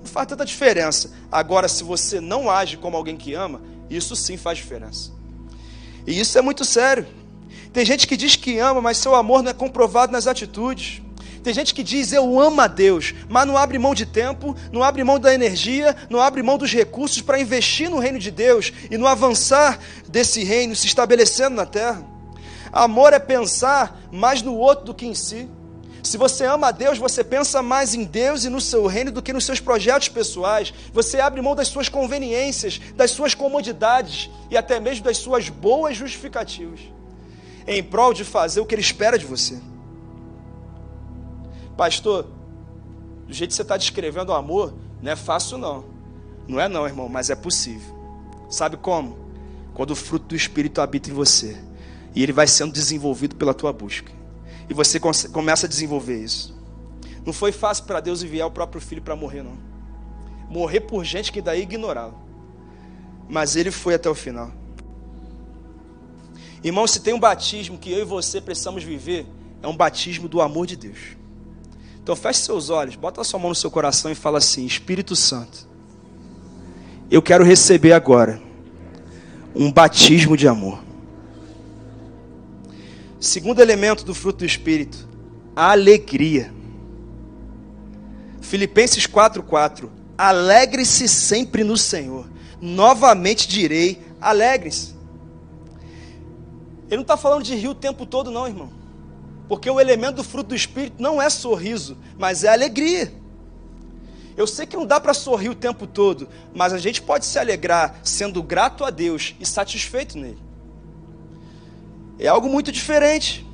não 0.00 0.06
faz 0.06 0.26
tanta 0.26 0.44
diferença. 0.44 1.12
Agora, 1.30 1.68
se 1.68 1.84
você 1.84 2.20
não 2.20 2.50
age 2.50 2.78
como 2.78 2.96
alguém 2.96 3.16
que 3.16 3.34
ama, 3.34 3.62
isso 3.88 4.16
sim 4.16 4.36
faz 4.36 4.58
diferença. 4.58 5.12
E 6.04 6.18
isso 6.18 6.36
é 6.36 6.42
muito 6.42 6.64
sério. 6.64 7.06
Tem 7.72 7.84
gente 7.84 8.08
que 8.08 8.16
diz 8.16 8.34
que 8.34 8.58
ama, 8.58 8.80
mas 8.80 8.96
seu 8.96 9.14
amor 9.14 9.44
não 9.44 9.52
é 9.52 9.54
comprovado 9.54 10.10
nas 10.10 10.26
atitudes. 10.26 11.05
Tem 11.46 11.54
gente 11.54 11.74
que 11.74 11.84
diz 11.84 12.12
eu 12.12 12.40
amo 12.40 12.60
a 12.60 12.66
Deus, 12.66 13.14
mas 13.28 13.46
não 13.46 13.56
abre 13.56 13.78
mão 13.78 13.94
de 13.94 14.04
tempo, 14.04 14.56
não 14.72 14.82
abre 14.82 15.04
mão 15.04 15.16
da 15.16 15.32
energia, 15.32 15.94
não 16.10 16.20
abre 16.20 16.42
mão 16.42 16.58
dos 16.58 16.72
recursos 16.72 17.22
para 17.22 17.38
investir 17.38 17.88
no 17.88 18.00
reino 18.00 18.18
de 18.18 18.32
Deus 18.32 18.72
e 18.90 18.98
no 18.98 19.06
avançar 19.06 19.78
desse 20.08 20.42
reino 20.42 20.74
se 20.74 20.88
estabelecendo 20.88 21.54
na 21.54 21.64
terra. 21.64 22.04
Amor 22.72 23.12
é 23.12 23.20
pensar 23.20 23.96
mais 24.10 24.42
no 24.42 24.56
outro 24.56 24.86
do 24.86 24.92
que 24.92 25.06
em 25.06 25.14
si. 25.14 25.48
Se 26.02 26.16
você 26.16 26.44
ama 26.44 26.66
a 26.66 26.72
Deus, 26.72 26.98
você 26.98 27.22
pensa 27.22 27.62
mais 27.62 27.94
em 27.94 28.02
Deus 28.02 28.42
e 28.44 28.48
no 28.48 28.60
seu 28.60 28.84
reino 28.84 29.12
do 29.12 29.22
que 29.22 29.32
nos 29.32 29.44
seus 29.44 29.60
projetos 29.60 30.08
pessoais. 30.08 30.74
Você 30.92 31.20
abre 31.20 31.40
mão 31.40 31.54
das 31.54 31.68
suas 31.68 31.88
conveniências, 31.88 32.80
das 32.96 33.12
suas 33.12 33.36
comodidades 33.36 34.28
e 34.50 34.56
até 34.56 34.80
mesmo 34.80 35.04
das 35.04 35.18
suas 35.18 35.48
boas 35.48 35.96
justificativas, 35.96 36.80
em 37.68 37.84
prol 37.84 38.12
de 38.12 38.24
fazer 38.24 38.58
o 38.58 38.66
que 38.66 38.74
Ele 38.74 38.82
espera 38.82 39.16
de 39.16 39.24
você. 39.24 39.56
Pastor, 41.76 42.26
do 43.26 43.32
jeito 43.32 43.50
que 43.50 43.56
você 43.56 43.62
está 43.62 43.76
descrevendo 43.76 44.30
o 44.30 44.34
amor, 44.34 44.74
não 45.02 45.12
é 45.12 45.16
fácil 45.16 45.58
não. 45.58 45.84
Não 46.48 46.60
é 46.60 46.68
não, 46.68 46.86
irmão, 46.86 47.08
mas 47.08 47.28
é 47.28 47.34
possível. 47.34 47.94
Sabe 48.48 48.76
como? 48.76 49.18
Quando 49.74 49.90
o 49.90 49.96
fruto 49.96 50.26
do 50.26 50.36
Espírito 50.36 50.80
habita 50.80 51.10
em 51.10 51.12
você 51.12 51.60
e 52.14 52.22
ele 52.22 52.32
vai 52.32 52.46
sendo 52.46 52.72
desenvolvido 52.72 53.36
pela 53.36 53.52
tua 53.52 53.72
busca 53.72 54.10
e 54.68 54.74
você 54.74 54.98
começa 55.32 55.66
a 55.66 55.68
desenvolver 55.68 56.22
isso. 56.22 56.56
Não 57.24 57.32
foi 57.32 57.52
fácil 57.52 57.84
para 57.84 58.00
Deus 58.00 58.22
enviar 58.22 58.46
o 58.46 58.50
próprio 58.50 58.80
filho 58.80 59.02
para 59.02 59.16
morrer, 59.16 59.42
não. 59.42 59.58
Morrer 60.48 60.80
por 60.80 61.04
gente 61.04 61.32
que 61.32 61.42
daí 61.42 61.62
ignorava. 61.62 62.14
Mas 63.28 63.56
ele 63.56 63.70
foi 63.70 63.94
até 63.94 64.08
o 64.08 64.14
final. 64.14 64.52
Irmão, 66.62 66.86
se 66.86 67.00
tem 67.00 67.12
um 67.12 67.20
batismo 67.20 67.78
que 67.78 67.90
eu 67.90 68.00
e 68.00 68.04
você 68.04 68.40
precisamos 68.40 68.82
viver, 68.82 69.26
é 69.62 69.66
um 69.66 69.76
batismo 69.76 70.28
do 70.28 70.40
amor 70.40 70.66
de 70.66 70.76
Deus. 70.76 71.15
Então 72.06 72.14
feche 72.14 72.38
seus 72.38 72.70
olhos, 72.70 72.94
bota 72.94 73.20
a 73.20 73.24
sua 73.24 73.40
mão 73.40 73.48
no 73.48 73.54
seu 73.56 73.68
coração 73.68 74.08
e 74.12 74.14
fala 74.14 74.38
assim: 74.38 74.64
Espírito 74.64 75.16
Santo, 75.16 75.66
eu 77.10 77.20
quero 77.20 77.42
receber 77.42 77.92
agora 77.92 78.40
um 79.52 79.72
batismo 79.72 80.36
de 80.36 80.46
amor. 80.46 80.78
Segundo 83.18 83.60
elemento 83.60 84.04
do 84.04 84.14
fruto 84.14 84.38
do 84.38 84.44
Espírito, 84.44 85.08
a 85.56 85.72
alegria. 85.72 86.54
Filipenses 88.40 89.04
4,4: 89.08 89.88
Alegre-se 90.16 91.08
sempre 91.08 91.64
no 91.64 91.76
Senhor. 91.76 92.28
Novamente 92.60 93.48
direi: 93.48 94.00
alegre-se. 94.20 94.94
Ele 96.86 96.98
não 96.98 97.02
está 97.02 97.16
falando 97.16 97.42
de 97.42 97.56
rir 97.56 97.66
o 97.66 97.74
tempo 97.74 98.06
todo, 98.06 98.30
não, 98.30 98.46
irmão. 98.46 98.85
Porque 99.48 99.70
o 99.70 99.80
elemento 99.80 100.16
do 100.16 100.24
fruto 100.24 100.50
do 100.50 100.56
Espírito 100.56 101.02
não 101.02 101.20
é 101.20 101.30
sorriso, 101.30 101.96
mas 102.18 102.44
é 102.44 102.48
alegria. 102.48 103.12
Eu 104.36 104.46
sei 104.46 104.66
que 104.66 104.76
não 104.76 104.84
dá 104.84 105.00
para 105.00 105.14
sorrir 105.14 105.48
o 105.48 105.54
tempo 105.54 105.86
todo, 105.86 106.28
mas 106.54 106.72
a 106.72 106.78
gente 106.78 107.00
pode 107.00 107.24
se 107.24 107.38
alegrar 107.38 108.00
sendo 108.02 108.42
grato 108.42 108.84
a 108.84 108.90
Deus 108.90 109.34
e 109.40 109.46
satisfeito 109.46 110.18
nele 110.18 110.46
é 112.18 112.28
algo 112.28 112.48
muito 112.48 112.72
diferente. 112.72 113.46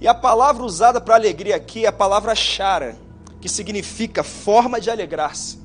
E 0.00 0.08
a 0.08 0.14
palavra 0.14 0.64
usada 0.64 1.00
para 1.00 1.14
alegria 1.14 1.56
aqui 1.56 1.84
é 1.84 1.88
a 1.88 1.92
palavra 1.92 2.34
chara, 2.34 2.96
que 3.40 3.48
significa 3.48 4.22
forma 4.22 4.80
de 4.80 4.90
alegrar-se. 4.90 5.58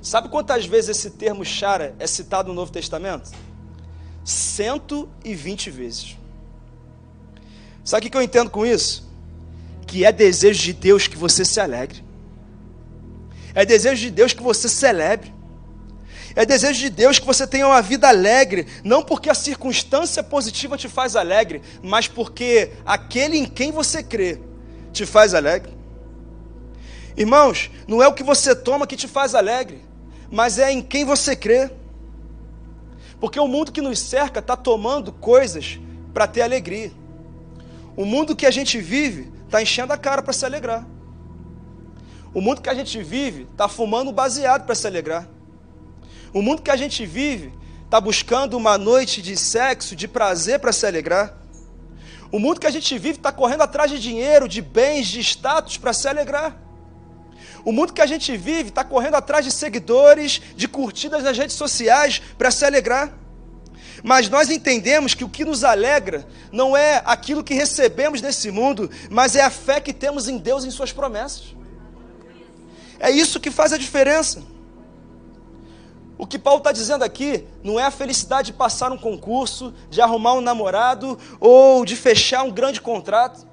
Sabe 0.00 0.28
quantas 0.28 0.64
vezes 0.64 0.96
esse 0.96 1.10
termo 1.10 1.44
chara 1.44 1.94
é 1.98 2.06
citado 2.06 2.48
no 2.48 2.54
Novo 2.54 2.72
Testamento? 2.72 3.30
120 4.24 5.70
vezes. 5.70 6.16
Sabe 7.90 8.06
o 8.06 8.10
que 8.10 8.16
eu 8.16 8.22
entendo 8.22 8.50
com 8.50 8.64
isso? 8.64 9.04
Que 9.84 10.04
é 10.04 10.12
desejo 10.12 10.62
de 10.62 10.72
Deus 10.72 11.08
que 11.08 11.16
você 11.16 11.44
se 11.44 11.58
alegre. 11.58 12.04
É 13.52 13.66
desejo 13.66 14.00
de 14.00 14.12
Deus 14.12 14.32
que 14.32 14.40
você 14.40 14.68
celebre. 14.68 15.34
É 16.36 16.46
desejo 16.46 16.78
de 16.78 16.88
Deus 16.88 17.18
que 17.18 17.26
você 17.26 17.48
tenha 17.48 17.66
uma 17.66 17.82
vida 17.82 18.06
alegre, 18.06 18.64
não 18.84 19.02
porque 19.02 19.28
a 19.28 19.34
circunstância 19.34 20.22
positiva 20.22 20.78
te 20.78 20.88
faz 20.88 21.16
alegre, 21.16 21.62
mas 21.82 22.06
porque 22.06 22.70
aquele 22.86 23.36
em 23.36 23.44
quem 23.44 23.72
você 23.72 24.04
crê 24.04 24.38
te 24.92 25.04
faz 25.04 25.34
alegre. 25.34 25.76
Irmãos, 27.16 27.72
não 27.88 28.00
é 28.00 28.06
o 28.06 28.14
que 28.14 28.22
você 28.22 28.54
toma 28.54 28.86
que 28.86 28.94
te 28.94 29.08
faz 29.08 29.34
alegre, 29.34 29.82
mas 30.30 30.60
é 30.60 30.70
em 30.70 30.80
quem 30.80 31.04
você 31.04 31.34
crê. 31.34 31.68
Porque 33.18 33.40
o 33.40 33.48
mundo 33.48 33.72
que 33.72 33.82
nos 33.82 33.98
cerca 33.98 34.38
está 34.38 34.56
tomando 34.56 35.10
coisas 35.10 35.80
para 36.14 36.28
ter 36.28 36.42
alegria. 36.42 36.99
O 38.00 38.06
mundo 38.06 38.34
que 38.34 38.46
a 38.46 38.50
gente 38.50 38.80
vive 38.80 39.30
está 39.44 39.60
enchendo 39.60 39.92
a 39.92 39.98
cara 39.98 40.22
para 40.22 40.32
se 40.32 40.46
alegrar. 40.46 40.86
O 42.32 42.40
mundo 42.40 42.62
que 42.62 42.70
a 42.70 42.72
gente 42.72 43.02
vive 43.02 43.42
está 43.42 43.68
fumando 43.68 44.10
baseado 44.10 44.64
para 44.64 44.74
se 44.74 44.86
alegrar. 44.86 45.28
O 46.32 46.40
mundo 46.40 46.62
que 46.62 46.70
a 46.70 46.76
gente 46.76 47.04
vive 47.04 47.52
está 47.84 48.00
buscando 48.00 48.56
uma 48.56 48.78
noite 48.78 49.20
de 49.20 49.36
sexo, 49.36 49.94
de 49.94 50.08
prazer 50.08 50.58
para 50.60 50.72
se 50.72 50.86
alegrar. 50.86 51.36
O 52.32 52.38
mundo 52.38 52.58
que 52.58 52.66
a 52.66 52.70
gente 52.70 52.98
vive 52.98 53.18
está 53.18 53.32
correndo 53.32 53.64
atrás 53.64 53.90
de 53.90 53.98
dinheiro, 53.98 54.48
de 54.48 54.62
bens, 54.62 55.06
de 55.08 55.20
status 55.20 55.76
para 55.76 55.92
se 55.92 56.08
alegrar. 56.08 56.56
O 57.66 57.70
mundo 57.70 57.92
que 57.92 58.00
a 58.00 58.06
gente 58.06 58.34
vive 58.34 58.70
está 58.70 58.82
correndo 58.82 59.16
atrás 59.16 59.44
de 59.44 59.50
seguidores, 59.50 60.40
de 60.56 60.66
curtidas 60.66 61.22
nas 61.22 61.36
redes 61.36 61.54
sociais 61.54 62.22
para 62.38 62.50
se 62.50 62.64
alegrar. 62.64 63.12
Mas 64.02 64.28
nós 64.28 64.50
entendemos 64.50 65.14
que 65.14 65.24
o 65.24 65.28
que 65.28 65.44
nos 65.44 65.64
alegra 65.64 66.26
não 66.50 66.76
é 66.76 67.02
aquilo 67.04 67.44
que 67.44 67.54
recebemos 67.54 68.22
nesse 68.22 68.50
mundo, 68.50 68.90
mas 69.10 69.36
é 69.36 69.42
a 69.42 69.50
fé 69.50 69.80
que 69.80 69.92
temos 69.92 70.28
em 70.28 70.38
Deus 70.38 70.64
e 70.64 70.68
em 70.68 70.70
Suas 70.70 70.92
promessas. 70.92 71.54
É 72.98 73.10
isso 73.10 73.40
que 73.40 73.50
faz 73.50 73.72
a 73.72 73.78
diferença. 73.78 74.42
O 76.18 76.26
que 76.26 76.38
Paulo 76.38 76.58
está 76.58 76.70
dizendo 76.70 77.02
aqui 77.02 77.46
não 77.64 77.80
é 77.80 77.84
a 77.84 77.90
felicidade 77.90 78.52
de 78.52 78.58
passar 78.58 78.92
um 78.92 78.98
concurso, 78.98 79.72
de 79.88 80.02
arrumar 80.02 80.34
um 80.34 80.42
namorado 80.42 81.18
ou 81.40 81.82
de 81.84 81.96
fechar 81.96 82.42
um 82.42 82.50
grande 82.50 82.78
contrato. 82.78 83.48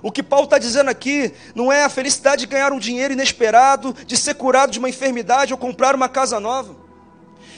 O 0.00 0.12
que 0.12 0.22
Paulo 0.22 0.44
está 0.44 0.58
dizendo 0.58 0.88
aqui 0.88 1.32
não 1.52 1.72
é 1.72 1.82
a 1.82 1.88
felicidade 1.88 2.42
de 2.42 2.46
ganhar 2.46 2.72
um 2.72 2.78
dinheiro 2.78 3.14
inesperado, 3.14 3.92
de 4.06 4.16
ser 4.16 4.34
curado 4.34 4.70
de 4.70 4.78
uma 4.78 4.88
enfermidade 4.88 5.52
ou 5.52 5.58
comprar 5.58 5.96
uma 5.96 6.08
casa 6.08 6.38
nova. 6.38 6.83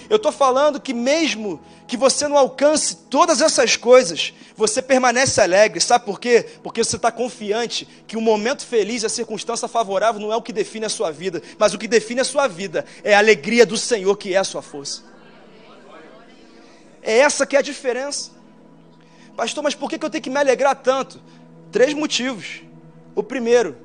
Eu 0.08 0.16
estou 0.16 0.30
falando 0.30 0.80
que 0.80 0.94
mesmo 0.94 1.60
que 1.86 1.96
você 1.96 2.28
não 2.28 2.36
alcance 2.36 2.96
todas 3.08 3.40
essas 3.40 3.76
coisas, 3.76 4.32
você 4.56 4.80
permanece 4.80 5.40
alegre. 5.40 5.80
Sabe 5.80 6.04
por 6.04 6.20
quê? 6.20 6.46
Porque 6.62 6.82
você 6.82 6.96
está 6.96 7.10
confiante 7.10 7.86
que 8.06 8.16
o 8.16 8.20
momento 8.20 8.64
feliz, 8.64 9.04
a 9.04 9.08
circunstância 9.08 9.68
favorável 9.68 10.20
não 10.20 10.32
é 10.32 10.36
o 10.36 10.42
que 10.42 10.52
define 10.52 10.86
a 10.86 10.88
sua 10.88 11.10
vida, 11.10 11.42
mas 11.58 11.74
o 11.74 11.78
que 11.78 11.88
define 11.88 12.20
a 12.20 12.24
sua 12.24 12.46
vida 12.46 12.84
é 13.02 13.14
a 13.14 13.18
alegria 13.18 13.66
do 13.66 13.76
Senhor 13.76 14.16
que 14.16 14.34
é 14.34 14.38
a 14.38 14.44
sua 14.44 14.62
força. 14.62 15.02
É 17.02 17.18
essa 17.18 17.46
que 17.46 17.54
é 17.54 17.60
a 17.60 17.62
diferença. 17.62 18.32
Pastor, 19.36 19.62
mas 19.62 19.74
por 19.74 19.88
que 19.88 20.02
eu 20.02 20.10
tenho 20.10 20.22
que 20.22 20.30
me 20.30 20.38
alegrar 20.38 20.74
tanto? 20.74 21.20
Três 21.70 21.94
motivos. 21.94 22.62
O 23.14 23.22
primeiro, 23.22 23.76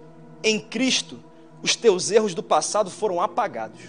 em 0.43 0.59
Cristo, 0.59 1.19
os 1.61 1.75
teus 1.75 2.09
erros 2.09 2.33
do 2.33 2.41
passado 2.41 2.89
foram 2.89 3.21
apagados. 3.21 3.79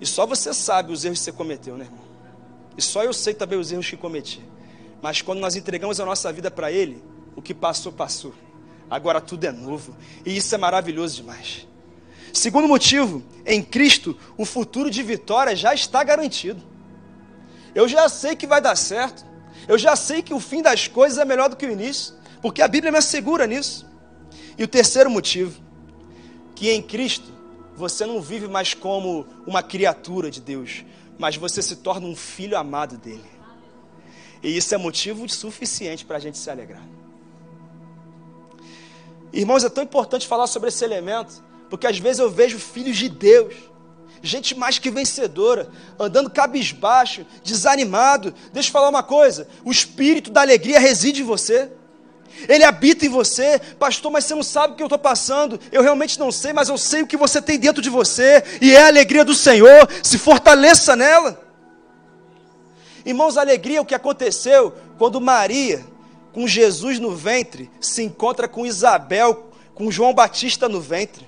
E 0.00 0.06
só 0.06 0.26
você 0.26 0.52
sabe 0.52 0.92
os 0.92 1.04
erros 1.04 1.18
que 1.18 1.24
você 1.24 1.32
cometeu, 1.32 1.76
né, 1.76 1.84
irmão? 1.84 2.04
E 2.76 2.82
só 2.82 3.02
eu 3.02 3.12
sei 3.12 3.32
também 3.32 3.58
os 3.58 3.72
erros 3.72 3.88
que 3.88 3.96
cometi. 3.96 4.42
Mas 5.00 5.22
quando 5.22 5.40
nós 5.40 5.56
entregamos 5.56 6.00
a 6.00 6.04
nossa 6.04 6.32
vida 6.32 6.50
para 6.50 6.70
Ele, 6.70 7.02
o 7.34 7.42
que 7.42 7.54
passou, 7.54 7.92
passou. 7.92 8.34
Agora 8.90 9.20
tudo 9.20 9.44
é 9.44 9.52
novo. 9.52 9.96
E 10.24 10.36
isso 10.36 10.54
é 10.54 10.58
maravilhoso 10.58 11.16
demais. 11.16 11.66
Segundo 12.32 12.68
motivo, 12.68 13.22
em 13.44 13.62
Cristo, 13.62 14.16
o 14.36 14.44
futuro 14.44 14.90
de 14.90 15.02
vitória 15.02 15.56
já 15.56 15.74
está 15.74 16.04
garantido. 16.04 16.62
Eu 17.74 17.88
já 17.88 18.08
sei 18.08 18.36
que 18.36 18.46
vai 18.46 18.60
dar 18.60 18.76
certo. 18.76 19.24
Eu 19.66 19.78
já 19.78 19.96
sei 19.96 20.22
que 20.22 20.34
o 20.34 20.40
fim 20.40 20.62
das 20.62 20.86
coisas 20.86 21.18
é 21.18 21.24
melhor 21.24 21.48
do 21.48 21.56
que 21.56 21.66
o 21.66 21.70
início. 21.70 22.14
Porque 22.42 22.62
a 22.62 22.68
Bíblia 22.68 22.92
me 22.92 22.98
assegura 22.98 23.46
nisso. 23.46 23.86
E 24.58 24.64
o 24.64 24.68
terceiro 24.68 25.10
motivo, 25.10 25.60
que 26.54 26.70
em 26.70 26.82
Cristo 26.82 27.35
você 27.76 28.06
não 28.06 28.20
vive 28.20 28.48
mais 28.48 28.74
como 28.74 29.26
uma 29.46 29.62
criatura 29.62 30.30
de 30.30 30.40
Deus, 30.40 30.84
mas 31.18 31.36
você 31.36 31.60
se 31.60 31.76
torna 31.76 32.06
um 32.06 32.16
filho 32.16 32.56
amado 32.56 32.96
dele. 32.96 33.30
E 34.42 34.56
isso 34.56 34.74
é 34.74 34.78
motivo 34.78 35.28
suficiente 35.28 36.04
para 36.04 36.16
a 36.16 36.20
gente 36.20 36.38
se 36.38 36.50
alegrar. 36.50 36.82
Irmãos, 39.32 39.64
é 39.64 39.68
tão 39.68 39.84
importante 39.84 40.26
falar 40.26 40.46
sobre 40.46 40.68
esse 40.68 40.84
elemento, 40.84 41.44
porque 41.68 41.86
às 41.86 41.98
vezes 41.98 42.20
eu 42.20 42.30
vejo 42.30 42.58
filhos 42.58 42.96
de 42.96 43.08
Deus, 43.08 43.54
gente 44.22 44.54
mais 44.54 44.78
que 44.78 44.90
vencedora, 44.90 45.68
andando 45.98 46.30
cabisbaixo, 46.30 47.26
desanimado. 47.44 48.34
Deixa 48.52 48.68
eu 48.68 48.72
falar 48.72 48.88
uma 48.88 49.02
coisa: 49.02 49.48
o 49.64 49.70
espírito 49.70 50.30
da 50.30 50.40
alegria 50.40 50.78
reside 50.78 51.22
em 51.22 51.24
você. 51.24 51.70
Ele 52.48 52.64
habita 52.64 53.06
em 53.06 53.08
você, 53.08 53.60
pastor, 53.78 54.10
mas 54.10 54.24
você 54.24 54.34
não 54.34 54.42
sabe 54.42 54.74
o 54.74 54.76
que 54.76 54.82
eu 54.82 54.86
estou 54.86 54.98
passando. 54.98 55.58
Eu 55.72 55.82
realmente 55.82 56.18
não 56.18 56.30
sei, 56.30 56.52
mas 56.52 56.68
eu 56.68 56.78
sei 56.78 57.02
o 57.02 57.06
que 57.06 57.16
você 57.16 57.40
tem 57.40 57.58
dentro 57.58 57.82
de 57.82 57.90
você, 57.90 58.42
e 58.60 58.74
é 58.74 58.82
a 58.82 58.88
alegria 58.88 59.24
do 59.24 59.34
Senhor. 59.34 59.88
Se 60.02 60.18
fortaleça 60.18 60.94
nela. 60.94 61.40
Irmãos, 63.04 63.36
a 63.36 63.40
alegria 63.40 63.78
é 63.78 63.80
o 63.80 63.84
que 63.84 63.94
aconteceu 63.94 64.74
quando 64.98 65.20
Maria, 65.20 65.84
com 66.32 66.46
Jesus 66.46 66.98
no 66.98 67.14
ventre, 67.14 67.70
se 67.80 68.02
encontra 68.02 68.48
com 68.48 68.66
Isabel, 68.66 69.50
com 69.74 69.90
João 69.90 70.12
Batista 70.12 70.68
no 70.68 70.80
ventre. 70.80 71.26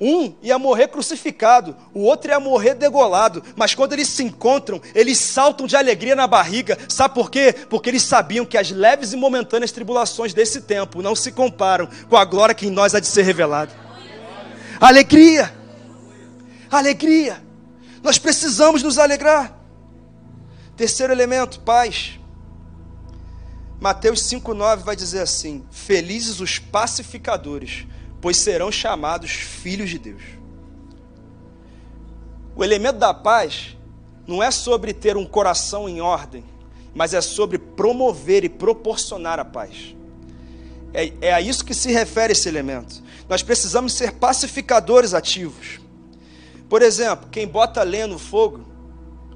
Um 0.00 0.34
ia 0.42 0.58
morrer 0.58 0.88
crucificado, 0.88 1.74
o 1.94 2.02
outro 2.02 2.30
ia 2.30 2.38
morrer 2.38 2.74
degolado, 2.74 3.42
mas 3.56 3.74
quando 3.74 3.94
eles 3.94 4.08
se 4.08 4.22
encontram, 4.22 4.80
eles 4.94 5.16
saltam 5.18 5.66
de 5.66 5.74
alegria 5.74 6.14
na 6.14 6.26
barriga. 6.26 6.76
Sabe 6.88 7.14
por 7.14 7.30
quê? 7.30 7.54
Porque 7.70 7.88
eles 7.88 8.02
sabiam 8.02 8.44
que 8.44 8.58
as 8.58 8.70
leves 8.70 9.12
e 9.12 9.16
momentâneas 9.16 9.72
tribulações 9.72 10.34
desse 10.34 10.60
tempo 10.60 11.00
não 11.00 11.14
se 11.14 11.32
comparam 11.32 11.88
com 12.10 12.16
a 12.16 12.24
glória 12.24 12.54
que 12.54 12.66
em 12.66 12.70
nós 12.70 12.94
há 12.94 13.00
de 13.00 13.06
ser 13.06 13.22
revelada. 13.22 13.72
Alegria! 14.78 15.54
Alegria! 16.70 17.42
Nós 18.02 18.18
precisamos 18.18 18.82
nos 18.82 18.98
alegrar. 18.98 19.58
Terceiro 20.76 21.12
elemento, 21.12 21.60
paz. 21.60 22.20
Mateus 23.80 24.20
5,9 24.22 24.78
vai 24.78 24.94
dizer 24.94 25.20
assim: 25.20 25.64
Felizes 25.70 26.40
os 26.40 26.58
pacificadores 26.58 27.86
pois 28.20 28.36
serão 28.36 28.70
chamados 28.70 29.30
filhos 29.30 29.90
de 29.90 29.98
Deus. 29.98 30.22
O 32.54 32.64
elemento 32.64 32.98
da 32.98 33.12
paz 33.12 33.76
não 34.26 34.42
é 34.42 34.50
sobre 34.50 34.92
ter 34.92 35.16
um 35.16 35.26
coração 35.26 35.88
em 35.88 36.00
ordem, 36.00 36.44
mas 36.94 37.12
é 37.12 37.20
sobre 37.20 37.58
promover 37.58 38.44
e 38.44 38.48
proporcionar 38.48 39.38
a 39.38 39.44
paz. 39.44 39.94
É, 40.94 41.12
é 41.20 41.34
a 41.34 41.40
isso 41.40 41.64
que 41.64 41.74
se 41.74 41.92
refere 41.92 42.32
esse 42.32 42.48
elemento. 42.48 43.02
Nós 43.28 43.42
precisamos 43.42 43.92
ser 43.92 44.12
pacificadores 44.12 45.12
ativos. 45.12 45.78
Por 46.68 46.80
exemplo, 46.80 47.28
quem 47.30 47.46
bota 47.46 47.82
lenha 47.82 48.06
no 48.06 48.18
fogo, 48.18 48.66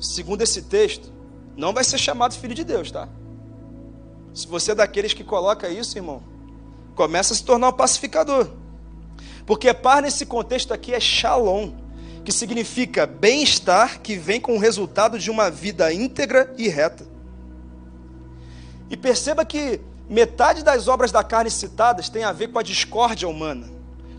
segundo 0.01 0.43
esse 0.43 0.63
texto, 0.63 1.13
não 1.57 1.75
vai 1.75 1.85
ser 1.85 1.99
chamado 1.99 2.35
filho 2.35 2.55
de 2.55 2.65
Deus, 2.65 2.91
tá? 2.91 3.09
Se 4.33 4.47
você 4.47 4.73
é 4.73 4.75
daqueles 4.75 5.13
que 5.13 5.23
coloca 5.23 5.69
isso, 5.69 5.99
irmão, 5.99 6.23
começa 6.95 7.35
a 7.35 7.37
se 7.37 7.45
tornar 7.45 7.69
um 7.69 7.73
pacificador. 7.73 8.49
Porque 9.51 9.75
paz 9.75 10.01
nesse 10.01 10.25
contexto 10.25 10.73
aqui 10.73 10.95
é 10.95 11.01
shalom, 11.01 11.73
que 12.25 12.31
significa 12.31 13.05
bem-estar 13.05 14.01
que 14.01 14.15
vem 14.15 14.41
com 14.41 14.55
o 14.55 14.61
resultado 14.61 15.19
de 15.19 15.29
uma 15.29 15.51
vida 15.51 15.93
íntegra 15.93 16.55
e 16.57 16.69
reta. 16.69 17.05
E 18.89 18.97
perceba 18.97 19.45
que 19.45 19.81
metade 20.09 20.63
das 20.63 20.87
obras 20.87 21.11
da 21.11 21.25
carne 21.25 21.51
citadas 21.51 22.09
tem 22.09 22.23
a 22.23 22.31
ver 22.31 22.53
com 22.53 22.61
a 22.61 22.63
discórdia 22.63 23.29
humana, 23.29 23.69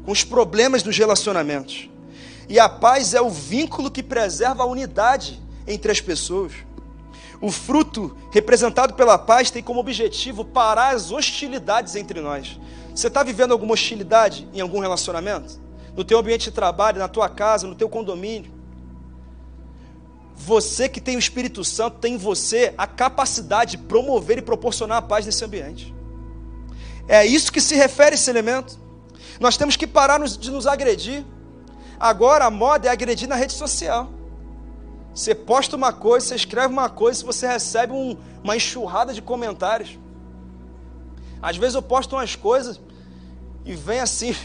com 0.03 0.11
os 0.11 0.21
problemas 0.21 0.83
dos 0.83 0.97
relacionamentos. 0.97 1.89
E 2.49 2.59
a 2.59 2.67
paz 2.67 3.13
é 3.13 3.21
o 3.21 3.29
vínculo 3.29 3.89
que 3.89 4.03
preserva 4.03 4.63
a 4.63 4.65
unidade 4.65 5.41
entre 5.65 5.93
as 5.93 6.01
pessoas. 6.01 6.51
O 7.39 7.49
fruto 7.49 8.17
representado 8.33 8.95
pela 8.95 9.17
paz 9.17 9.49
tem 9.49 9.63
como 9.63 9.79
objetivo 9.79 10.43
parar 10.43 10.93
as 10.93 11.09
hostilidades 11.09 11.95
entre 11.95 12.19
nós, 12.19 12.59
você 12.93 13.07
está 13.07 13.23
vivendo 13.23 13.51
alguma 13.51 13.73
hostilidade 13.73 14.47
em 14.53 14.61
algum 14.61 14.79
relacionamento? 14.79 15.59
No 15.95 16.03
teu 16.03 16.19
ambiente 16.19 16.45
de 16.45 16.51
trabalho, 16.51 16.99
na 16.99 17.07
tua 17.07 17.29
casa, 17.29 17.67
no 17.67 17.75
teu 17.75 17.89
condomínio? 17.89 18.51
Você 20.35 20.89
que 20.89 20.99
tem 20.99 21.15
o 21.15 21.19
Espírito 21.19 21.63
Santo 21.63 21.99
tem 21.99 22.15
em 22.15 22.17
você 22.17 22.73
a 22.77 22.87
capacidade 22.87 23.71
de 23.71 23.77
promover 23.77 24.39
e 24.39 24.41
proporcionar 24.41 24.97
a 24.97 25.01
paz 25.01 25.25
nesse 25.25 25.45
ambiente. 25.45 25.93
É 27.07 27.25
isso 27.25 27.51
que 27.51 27.61
se 27.61 27.75
refere 27.75 28.15
esse 28.15 28.29
elemento. 28.29 28.79
Nós 29.39 29.57
temos 29.57 29.75
que 29.75 29.85
parar 29.85 30.19
de 30.19 30.51
nos 30.51 30.65
agredir. 30.65 31.25
Agora 31.99 32.45
a 32.45 32.49
moda 32.49 32.87
é 32.87 32.91
agredir 32.91 33.27
na 33.27 33.35
rede 33.35 33.53
social. 33.53 34.09
Você 35.13 35.35
posta 35.35 35.75
uma 35.75 35.91
coisa, 35.91 36.27
você 36.27 36.35
escreve 36.35 36.73
uma 36.73 36.89
coisa, 36.89 37.23
você 37.23 37.45
recebe 37.45 37.93
um, 37.93 38.17
uma 38.43 38.55
enxurrada 38.55 39.13
de 39.13 39.21
comentários. 39.21 39.99
Às 41.41 41.57
vezes 41.57 41.75
eu 41.75 41.81
posto 41.81 42.15
umas 42.15 42.35
coisas 42.35 42.79
e 43.65 43.73
vem 43.73 43.99
assim 43.99 44.35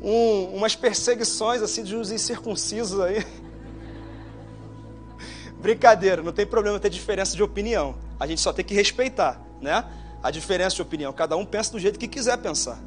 um, 0.00 0.56
umas 0.56 0.76
perseguições 0.76 1.60
assim 1.60 1.82
de 1.82 1.96
uns 1.96 2.12
incircuncisos 2.12 3.00
aí. 3.00 3.26
Brincadeira, 5.60 6.22
não 6.22 6.32
tem 6.32 6.46
problema 6.46 6.78
ter 6.78 6.90
diferença 6.90 7.36
de 7.36 7.42
opinião. 7.42 7.96
A 8.18 8.26
gente 8.26 8.40
só 8.40 8.52
tem 8.52 8.64
que 8.64 8.74
respeitar, 8.74 9.40
né? 9.60 9.84
A 10.22 10.30
diferença 10.30 10.76
de 10.76 10.82
opinião. 10.82 11.12
Cada 11.12 11.36
um 11.36 11.44
pensa 11.44 11.72
do 11.72 11.80
jeito 11.80 11.98
que 11.98 12.06
quiser 12.06 12.36
pensar, 12.38 12.78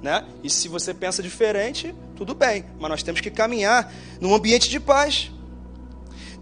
né? 0.00 0.24
E 0.42 0.50
se 0.50 0.68
você 0.68 0.94
pensa 0.94 1.22
diferente, 1.22 1.94
tudo 2.14 2.34
bem. 2.34 2.64
Mas 2.78 2.90
nós 2.90 3.02
temos 3.02 3.20
que 3.20 3.30
caminhar 3.30 3.92
num 4.20 4.34
ambiente 4.34 4.68
de 4.68 4.78
paz. 4.78 5.32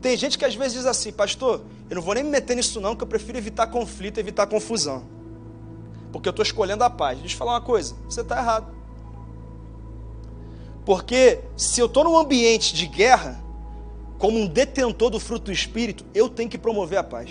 Tem 0.01 0.17
gente 0.17 0.37
que 0.37 0.45
às 0.45 0.55
vezes 0.55 0.75
diz 0.75 0.87
assim, 0.87 1.13
pastor, 1.13 1.63
eu 1.89 1.97
não 1.97 2.03
vou 2.03 2.15
nem 2.15 2.25
me 2.25 2.31
meter 2.31 2.57
nisso 2.57 2.81
não, 2.81 2.97
que 2.97 3.03
eu 3.03 3.07
prefiro 3.07 3.39
evitar 3.39 3.69
conflito, 3.69 4.19
evitar 4.19 4.47
confusão 4.47 5.22
porque 6.13 6.29
eu 6.29 6.31
estou 6.31 6.43
escolhendo 6.43 6.85
a 6.85 6.91
paz. 6.91 7.19
Deixa 7.19 7.35
eu 7.35 7.39
falar 7.39 7.53
uma 7.53 7.61
coisa: 7.61 7.97
você 8.09 8.21
está 8.21 8.39
errado. 8.39 8.73
Porque 10.85 11.41
se 11.57 11.81
eu 11.81 11.87
estou 11.87 12.05
num 12.05 12.19
ambiente 12.19 12.75
de 12.75 12.87
guerra, 12.87 13.43
como 14.19 14.39
um 14.39 14.47
detentor 14.47 15.11
do 15.11 15.19
fruto 15.19 15.47
do 15.47 15.53
Espírito, 15.53 16.05
eu 16.15 16.29
tenho 16.29 16.51
que 16.51 16.59
promover 16.59 16.99
a 16.99 17.05
paz. 17.05 17.31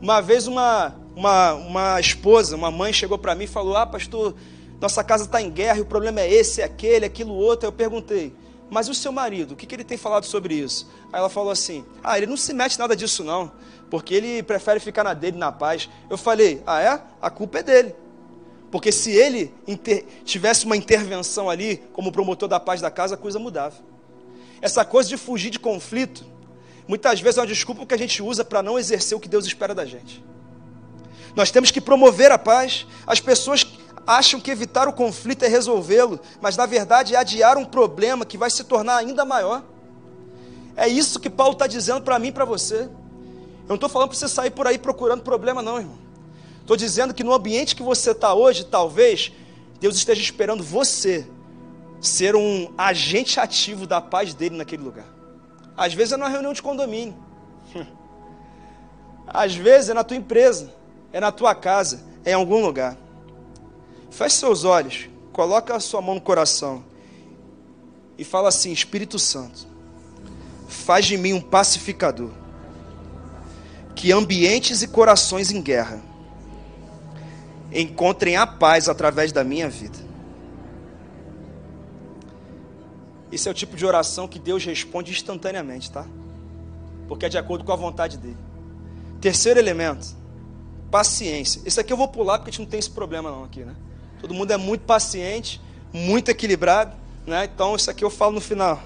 Uma 0.00 0.20
vez 0.20 0.46
uma, 0.46 0.94
uma, 1.14 1.54
uma 1.54 2.00
esposa, 2.00 2.54
uma 2.54 2.70
mãe 2.70 2.92
chegou 2.92 3.16
para 3.16 3.34
mim 3.34 3.44
e 3.44 3.48
falou: 3.48 3.76
Ah, 3.76 3.86
pastor, 3.86 4.34
nossa 4.80 5.02
casa 5.02 5.24
está 5.24 5.40
em 5.40 5.50
guerra 5.50 5.78
e 5.78 5.82
o 5.82 5.86
problema 5.86 6.20
é 6.20 6.32
esse, 6.32 6.60
é 6.60 6.64
aquele, 6.64 7.06
aquilo 7.06 7.32
outro. 7.32 7.66
Eu 7.66 7.72
perguntei: 7.72 8.34
Mas 8.70 8.88
o 8.88 8.94
seu 8.94 9.12
marido, 9.12 9.52
o 9.52 9.56
que, 9.56 9.66
que 9.66 9.74
ele 9.74 9.84
tem 9.84 9.96
falado 9.96 10.24
sobre 10.24 10.54
isso? 10.54 10.88
Aí 11.12 11.20
ela 11.20 11.28
falou 11.28 11.50
assim: 11.50 11.84
Ah, 12.02 12.16
ele 12.16 12.26
não 12.26 12.36
se 12.36 12.52
mete 12.52 12.78
nada 12.78 12.96
disso 12.96 13.22
não 13.22 13.52
porque 13.90 14.14
ele 14.14 14.42
prefere 14.42 14.80
ficar 14.80 15.04
na 15.04 15.14
dele, 15.14 15.36
na 15.36 15.52
paz. 15.52 15.88
Eu 16.10 16.18
falei, 16.18 16.62
ah 16.66 16.82
é? 16.82 17.00
A 17.20 17.30
culpa 17.30 17.58
é 17.58 17.62
dele. 17.62 17.94
Porque 18.70 18.90
se 18.90 19.12
ele 19.12 19.54
tivesse 20.24 20.66
uma 20.66 20.76
intervenção 20.76 21.48
ali, 21.48 21.78
como 21.92 22.12
promotor 22.12 22.48
da 22.48 22.58
paz 22.58 22.80
da 22.80 22.90
casa, 22.90 23.14
a 23.14 23.18
coisa 23.18 23.38
mudava. 23.38 23.76
Essa 24.60 24.84
coisa 24.84 25.08
de 25.08 25.16
fugir 25.16 25.50
de 25.50 25.58
conflito, 25.58 26.26
muitas 26.88 27.20
vezes 27.20 27.38
é 27.38 27.40
uma 27.40 27.46
desculpa 27.46 27.86
que 27.86 27.94
a 27.94 27.98
gente 27.98 28.22
usa 28.22 28.44
para 28.44 28.62
não 28.62 28.78
exercer 28.78 29.16
o 29.16 29.20
que 29.20 29.28
Deus 29.28 29.46
espera 29.46 29.74
da 29.74 29.84
gente. 29.84 30.24
Nós 31.34 31.50
temos 31.50 31.70
que 31.70 31.80
promover 31.80 32.32
a 32.32 32.38
paz. 32.38 32.86
As 33.06 33.20
pessoas 33.20 33.62
acham 34.06 34.38
que 34.38 34.50
evitar 34.50 34.86
o 34.86 34.92
conflito 34.92 35.44
é 35.44 35.48
resolvê-lo, 35.48 36.20
mas 36.40 36.56
na 36.56 36.64
verdade 36.64 37.14
é 37.14 37.18
adiar 37.18 37.56
um 37.56 37.64
problema 37.64 38.24
que 38.24 38.38
vai 38.38 38.48
se 38.50 38.62
tornar 38.64 38.98
ainda 38.98 39.24
maior. 39.24 39.64
É 40.76 40.86
isso 40.86 41.18
que 41.18 41.28
Paulo 41.28 41.54
está 41.54 41.66
dizendo 41.66 42.02
para 42.02 42.18
mim 42.18 42.28
e 42.28 42.32
para 42.32 42.44
você. 42.44 42.82
Eu 42.82 43.70
não 43.70 43.74
estou 43.74 43.88
falando 43.88 44.10
para 44.10 44.18
você 44.18 44.28
sair 44.28 44.50
por 44.50 44.66
aí 44.66 44.78
procurando 44.78 45.22
problema, 45.22 45.60
não, 45.60 45.78
irmão. 45.78 45.98
Estou 46.60 46.76
dizendo 46.76 47.12
que 47.12 47.24
no 47.24 47.32
ambiente 47.32 47.74
que 47.74 47.82
você 47.82 48.12
está 48.12 48.34
hoje, 48.34 48.64
talvez 48.64 49.32
Deus 49.80 49.96
esteja 49.96 50.20
esperando 50.20 50.62
você 50.62 51.26
ser 52.00 52.36
um 52.36 52.72
agente 52.76 53.40
ativo 53.40 53.86
da 53.86 54.00
paz 54.00 54.34
dele 54.34 54.56
naquele 54.56 54.82
lugar. 54.82 55.06
Às 55.76 55.94
vezes 55.94 56.12
é 56.12 56.16
numa 56.16 56.28
reunião 56.28 56.52
de 56.52 56.62
condomínio. 56.62 57.14
Às 59.26 59.54
vezes 59.54 59.90
é 59.90 59.94
na 59.94 60.04
tua 60.04 60.16
empresa, 60.16 60.72
é 61.12 61.18
na 61.18 61.32
tua 61.32 61.54
casa, 61.54 62.04
é 62.24 62.30
em 62.30 62.34
algum 62.34 62.64
lugar. 62.64 62.96
Feche 64.16 64.36
seus 64.36 64.64
olhos, 64.64 65.10
coloca 65.30 65.76
a 65.76 65.78
sua 65.78 66.00
mão 66.00 66.14
no 66.14 66.20
coração 66.22 66.82
e 68.16 68.24
fala 68.24 68.48
assim: 68.48 68.72
Espírito 68.72 69.18
Santo, 69.18 69.68
faz 70.66 71.04
de 71.04 71.18
mim 71.18 71.34
um 71.34 71.40
pacificador 71.40 72.30
que 73.94 74.12
ambientes 74.12 74.80
e 74.80 74.88
corações 74.88 75.50
em 75.50 75.60
guerra 75.60 76.02
encontrem 77.70 78.38
a 78.38 78.46
paz 78.46 78.88
através 78.88 79.32
da 79.32 79.44
minha 79.44 79.68
vida. 79.68 79.98
Esse 83.30 83.48
é 83.48 83.50
o 83.50 83.54
tipo 83.54 83.76
de 83.76 83.84
oração 83.84 84.26
que 84.26 84.38
Deus 84.38 84.64
responde 84.64 85.12
instantaneamente, 85.12 85.90
tá? 85.90 86.06
Porque 87.06 87.26
é 87.26 87.28
de 87.28 87.36
acordo 87.36 87.64
com 87.64 87.72
a 87.72 87.76
vontade 87.76 88.16
dele. 88.16 88.38
Terceiro 89.20 89.60
elemento, 89.60 90.16
paciência. 90.90 91.60
Esse 91.66 91.78
aqui 91.78 91.92
eu 91.92 91.98
vou 91.98 92.08
pular 92.08 92.38
porque 92.38 92.48
a 92.48 92.52
gente 92.52 92.60
não 92.60 92.70
tem 92.70 92.80
esse 92.80 92.90
problema 92.90 93.30
não 93.30 93.44
aqui, 93.44 93.62
né? 93.62 93.76
Todo 94.20 94.34
mundo 94.34 94.50
é 94.50 94.56
muito 94.56 94.82
paciente, 94.82 95.60
muito 95.92 96.30
equilibrado, 96.30 96.94
né? 97.26 97.44
Então 97.44 97.76
isso 97.76 97.90
aqui 97.90 98.04
eu 98.04 98.10
falo 98.10 98.32
no 98.32 98.40
final. 98.40 98.82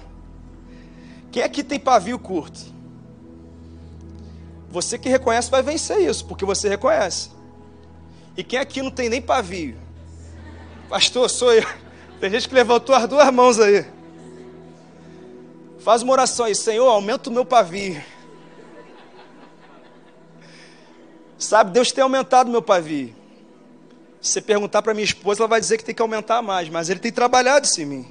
Quem 1.31 1.43
aqui 1.43 1.63
tem 1.63 1.79
pavio 1.79 2.19
curto? 2.19 2.59
Você 4.69 4.97
que 4.97 5.09
reconhece 5.09 5.51
vai 5.51 5.61
vencer 5.61 5.99
isso, 5.99 6.25
porque 6.25 6.45
você 6.45 6.69
reconhece. 6.69 7.29
E 8.35 8.43
quem 8.43 8.59
aqui 8.59 8.81
não 8.81 8.91
tem 8.91 9.09
nem 9.09 9.21
pavio? 9.21 9.77
Pastor, 10.89 11.29
sou 11.29 11.53
eu. 11.53 11.65
Tem 12.19 12.29
gente 12.29 12.47
que 12.47 12.53
levantou 12.53 12.93
as 12.93 13.07
duas 13.09 13.33
mãos 13.33 13.59
aí. 13.59 13.83
Faz 15.79 16.03
uma 16.03 16.13
oração 16.13 16.45
aí, 16.45 16.53
Senhor, 16.53 16.87
aumenta 16.87 17.31
o 17.31 17.33
meu 17.33 17.43
pavio. 17.43 17.99
Sabe, 21.35 21.71
Deus 21.71 21.91
tem 21.91 22.03
aumentado 22.03 22.47
o 22.47 22.51
meu 22.51 22.61
pavio. 22.61 23.15
Se 24.21 24.33
você 24.33 24.41
perguntar 24.41 24.81
para 24.83 24.93
minha 24.93 25.03
esposa, 25.03 25.41
ela 25.41 25.47
vai 25.47 25.59
dizer 25.59 25.77
que 25.77 25.83
tem 25.83 25.95
que 25.95 26.01
aumentar 26.01 26.41
mais, 26.43 26.69
mas 26.69 26.89
Ele 26.89 26.99
tem 26.99 27.11
trabalhado 27.11 27.65
isso 27.65 27.81
em 27.81 27.85
mim. 27.85 28.07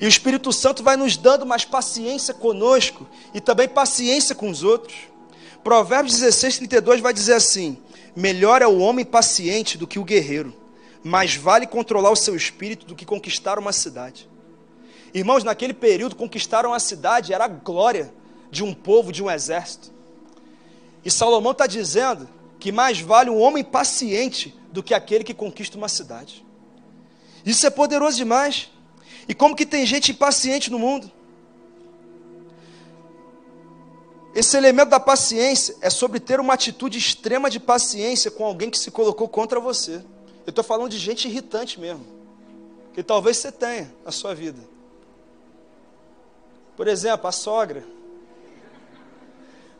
E 0.00 0.06
o 0.06 0.08
Espírito 0.08 0.52
Santo 0.52 0.82
vai 0.82 0.96
nos 0.96 1.16
dando 1.16 1.44
mais 1.44 1.64
paciência 1.64 2.32
conosco 2.32 3.06
e 3.34 3.40
também 3.40 3.68
paciência 3.68 4.34
com 4.34 4.48
os 4.48 4.62
outros. 4.62 4.96
Provérbios 5.62 6.14
16, 6.18 6.58
32 6.58 7.00
vai 7.00 7.12
dizer 7.12 7.34
assim: 7.34 7.76
Melhor 8.16 8.62
é 8.62 8.66
o 8.66 8.78
homem 8.78 9.04
paciente 9.04 9.76
do 9.76 9.86
que 9.86 9.98
o 9.98 10.04
guerreiro, 10.04 10.54
mais 11.04 11.34
vale 11.36 11.66
controlar 11.66 12.10
o 12.10 12.16
seu 12.16 12.34
espírito 12.34 12.86
do 12.86 12.94
que 12.94 13.04
conquistar 13.04 13.58
uma 13.58 13.72
cidade. 13.72 14.28
Irmãos, 15.12 15.44
naquele 15.44 15.74
período, 15.74 16.16
conquistaram 16.16 16.72
a 16.72 16.80
cidade 16.80 17.34
era 17.34 17.44
a 17.44 17.48
glória 17.48 18.12
de 18.50 18.64
um 18.64 18.72
povo, 18.72 19.12
de 19.12 19.22
um 19.22 19.30
exército. 19.30 19.90
E 21.04 21.10
Salomão 21.10 21.52
está 21.52 21.66
dizendo 21.66 22.28
que 22.58 22.72
mais 22.72 23.00
vale 23.00 23.28
um 23.28 23.38
homem 23.38 23.64
paciente 23.64 24.57
do 24.72 24.82
que 24.82 24.94
aquele 24.94 25.24
que 25.24 25.34
conquista 25.34 25.76
uma 25.76 25.88
cidade. 25.88 26.44
Isso 27.44 27.66
é 27.66 27.70
poderoso 27.70 28.16
demais. 28.16 28.70
E 29.28 29.34
como 29.34 29.56
que 29.56 29.66
tem 29.66 29.84
gente 29.86 30.12
impaciente 30.12 30.70
no 30.70 30.78
mundo? 30.78 31.10
Esse 34.34 34.56
elemento 34.56 34.90
da 34.90 35.00
paciência 35.00 35.76
é 35.80 35.90
sobre 35.90 36.20
ter 36.20 36.38
uma 36.38 36.54
atitude 36.54 36.98
extrema 36.98 37.50
de 37.50 37.58
paciência 37.58 38.30
com 38.30 38.44
alguém 38.44 38.70
que 38.70 38.78
se 38.78 38.90
colocou 38.90 39.28
contra 39.28 39.58
você. 39.58 40.02
Eu 40.46 40.50
estou 40.50 40.62
falando 40.62 40.90
de 40.90 40.98
gente 40.98 41.26
irritante 41.26 41.80
mesmo, 41.80 42.06
que 42.94 43.02
talvez 43.02 43.36
você 43.36 43.50
tenha 43.50 43.92
na 44.04 44.12
sua 44.12 44.34
vida. 44.34 44.60
Por 46.76 46.86
exemplo, 46.86 47.26
a 47.26 47.32
sogra. 47.32 47.84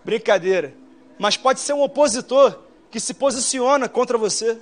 Brincadeira. 0.05 0.75
Mas 1.19 1.37
pode 1.37 1.61
ser 1.61 1.73
um 1.73 1.83
opositor 1.83 2.59
que 2.91 2.99
se 2.99 3.15
posiciona 3.15 3.89
contra 3.89 4.19
você. 4.19 4.59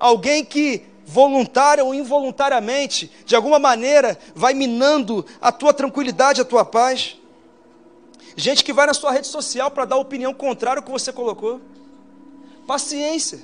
Alguém 0.00 0.42
que 0.42 0.82
voluntária 1.04 1.84
ou 1.84 1.94
involuntariamente, 1.94 3.10
de 3.26 3.36
alguma 3.36 3.58
maneira, 3.58 4.18
vai 4.34 4.54
minando 4.54 5.26
a 5.40 5.52
tua 5.52 5.74
tranquilidade, 5.74 6.40
a 6.40 6.44
tua 6.44 6.64
paz. 6.64 7.18
Gente 8.34 8.64
que 8.64 8.72
vai 8.72 8.86
na 8.86 8.94
sua 8.94 9.12
rede 9.12 9.26
social 9.26 9.70
para 9.70 9.84
dar 9.84 9.96
opinião 9.96 10.32
contrária 10.32 10.80
ao 10.80 10.84
que 10.84 10.90
você 10.90 11.12
colocou. 11.12 11.60
Paciência. 12.66 13.40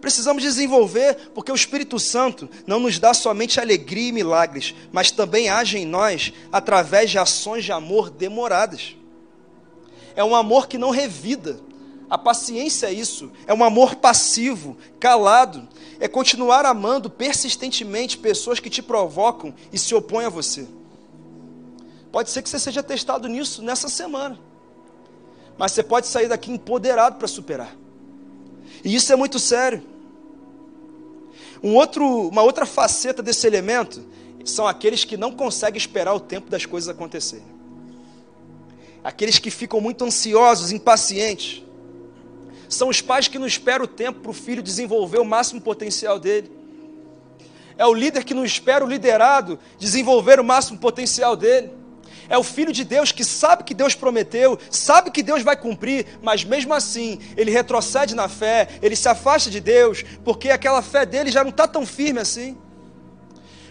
Precisamos 0.00 0.42
desenvolver, 0.42 1.30
porque 1.34 1.52
o 1.52 1.54
Espírito 1.54 1.98
Santo 1.98 2.48
não 2.66 2.80
nos 2.80 2.98
dá 2.98 3.12
somente 3.12 3.60
alegria 3.60 4.08
e 4.08 4.12
milagres, 4.12 4.74
mas 4.90 5.10
também 5.10 5.50
age 5.50 5.76
em 5.76 5.84
nós 5.84 6.32
através 6.50 7.10
de 7.10 7.18
ações 7.18 7.64
de 7.64 7.70
amor 7.70 8.08
demoradas. 8.08 8.96
É 10.16 10.24
um 10.24 10.34
amor 10.34 10.66
que 10.66 10.78
não 10.78 10.90
revida. 10.90 11.60
A 12.10 12.18
paciência 12.18 12.88
é 12.88 12.92
isso, 12.92 13.30
é 13.46 13.54
um 13.54 13.62
amor 13.62 13.94
passivo, 13.94 14.76
calado, 14.98 15.68
é 16.00 16.08
continuar 16.08 16.66
amando 16.66 17.08
persistentemente 17.08 18.18
pessoas 18.18 18.58
que 18.58 18.68
te 18.68 18.82
provocam 18.82 19.54
e 19.72 19.78
se 19.78 19.94
opõem 19.94 20.26
a 20.26 20.28
você. 20.28 20.66
Pode 22.10 22.30
ser 22.30 22.42
que 22.42 22.48
você 22.48 22.58
seja 22.58 22.82
testado 22.82 23.28
nisso 23.28 23.62
nessa 23.62 23.88
semana. 23.88 24.36
Mas 25.56 25.70
você 25.70 25.84
pode 25.84 26.08
sair 26.08 26.26
daqui 26.26 26.50
empoderado 26.50 27.16
para 27.16 27.28
superar. 27.28 27.76
E 28.82 28.92
isso 28.92 29.12
é 29.12 29.16
muito 29.16 29.38
sério. 29.38 29.80
Um 31.62 31.76
outro, 31.76 32.28
uma 32.28 32.42
outra 32.42 32.66
faceta 32.66 33.22
desse 33.22 33.46
elemento 33.46 34.02
são 34.44 34.66
aqueles 34.66 35.04
que 35.04 35.16
não 35.16 35.30
conseguem 35.30 35.78
esperar 35.78 36.14
o 36.14 36.18
tempo 36.18 36.50
das 36.50 36.66
coisas 36.66 36.88
acontecerem. 36.88 37.46
Aqueles 39.04 39.38
que 39.38 39.50
ficam 39.50 39.80
muito 39.80 40.04
ansiosos, 40.04 40.72
impacientes. 40.72 41.62
São 42.70 42.88
os 42.88 43.00
pais 43.00 43.26
que 43.26 43.38
não 43.38 43.48
esperam 43.48 43.84
o 43.84 43.88
tempo 43.88 44.20
para 44.20 44.30
o 44.30 44.34
filho 44.34 44.62
desenvolver 44.62 45.18
o 45.18 45.24
máximo 45.24 45.60
potencial 45.60 46.20
dele. 46.20 46.50
É 47.76 47.84
o 47.84 47.92
líder 47.92 48.22
que 48.22 48.32
não 48.32 48.44
espera 48.44 48.84
o 48.84 48.88
liderado 48.88 49.58
desenvolver 49.76 50.38
o 50.38 50.44
máximo 50.44 50.78
potencial 50.78 51.34
dele. 51.34 51.72
É 52.28 52.38
o 52.38 52.44
filho 52.44 52.72
de 52.72 52.84
Deus 52.84 53.10
que 53.10 53.24
sabe 53.24 53.64
que 53.64 53.74
Deus 53.74 53.96
prometeu, 53.96 54.56
sabe 54.70 55.10
que 55.10 55.20
Deus 55.20 55.42
vai 55.42 55.56
cumprir, 55.56 56.06
mas 56.22 56.44
mesmo 56.44 56.72
assim 56.72 57.18
ele 57.36 57.50
retrocede 57.50 58.14
na 58.14 58.28
fé, 58.28 58.68
ele 58.80 58.94
se 58.94 59.08
afasta 59.08 59.50
de 59.50 59.58
Deus, 59.58 60.04
porque 60.24 60.48
aquela 60.48 60.80
fé 60.80 61.04
dele 61.04 61.32
já 61.32 61.42
não 61.42 61.50
está 61.50 61.66
tão 61.66 61.84
firme 61.84 62.20
assim. 62.20 62.56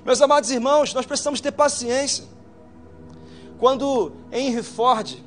Meus 0.03 0.21
amados 0.21 0.51
irmãos, 0.51 0.93
nós 0.93 1.05
precisamos 1.05 1.39
ter 1.39 1.53
paciência. 1.53 2.25
Quando 3.57 4.11
Henry 4.29 4.61
Ford 4.61 5.23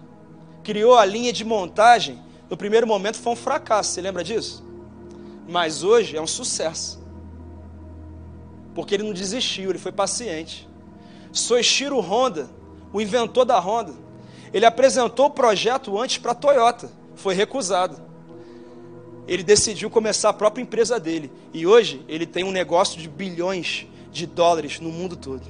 criou 0.62 0.98
a 0.98 1.04
linha 1.06 1.32
de 1.32 1.44
montagem, 1.44 2.20
no 2.53 2.57
primeiro 2.59 2.86
momento 2.86 3.16
foi 3.16 3.32
um 3.32 3.36
fracasso, 3.36 3.92
você 3.92 4.03
lembra 4.03 4.22
disso? 4.22 4.62
Mas 5.48 5.82
hoje 5.82 6.18
é 6.18 6.20
um 6.20 6.26
sucesso. 6.26 7.03
Porque 8.74 8.94
ele 8.94 9.05
não 9.05 9.14
desistiu, 9.14 9.70
ele 9.70 9.78
foi 9.78 9.90
paciente. 9.90 10.68
Soichiro 11.32 11.98
Honda 11.98 12.50
o 12.92 13.00
inventor 13.00 13.46
da 13.46 13.59
Honda. 13.59 13.94
Ele 14.53 14.66
apresentou 14.66 15.28
o 15.28 15.30
projeto 15.30 15.98
antes 15.98 16.18
para 16.18 16.32
a 16.32 16.34
Toyota, 16.34 16.92
foi 17.14 17.34
recusado. 17.34 17.98
Ele 19.26 19.42
decidiu 19.42 19.88
começar 19.88 20.28
a 20.28 20.34
própria 20.34 20.62
empresa 20.62 21.00
dele 21.00 21.32
e 21.55 21.66
hoje 21.66 22.05
ele 22.07 22.26
tem 22.26 22.44
um 22.44 22.50
negócio 22.50 23.00
de 23.00 23.09
bilhões 23.09 23.86
de 24.11 24.26
dólares 24.26 24.78
no 24.78 24.90
mundo 24.90 25.16
todo. 25.16 25.42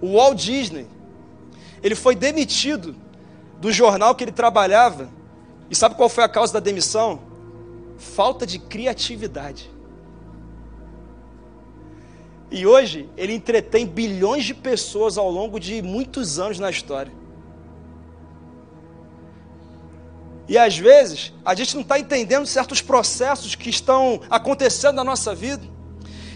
O 0.00 0.14
Walt 0.14 0.38
Disney, 0.38 0.88
ele 1.84 1.94
foi 1.94 2.16
demitido 2.16 2.96
do 3.60 3.70
jornal 3.70 4.12
que 4.16 4.24
ele 4.24 4.32
trabalhava. 4.32 5.21
E 5.72 5.74
sabe 5.74 5.94
qual 5.94 6.10
foi 6.10 6.22
a 6.22 6.28
causa 6.28 6.52
da 6.52 6.60
demissão? 6.60 7.18
Falta 7.96 8.46
de 8.46 8.58
criatividade. 8.58 9.70
E 12.50 12.66
hoje 12.66 13.08
ele 13.16 13.32
entretém 13.32 13.86
bilhões 13.86 14.44
de 14.44 14.52
pessoas 14.52 15.16
ao 15.16 15.30
longo 15.30 15.58
de 15.58 15.80
muitos 15.80 16.38
anos 16.38 16.58
na 16.58 16.68
história. 16.68 17.10
E 20.46 20.58
às 20.58 20.76
vezes 20.76 21.32
a 21.42 21.54
gente 21.54 21.74
não 21.74 21.80
está 21.80 21.98
entendendo 21.98 22.44
certos 22.44 22.82
processos 22.82 23.54
que 23.54 23.70
estão 23.70 24.20
acontecendo 24.28 24.96
na 24.96 25.04
nossa 25.04 25.34
vida. 25.34 25.66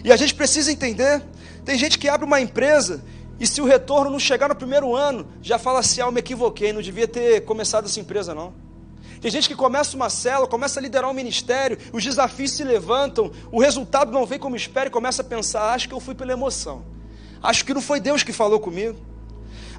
E 0.03 0.11
a 0.11 0.17
gente 0.17 0.33
precisa 0.33 0.71
entender. 0.71 1.21
Tem 1.63 1.77
gente 1.77 1.99
que 1.99 2.09
abre 2.09 2.25
uma 2.25 2.41
empresa 2.41 3.03
e 3.39 3.45
se 3.45 3.61
o 3.61 3.65
retorno 3.65 4.09
não 4.09 4.19
chegar 4.19 4.49
no 4.49 4.55
primeiro 4.55 4.95
ano, 4.95 5.27
já 5.43 5.59
fala 5.59 5.81
assim: 5.81 6.01
ah, 6.01 6.05
eu 6.05 6.11
me 6.11 6.21
equivoquei, 6.21 6.73
não 6.73 6.81
devia 6.81 7.07
ter 7.07 7.41
começado 7.41 7.85
essa 7.85 7.99
empresa 7.99 8.33
não. 8.33 8.65
Tem 9.21 9.31
gente 9.31 9.47
que 9.47 9.55
começa 9.55 9.95
uma 9.95 10.09
célula, 10.09 10.47
começa 10.47 10.79
a 10.79 10.83
liderar 10.83 11.09
um 11.09 11.13
ministério, 11.13 11.77
os 11.91 12.03
desafios 12.03 12.51
se 12.51 12.63
levantam, 12.63 13.31
o 13.51 13.59
resultado 13.59 14.11
não 14.11 14.25
vem 14.25 14.39
como 14.39 14.55
espera 14.55 14.87
e 14.87 14.91
começa 14.91 15.21
a 15.21 15.25
pensar: 15.25 15.73
acho 15.73 15.87
que 15.87 15.93
eu 15.93 15.99
fui 15.99 16.13
pela 16.13 16.31
emoção, 16.31 16.83
acho 17.41 17.65
que 17.65 17.73
não 17.73 17.81
foi 17.81 17.99
Deus 17.99 18.23
que 18.23 18.31
falou 18.31 18.59
comigo. 18.59 18.97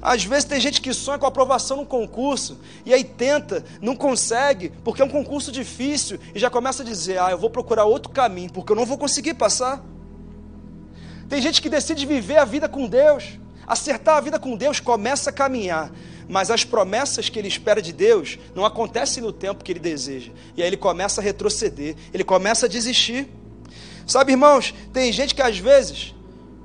Às 0.01 0.23
vezes 0.23 0.45
tem 0.45 0.59
gente 0.59 0.81
que 0.81 0.93
sonha 0.93 1.19
com 1.19 1.25
aprovação 1.25 1.77
num 1.77 1.85
concurso 1.85 2.57
e 2.85 2.93
aí 2.93 3.03
tenta, 3.03 3.65
não 3.81 3.95
consegue, 3.95 4.71
porque 4.83 5.01
é 5.01 5.05
um 5.05 5.09
concurso 5.09 5.51
difícil 5.51 6.19
e 6.33 6.39
já 6.39 6.49
começa 6.49 6.83
a 6.83 6.85
dizer: 6.85 7.19
ah, 7.19 7.31
eu 7.31 7.37
vou 7.37 7.49
procurar 7.49 7.85
outro 7.85 8.11
caminho, 8.11 8.51
porque 8.51 8.71
eu 8.71 8.75
não 8.75 8.85
vou 8.85 8.97
conseguir 8.97 9.33
passar. 9.33 9.83
Tem 11.27 11.41
gente 11.41 11.61
que 11.61 11.69
decide 11.69 12.05
viver 12.05 12.37
a 12.37 12.45
vida 12.45 12.67
com 12.67 12.87
Deus, 12.87 13.39
acertar 13.67 14.17
a 14.17 14.21
vida 14.21 14.39
com 14.39 14.55
Deus, 14.55 14.79
começa 14.79 15.29
a 15.29 15.33
caminhar, 15.33 15.91
mas 16.29 16.51
as 16.51 16.63
promessas 16.63 17.27
que 17.27 17.39
ele 17.39 17.47
espera 17.47 17.81
de 17.81 17.91
Deus 17.91 18.37
não 18.53 18.63
acontecem 18.63 19.21
no 19.21 19.33
tempo 19.33 19.63
que 19.63 19.71
ele 19.71 19.79
deseja. 19.79 20.31
E 20.55 20.61
aí 20.61 20.67
ele 20.67 20.77
começa 20.77 21.19
a 21.19 21.23
retroceder, 21.23 21.95
ele 22.13 22.23
começa 22.23 22.67
a 22.67 22.69
desistir. 22.69 23.27
Sabe, 24.05 24.33
irmãos, 24.33 24.73
tem 24.93 25.11
gente 25.11 25.33
que 25.33 25.41
às 25.41 25.57
vezes 25.57 26.13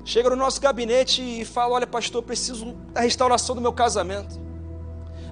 chega 0.05 0.29
no 0.29 0.37
nosso 0.37 0.61
gabinete 0.61 1.23
e 1.23 1.47
fala: 1.47 1.75
Olha, 1.77 1.87
pastor, 1.87 2.23
preciso 2.23 2.75
da 2.93 3.01
restauração 3.01 3.55
do 3.55 3.63
meu 3.63 3.73
casamento. 3.73 4.39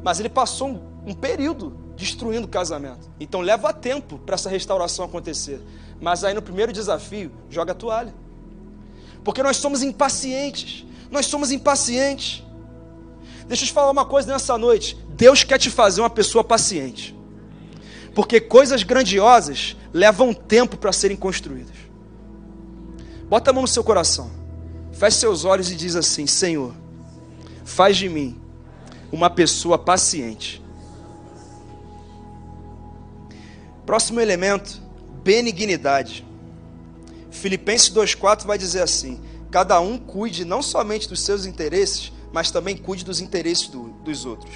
Mas 0.03 0.19
ele 0.19 0.31
passou 0.31 0.69
um, 0.69 1.11
um 1.11 1.15
período 1.15 1.77
destruindo 1.95 2.47
o 2.47 2.51
casamento. 2.51 3.11
Então 3.21 3.43
leva 3.43 3.71
tempo 3.71 4.19
para 4.19 4.35
essa 4.35 4.49
restauração 4.49 5.05
acontecer. 5.05 5.61
Mas 6.01 6.25
aí 6.25 6.33
no 6.33 6.41
primeiro 6.41 6.73
desafio, 6.73 7.31
joga 7.51 7.73
a 7.73 7.75
toalha. 7.75 8.15
Porque 9.23 9.43
nós 9.43 9.59
somos 9.59 9.83
impacientes. 9.83 10.87
Nós 11.11 11.27
somos 11.27 11.53
impacientes. 11.53 12.43
Deixa 13.47 13.65
eu 13.65 13.69
te 13.69 13.73
falar 13.73 13.91
uma 13.91 14.05
coisa 14.05 14.33
nessa 14.33 14.57
noite. 14.57 14.97
Deus 15.11 15.45
quer 15.45 15.59
te 15.59 15.71
fazer 15.71 16.01
uma 16.01 16.11
pessoa 16.11 16.43
paciente. 16.43 17.15
Porque 18.15 18.41
coisas 18.41 18.83
grandiosas 18.83 19.77
levam 19.93 20.35
tempo 20.35 20.77
para 20.77 20.93
serem 20.93 21.17
construídas. 21.17 21.77
Bota 23.29 23.51
a 23.51 23.53
mão 23.53 23.63
no 23.63 23.69
seu 23.69 23.83
coração. 23.83 24.31
Feche 24.93 25.19
seus 25.19 25.45
olhos 25.45 25.71
e 25.71 25.75
diz 25.75 25.97
assim: 25.97 26.27
Senhor, 26.27 26.75
faz 27.65 27.97
de 27.97 28.09
mim 28.09 28.39
uma 29.11 29.31
pessoa 29.31 29.79
paciente. 29.79 30.63
Próximo 33.87 34.21
elemento, 34.21 34.81
benignidade. 35.23 36.27
Filipenses 37.31 37.91
2,4 37.91 38.45
vai 38.45 38.59
dizer 38.59 38.83
assim: 38.83 39.21
Cada 39.51 39.81
um 39.81 39.99
cuide 39.99 40.45
não 40.45 40.63
somente 40.63 41.09
dos 41.09 41.21
seus 41.21 41.47
interesses, 41.47 42.13
mas 42.33 42.51
também 42.51 42.77
cuide 42.77 43.05
dos 43.05 43.21
interesses 43.21 43.69
do, 43.69 43.89
dos 44.05 44.25
outros. 44.25 44.55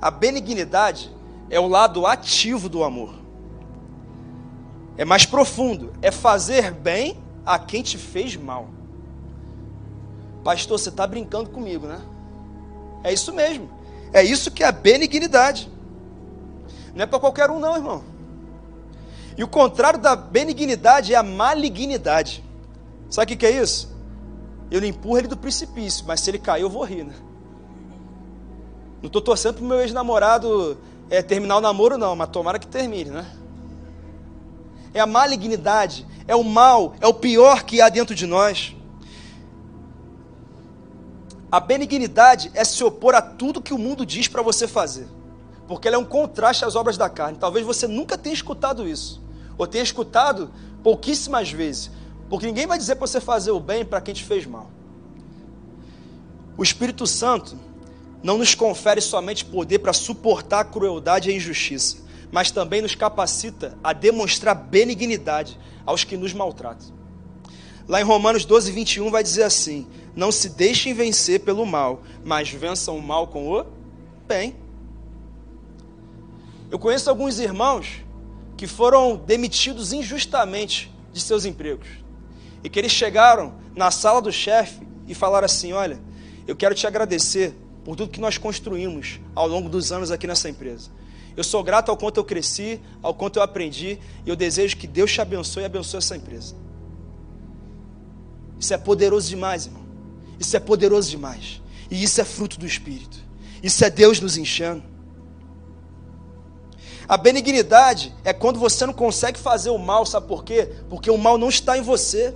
A 0.00 0.10
benignidade 0.10 1.10
é 1.48 1.58
o 1.58 1.66
lado 1.66 2.06
ativo 2.06 2.68
do 2.68 2.82
amor. 2.82 3.14
É 4.96 5.04
mais 5.04 5.24
profundo, 5.24 5.92
é 6.02 6.10
fazer 6.10 6.72
bem 6.72 7.16
a 7.46 7.58
quem 7.58 7.82
te 7.82 7.96
fez 7.96 8.36
mal. 8.36 8.68
Pastor, 10.42 10.78
você 10.78 10.88
está 10.88 11.06
brincando 11.06 11.50
comigo, 11.50 11.86
né? 11.86 12.00
É 13.04 13.12
isso 13.12 13.32
mesmo. 13.32 13.70
É 14.12 14.22
isso 14.22 14.50
que 14.50 14.62
é 14.62 14.66
a 14.66 14.72
benignidade. 14.72 15.70
Não 16.94 17.04
é 17.04 17.06
para 17.06 17.20
qualquer 17.20 17.50
um, 17.50 17.58
não, 17.58 17.76
irmão. 17.76 18.02
E 19.36 19.44
o 19.44 19.48
contrário 19.48 20.00
da 20.00 20.16
benignidade 20.16 21.14
é 21.14 21.16
a 21.16 21.22
malignidade. 21.22 22.44
Sabe 23.08 23.34
o 23.34 23.36
que 23.36 23.46
é 23.46 23.62
isso? 23.62 23.96
Eu 24.70 24.84
empurro 24.84 25.18
ele 25.18 25.28
do 25.28 25.36
precipício, 25.36 26.04
mas 26.06 26.20
se 26.20 26.30
ele 26.30 26.38
cair, 26.38 26.62
eu 26.62 26.70
vou 26.70 26.84
rir, 26.84 27.04
né? 27.04 27.14
Não 29.00 29.06
estou 29.06 29.22
torcendo 29.22 29.54
para 29.54 29.64
o 29.64 29.66
meu 29.66 29.80
ex-namorado 29.80 30.76
é, 31.08 31.22
terminar 31.22 31.56
o 31.56 31.60
namoro, 31.60 31.96
não, 31.96 32.14
mas 32.14 32.28
tomara 32.28 32.58
que 32.58 32.66
termine, 32.66 33.10
né? 33.10 33.26
É 34.92 35.00
a 35.00 35.06
malignidade, 35.06 36.06
é 36.26 36.34
o 36.34 36.42
mal, 36.42 36.94
é 37.00 37.06
o 37.06 37.14
pior 37.14 37.62
que 37.62 37.80
há 37.80 37.88
dentro 37.88 38.14
de 38.14 38.26
nós. 38.26 38.74
A 41.50 41.60
benignidade 41.60 42.50
é 42.52 42.62
se 42.62 42.84
opor 42.84 43.14
a 43.14 43.22
tudo 43.22 43.62
que 43.62 43.72
o 43.72 43.78
mundo 43.78 44.04
diz 44.04 44.28
para 44.28 44.42
você 44.42 44.68
fazer, 44.68 45.08
porque 45.66 45.88
ela 45.88 45.96
é 45.96 46.00
um 46.00 46.04
contraste 46.04 46.64
às 46.64 46.76
obras 46.76 46.98
da 46.98 47.08
carne. 47.08 47.38
Talvez 47.38 47.64
você 47.64 47.86
nunca 47.86 48.18
tenha 48.18 48.34
escutado 48.34 48.86
isso, 48.86 49.22
ou 49.56 49.66
tenha 49.66 49.82
escutado 49.82 50.50
pouquíssimas 50.82 51.50
vezes, 51.50 51.90
porque 52.28 52.46
ninguém 52.46 52.66
vai 52.66 52.78
dizer 52.78 52.96
para 52.96 53.06
você 53.06 53.20
fazer 53.20 53.50
o 53.50 53.60
bem 53.60 53.84
para 53.84 54.00
quem 54.00 54.14
te 54.14 54.24
fez 54.24 54.44
mal. 54.44 54.70
O 56.56 56.62
Espírito 56.62 57.06
Santo 57.06 57.56
não 58.22 58.38
nos 58.38 58.54
confere 58.54 59.00
somente 59.00 59.44
poder 59.44 59.78
para 59.78 59.92
suportar 59.92 60.60
a 60.60 60.64
crueldade 60.64 61.30
e 61.30 61.32
a 61.32 61.36
injustiça, 61.36 61.98
mas 62.30 62.50
também 62.50 62.82
nos 62.82 62.94
capacita 62.94 63.78
a 63.82 63.92
demonstrar 63.92 64.54
benignidade 64.54 65.58
aos 65.86 66.04
que 66.04 66.16
nos 66.16 66.32
maltratam. 66.34 66.88
Lá 67.86 68.00
em 68.00 68.04
Romanos 68.04 68.44
12, 68.44 68.70
21 68.72 69.10
vai 69.10 69.22
dizer 69.22 69.44
assim: 69.44 69.86
Não 70.14 70.30
se 70.30 70.50
deixem 70.50 70.92
vencer 70.92 71.40
pelo 71.40 71.64
mal, 71.64 72.02
mas 72.22 72.50
vençam 72.50 72.98
o 72.98 73.02
mal 73.02 73.28
com 73.28 73.50
o 73.50 73.64
bem. 74.26 74.56
Eu 76.70 76.78
conheço 76.78 77.08
alguns 77.08 77.38
irmãos 77.38 78.04
que 78.58 78.66
foram 78.66 79.16
demitidos 79.16 79.92
injustamente 79.94 80.92
de 81.12 81.20
seus 81.20 81.46
empregos 81.46 82.07
e 82.62 82.68
que 82.68 82.78
eles 82.78 82.92
chegaram 82.92 83.54
na 83.74 83.90
sala 83.90 84.20
do 84.20 84.32
chefe 84.32 84.86
e 85.06 85.14
falaram 85.14 85.46
assim: 85.46 85.72
Olha, 85.72 85.98
eu 86.46 86.56
quero 86.56 86.74
te 86.74 86.86
agradecer 86.86 87.54
por 87.84 87.96
tudo 87.96 88.10
que 88.10 88.20
nós 88.20 88.36
construímos 88.38 89.20
ao 89.34 89.46
longo 89.46 89.68
dos 89.68 89.92
anos 89.92 90.10
aqui 90.10 90.26
nessa 90.26 90.48
empresa. 90.48 90.90
Eu 91.36 91.44
sou 91.44 91.62
grato 91.62 91.90
ao 91.90 91.96
quanto 91.96 92.18
eu 92.18 92.24
cresci, 92.24 92.80
ao 93.02 93.14
quanto 93.14 93.38
eu 93.38 93.42
aprendi, 93.42 93.98
e 94.26 94.28
eu 94.28 94.34
desejo 94.34 94.76
que 94.76 94.86
Deus 94.86 95.12
te 95.12 95.20
abençoe 95.20 95.62
e 95.62 95.66
abençoe 95.66 95.98
essa 95.98 96.16
empresa. 96.16 96.54
Isso 98.58 98.74
é 98.74 98.78
poderoso 98.78 99.28
demais, 99.28 99.66
irmão. 99.66 99.82
Isso 100.38 100.56
é 100.56 100.60
poderoso 100.60 101.08
demais. 101.08 101.62
E 101.90 102.02
isso 102.02 102.20
é 102.20 102.24
fruto 102.24 102.58
do 102.58 102.66
Espírito. 102.66 103.18
Isso 103.62 103.84
é 103.84 103.90
Deus 103.90 104.20
nos 104.20 104.36
enchendo. 104.36 104.82
A 107.08 107.16
benignidade 107.16 108.12
é 108.22 108.32
quando 108.32 108.58
você 108.58 108.84
não 108.84 108.92
consegue 108.92 109.38
fazer 109.38 109.70
o 109.70 109.78
mal, 109.78 110.04
sabe 110.04 110.26
por 110.26 110.44
quê? 110.44 110.70
Porque 110.90 111.10
o 111.10 111.16
mal 111.16 111.38
não 111.38 111.48
está 111.48 111.78
em 111.78 111.82
você. 111.82 112.34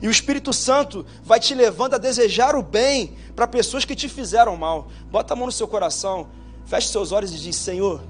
E 0.00 0.08
o 0.08 0.10
Espírito 0.10 0.52
Santo 0.52 1.04
vai 1.22 1.40
te 1.40 1.54
levando 1.54 1.94
a 1.94 1.98
desejar 1.98 2.54
o 2.54 2.62
bem 2.62 3.16
para 3.34 3.46
pessoas 3.46 3.84
que 3.84 3.94
te 3.94 4.08
fizeram 4.08 4.56
mal. 4.56 4.88
Bota 5.10 5.34
a 5.34 5.36
mão 5.36 5.46
no 5.46 5.52
seu 5.52 5.68
coração, 5.68 6.28
feche 6.66 6.88
seus 6.88 7.12
olhos 7.12 7.32
e 7.32 7.38
diz: 7.38 7.56
Senhor, 7.56 8.02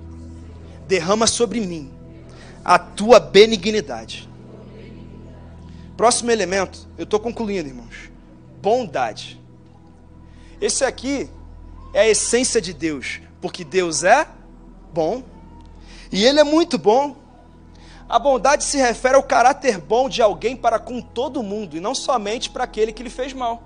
derrama 0.86 1.26
sobre 1.26 1.60
mim 1.60 1.90
a 2.64 2.78
tua 2.78 3.18
benignidade. 3.18 4.28
Próximo 5.96 6.30
elemento, 6.30 6.88
eu 6.96 7.04
estou 7.04 7.20
concluindo, 7.20 7.68
irmãos. 7.68 8.10
Bondade. 8.62 9.40
Esse 10.60 10.84
aqui 10.84 11.28
é 11.92 12.00
a 12.00 12.08
essência 12.08 12.60
de 12.60 12.72
Deus, 12.72 13.20
porque 13.40 13.64
Deus 13.64 14.04
é 14.04 14.26
bom 14.92 15.22
e 16.12 16.24
Ele 16.24 16.40
é 16.40 16.44
muito 16.44 16.78
bom. 16.78 17.16
A 18.10 18.18
bondade 18.18 18.64
se 18.64 18.76
refere 18.76 19.14
ao 19.14 19.22
caráter 19.22 19.78
bom 19.78 20.08
de 20.08 20.20
alguém 20.20 20.56
para 20.56 20.80
com 20.80 21.00
todo 21.00 21.44
mundo 21.44 21.76
e 21.76 21.80
não 21.80 21.94
somente 21.94 22.50
para 22.50 22.64
aquele 22.64 22.92
que 22.92 23.04
lhe 23.04 23.08
fez 23.08 23.32
mal. 23.32 23.62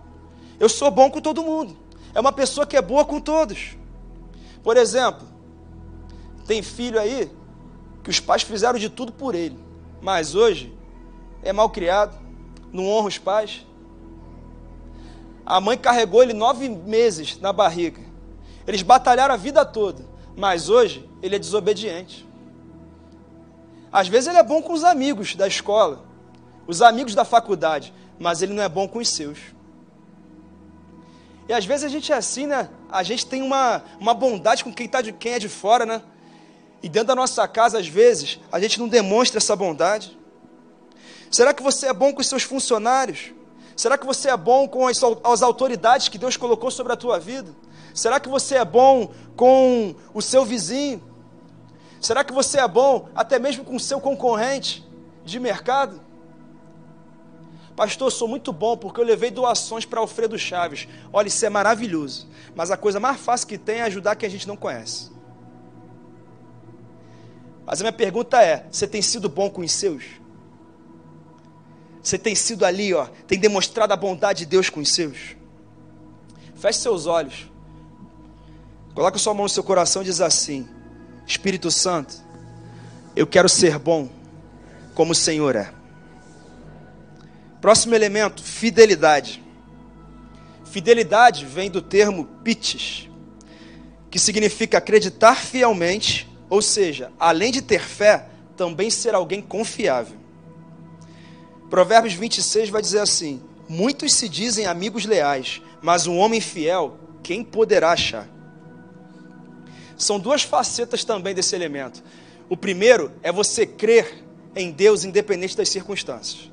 Eu 0.60 0.68
sou 0.68 0.90
bom 0.90 1.10
com 1.10 1.18
todo 1.18 1.42
mundo. 1.42 1.74
É 2.14 2.20
uma 2.20 2.30
pessoa 2.30 2.66
que 2.66 2.76
é 2.76 2.82
boa 2.82 3.06
com 3.06 3.18
todos. 3.18 3.74
Por 4.62 4.76
exemplo, 4.76 5.26
tem 6.46 6.60
filho 6.60 7.00
aí 7.00 7.32
que 8.02 8.10
os 8.10 8.20
pais 8.20 8.42
fizeram 8.42 8.78
de 8.78 8.90
tudo 8.90 9.12
por 9.12 9.34
ele, 9.34 9.58
mas 10.02 10.34
hoje 10.34 10.76
é 11.42 11.50
mal 11.50 11.70
criado, 11.70 12.14
não 12.70 12.86
honra 12.86 13.08
os 13.08 13.16
pais. 13.16 13.66
A 15.46 15.58
mãe 15.58 15.78
carregou 15.78 16.22
ele 16.22 16.34
nove 16.34 16.68
meses 16.68 17.38
na 17.40 17.50
barriga. 17.50 18.02
Eles 18.66 18.82
batalharam 18.82 19.32
a 19.32 19.38
vida 19.38 19.64
toda, 19.64 20.04
mas 20.36 20.68
hoje 20.68 21.08
ele 21.22 21.34
é 21.34 21.38
desobediente. 21.38 22.23
Às 23.94 24.08
vezes 24.08 24.28
ele 24.28 24.38
é 24.38 24.42
bom 24.42 24.60
com 24.60 24.72
os 24.72 24.82
amigos 24.82 25.36
da 25.36 25.46
escola, 25.46 26.04
os 26.66 26.82
amigos 26.82 27.14
da 27.14 27.24
faculdade, 27.24 27.94
mas 28.18 28.42
ele 28.42 28.52
não 28.52 28.60
é 28.60 28.68
bom 28.68 28.88
com 28.88 28.98
os 28.98 29.08
seus. 29.08 29.38
E 31.48 31.52
às 31.52 31.64
vezes 31.64 31.84
a 31.84 31.88
gente 31.88 32.10
é 32.10 32.16
assim, 32.16 32.44
né? 32.44 32.68
A 32.90 33.04
gente 33.04 33.24
tem 33.24 33.40
uma, 33.40 33.84
uma 34.00 34.12
bondade 34.12 34.64
com 34.64 34.74
quem, 34.74 34.88
tá 34.88 35.00
de, 35.00 35.12
quem 35.12 35.34
é 35.34 35.38
de 35.38 35.48
fora, 35.48 35.86
né? 35.86 36.02
E 36.82 36.88
dentro 36.88 37.06
da 37.06 37.14
nossa 37.14 37.46
casa, 37.46 37.78
às 37.78 37.86
vezes, 37.86 38.40
a 38.50 38.58
gente 38.58 38.80
não 38.80 38.88
demonstra 38.88 39.38
essa 39.38 39.54
bondade. 39.54 40.18
Será 41.30 41.54
que 41.54 41.62
você 41.62 41.86
é 41.86 41.92
bom 41.92 42.12
com 42.12 42.20
os 42.20 42.26
seus 42.26 42.42
funcionários? 42.42 43.32
Será 43.76 43.96
que 43.96 44.04
você 44.04 44.28
é 44.28 44.36
bom 44.36 44.66
com 44.66 44.88
as, 44.88 45.00
as 45.22 45.40
autoridades 45.40 46.08
que 46.08 46.18
Deus 46.18 46.36
colocou 46.36 46.68
sobre 46.68 46.92
a 46.92 46.96
tua 46.96 47.20
vida? 47.20 47.54
Será 47.94 48.18
que 48.18 48.28
você 48.28 48.56
é 48.56 48.64
bom 48.64 49.12
com 49.36 49.94
o 50.12 50.20
seu 50.20 50.44
vizinho? 50.44 51.13
Será 52.04 52.22
que 52.22 52.34
você 52.34 52.60
é 52.60 52.68
bom 52.68 53.08
até 53.14 53.38
mesmo 53.38 53.64
com 53.64 53.76
o 53.76 53.80
seu 53.80 53.98
concorrente 53.98 54.86
de 55.24 55.40
mercado? 55.40 56.02
Pastor, 57.74 58.12
sou 58.12 58.28
muito 58.28 58.52
bom 58.52 58.76
porque 58.76 59.00
eu 59.00 59.04
levei 59.06 59.30
doações 59.30 59.86
para 59.86 60.00
Alfredo 60.00 60.38
Chaves. 60.38 60.86
Olha, 61.10 61.28
isso 61.28 61.46
é 61.46 61.48
maravilhoso. 61.48 62.28
Mas 62.54 62.70
a 62.70 62.76
coisa 62.76 63.00
mais 63.00 63.18
fácil 63.18 63.48
que 63.48 63.56
tem 63.56 63.76
é 63.76 63.84
ajudar 63.84 64.16
quem 64.16 64.26
a 64.26 64.30
gente 64.30 64.46
não 64.46 64.54
conhece. 64.54 65.10
Mas 67.64 67.80
a 67.80 67.84
minha 67.84 67.92
pergunta 67.92 68.42
é: 68.42 68.66
você 68.70 68.86
tem 68.86 69.00
sido 69.00 69.30
bom 69.30 69.48
com 69.48 69.62
os 69.62 69.72
seus? 69.72 70.04
Você 72.02 72.18
tem 72.18 72.34
sido 72.34 72.66
ali, 72.66 72.92
ó, 72.92 73.06
tem 73.26 73.38
demonstrado 73.38 73.94
a 73.94 73.96
bondade 73.96 74.40
de 74.40 74.44
Deus 74.44 74.68
com 74.68 74.80
os 74.80 74.92
seus? 74.92 75.36
Feche 76.54 76.80
seus 76.80 77.06
olhos. 77.06 77.50
Coloque 78.94 79.18
sua 79.18 79.32
mão 79.32 79.44
no 79.44 79.48
seu 79.48 79.64
coração 79.64 80.02
e 80.02 80.04
diz 80.04 80.20
assim: 80.20 80.68
Espírito 81.26 81.70
Santo, 81.70 82.14
eu 83.16 83.26
quero 83.26 83.48
ser 83.48 83.78
bom 83.78 84.08
como 84.94 85.12
o 85.12 85.14
Senhor 85.14 85.56
é. 85.56 85.72
Próximo 87.60 87.94
elemento, 87.94 88.42
fidelidade. 88.42 89.42
Fidelidade 90.64 91.46
vem 91.46 91.70
do 91.70 91.80
termo 91.80 92.24
pites, 92.42 93.08
que 94.10 94.18
significa 94.18 94.78
acreditar 94.78 95.36
fielmente, 95.36 96.28
ou 96.50 96.60
seja, 96.60 97.10
além 97.18 97.50
de 97.50 97.62
ter 97.62 97.80
fé, 97.80 98.28
também 98.56 98.90
ser 98.90 99.14
alguém 99.14 99.40
confiável. 99.40 100.18
Provérbios 101.70 102.14
26 102.14 102.68
vai 102.68 102.82
dizer 102.82 103.00
assim: 103.00 103.42
Muitos 103.68 104.12
se 104.14 104.28
dizem 104.28 104.66
amigos 104.66 105.06
leais, 105.06 105.62
mas 105.80 106.06
um 106.06 106.18
homem 106.18 106.40
fiel, 106.40 106.98
quem 107.22 107.42
poderá 107.42 107.92
achar? 107.92 108.28
São 109.96 110.18
duas 110.18 110.42
facetas 110.42 111.04
também 111.04 111.34
desse 111.34 111.54
elemento. 111.54 112.02
O 112.48 112.56
primeiro 112.56 113.12
é 113.22 113.32
você 113.32 113.66
crer 113.66 114.24
em 114.54 114.70
Deus 114.70 115.04
independente 115.04 115.56
das 115.56 115.68
circunstâncias. 115.68 116.50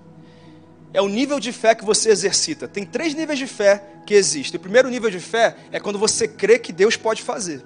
É 0.94 1.02
o 1.02 1.08
nível 1.08 1.40
de 1.40 1.52
fé 1.52 1.74
que 1.74 1.86
você 1.86 2.10
exercita. 2.10 2.68
Tem 2.68 2.86
três 2.86 3.14
níveis 3.14 3.40
de 3.40 3.48
fé 3.48 3.84
que 4.06 4.14
existem. 4.14 4.58
O 4.58 4.62
primeiro 4.62 4.90
nível 4.90 5.10
de 5.10 5.20
fé 5.20 5.56
é 5.72 5.80
quando 5.80 5.98
você 5.98 6.28
crê 6.28 6.60
que 6.60 6.74
Deus 6.74 6.98
pode 6.98 7.22
fazer. 7.22 7.64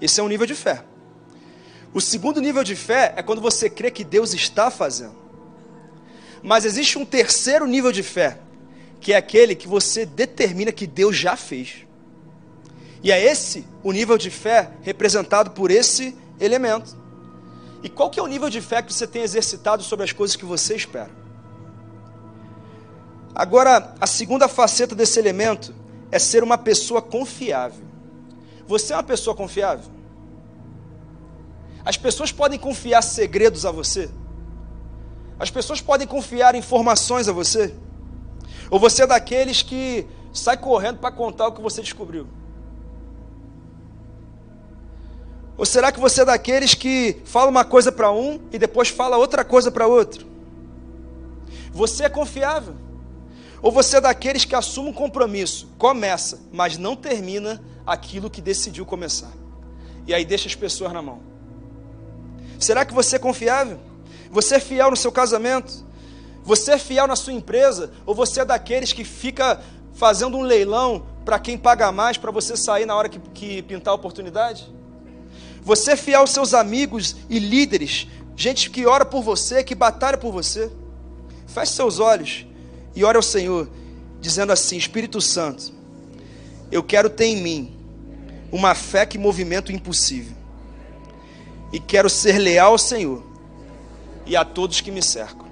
Esse 0.00 0.20
é 0.20 0.22
um 0.22 0.28
nível 0.28 0.46
de 0.46 0.54
fé. 0.54 0.84
O 1.94 2.00
segundo 2.00 2.40
nível 2.40 2.62
de 2.62 2.76
fé 2.76 3.14
é 3.16 3.22
quando 3.22 3.40
você 3.40 3.70
crê 3.70 3.90
que 3.90 4.04
Deus 4.04 4.34
está 4.34 4.70
fazendo. 4.70 5.16
Mas 6.42 6.66
existe 6.66 6.98
um 6.98 7.06
terceiro 7.06 7.66
nível 7.66 7.90
de 7.90 8.02
fé, 8.02 8.38
que 9.00 9.14
é 9.14 9.16
aquele 9.16 9.54
que 9.54 9.66
você 9.66 10.04
determina 10.04 10.70
que 10.70 10.86
Deus 10.86 11.16
já 11.16 11.36
fez. 11.36 11.85
E 13.02 13.12
é 13.12 13.22
esse 13.22 13.66
o 13.82 13.92
nível 13.92 14.18
de 14.18 14.30
fé 14.30 14.72
representado 14.82 15.50
por 15.50 15.70
esse 15.70 16.16
elemento. 16.40 16.96
E 17.82 17.88
qual 17.88 18.10
que 18.10 18.18
é 18.18 18.22
o 18.22 18.26
nível 18.26 18.50
de 18.50 18.60
fé 18.60 18.82
que 18.82 18.92
você 18.92 19.06
tem 19.06 19.22
exercitado 19.22 19.82
sobre 19.82 20.04
as 20.04 20.12
coisas 20.12 20.36
que 20.36 20.44
você 20.44 20.74
espera? 20.74 21.10
Agora, 23.34 23.94
a 24.00 24.06
segunda 24.06 24.48
faceta 24.48 24.94
desse 24.94 25.18
elemento 25.18 25.74
é 26.10 26.18
ser 26.18 26.42
uma 26.42 26.56
pessoa 26.56 27.02
confiável. 27.02 27.84
Você 28.66 28.92
é 28.92 28.96
uma 28.96 29.02
pessoa 29.02 29.36
confiável? 29.36 29.90
As 31.84 31.96
pessoas 31.96 32.32
podem 32.32 32.58
confiar 32.58 33.02
segredos 33.02 33.64
a 33.64 33.70
você? 33.70 34.10
As 35.38 35.50
pessoas 35.50 35.80
podem 35.80 36.06
confiar 36.06 36.54
informações 36.54 37.28
a 37.28 37.32
você? 37.32 37.74
Ou 38.70 38.80
você 38.80 39.02
é 39.02 39.06
daqueles 39.06 39.62
que 39.62 40.06
sai 40.32 40.56
correndo 40.56 40.98
para 40.98 41.12
contar 41.12 41.48
o 41.48 41.52
que 41.52 41.60
você 41.60 41.82
descobriu? 41.82 42.26
Ou 45.58 45.64
será 45.64 45.90
que 45.90 45.98
você 45.98 46.22
é 46.22 46.24
daqueles 46.24 46.74
que 46.74 47.16
fala 47.24 47.50
uma 47.50 47.64
coisa 47.64 47.90
para 47.90 48.10
um 48.10 48.40
e 48.52 48.58
depois 48.58 48.88
fala 48.88 49.16
outra 49.16 49.44
coisa 49.44 49.70
para 49.70 49.86
outro? 49.86 50.26
Você 51.72 52.04
é 52.04 52.08
confiável? 52.08 52.74
Ou 53.62 53.72
você 53.72 53.96
é 53.96 54.00
daqueles 54.00 54.44
que 54.44 54.54
assume 54.54 54.90
um 54.90 54.92
compromisso, 54.92 55.68
começa, 55.78 56.40
mas 56.52 56.76
não 56.76 56.94
termina 56.94 57.62
aquilo 57.86 58.28
que 58.28 58.42
decidiu 58.42 58.84
começar? 58.84 59.32
E 60.06 60.12
aí 60.12 60.24
deixa 60.24 60.46
as 60.46 60.54
pessoas 60.54 60.92
na 60.92 61.00
mão. 61.00 61.20
Será 62.58 62.84
que 62.84 62.92
você 62.92 63.16
é 63.16 63.18
confiável? 63.18 63.78
Você 64.30 64.56
é 64.56 64.60
fiel 64.60 64.90
no 64.90 64.96
seu 64.96 65.10
casamento? 65.10 65.84
Você 66.44 66.72
é 66.72 66.78
fiel 66.78 67.06
na 67.06 67.16
sua 67.16 67.32
empresa? 67.32 67.92
Ou 68.04 68.14
você 68.14 68.40
é 68.40 68.44
daqueles 68.44 68.92
que 68.92 69.04
fica 69.04 69.60
fazendo 69.94 70.36
um 70.36 70.42
leilão 70.42 71.06
para 71.24 71.38
quem 71.38 71.56
paga 71.56 71.90
mais 71.90 72.18
para 72.18 72.30
você 72.30 72.56
sair 72.56 72.86
na 72.86 72.94
hora 72.94 73.08
que, 73.08 73.18
que 73.18 73.62
pintar 73.62 73.92
a 73.92 73.94
oportunidade? 73.94 74.70
Você 75.66 75.90
é 75.90 75.96
fiel 75.96 76.20
aos 76.20 76.30
seus 76.30 76.54
amigos 76.54 77.16
e 77.28 77.40
líderes, 77.40 78.06
gente 78.36 78.70
que 78.70 78.86
ora 78.86 79.04
por 79.04 79.20
você, 79.20 79.64
que 79.64 79.74
batalha 79.74 80.16
por 80.16 80.30
você? 80.30 80.70
Feche 81.48 81.72
seus 81.72 81.98
olhos 81.98 82.46
e 82.94 83.02
ore 83.02 83.16
ao 83.16 83.22
Senhor, 83.22 83.68
dizendo 84.20 84.52
assim: 84.52 84.76
Espírito 84.76 85.20
Santo, 85.20 85.72
eu 86.70 86.84
quero 86.84 87.10
ter 87.10 87.24
em 87.24 87.42
mim 87.42 87.76
uma 88.52 88.76
fé 88.76 89.04
que 89.04 89.18
movimenta 89.18 89.72
o 89.72 89.74
impossível, 89.74 90.36
e 91.72 91.80
quero 91.80 92.08
ser 92.08 92.38
leal 92.38 92.70
ao 92.70 92.78
Senhor 92.78 93.26
e 94.24 94.36
a 94.36 94.44
todos 94.44 94.80
que 94.80 94.92
me 94.92 95.02
cercam. 95.02 95.48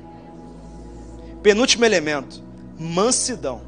Penúltimo 1.42 1.84
elemento, 1.84 2.40
mansidão. 2.78 3.62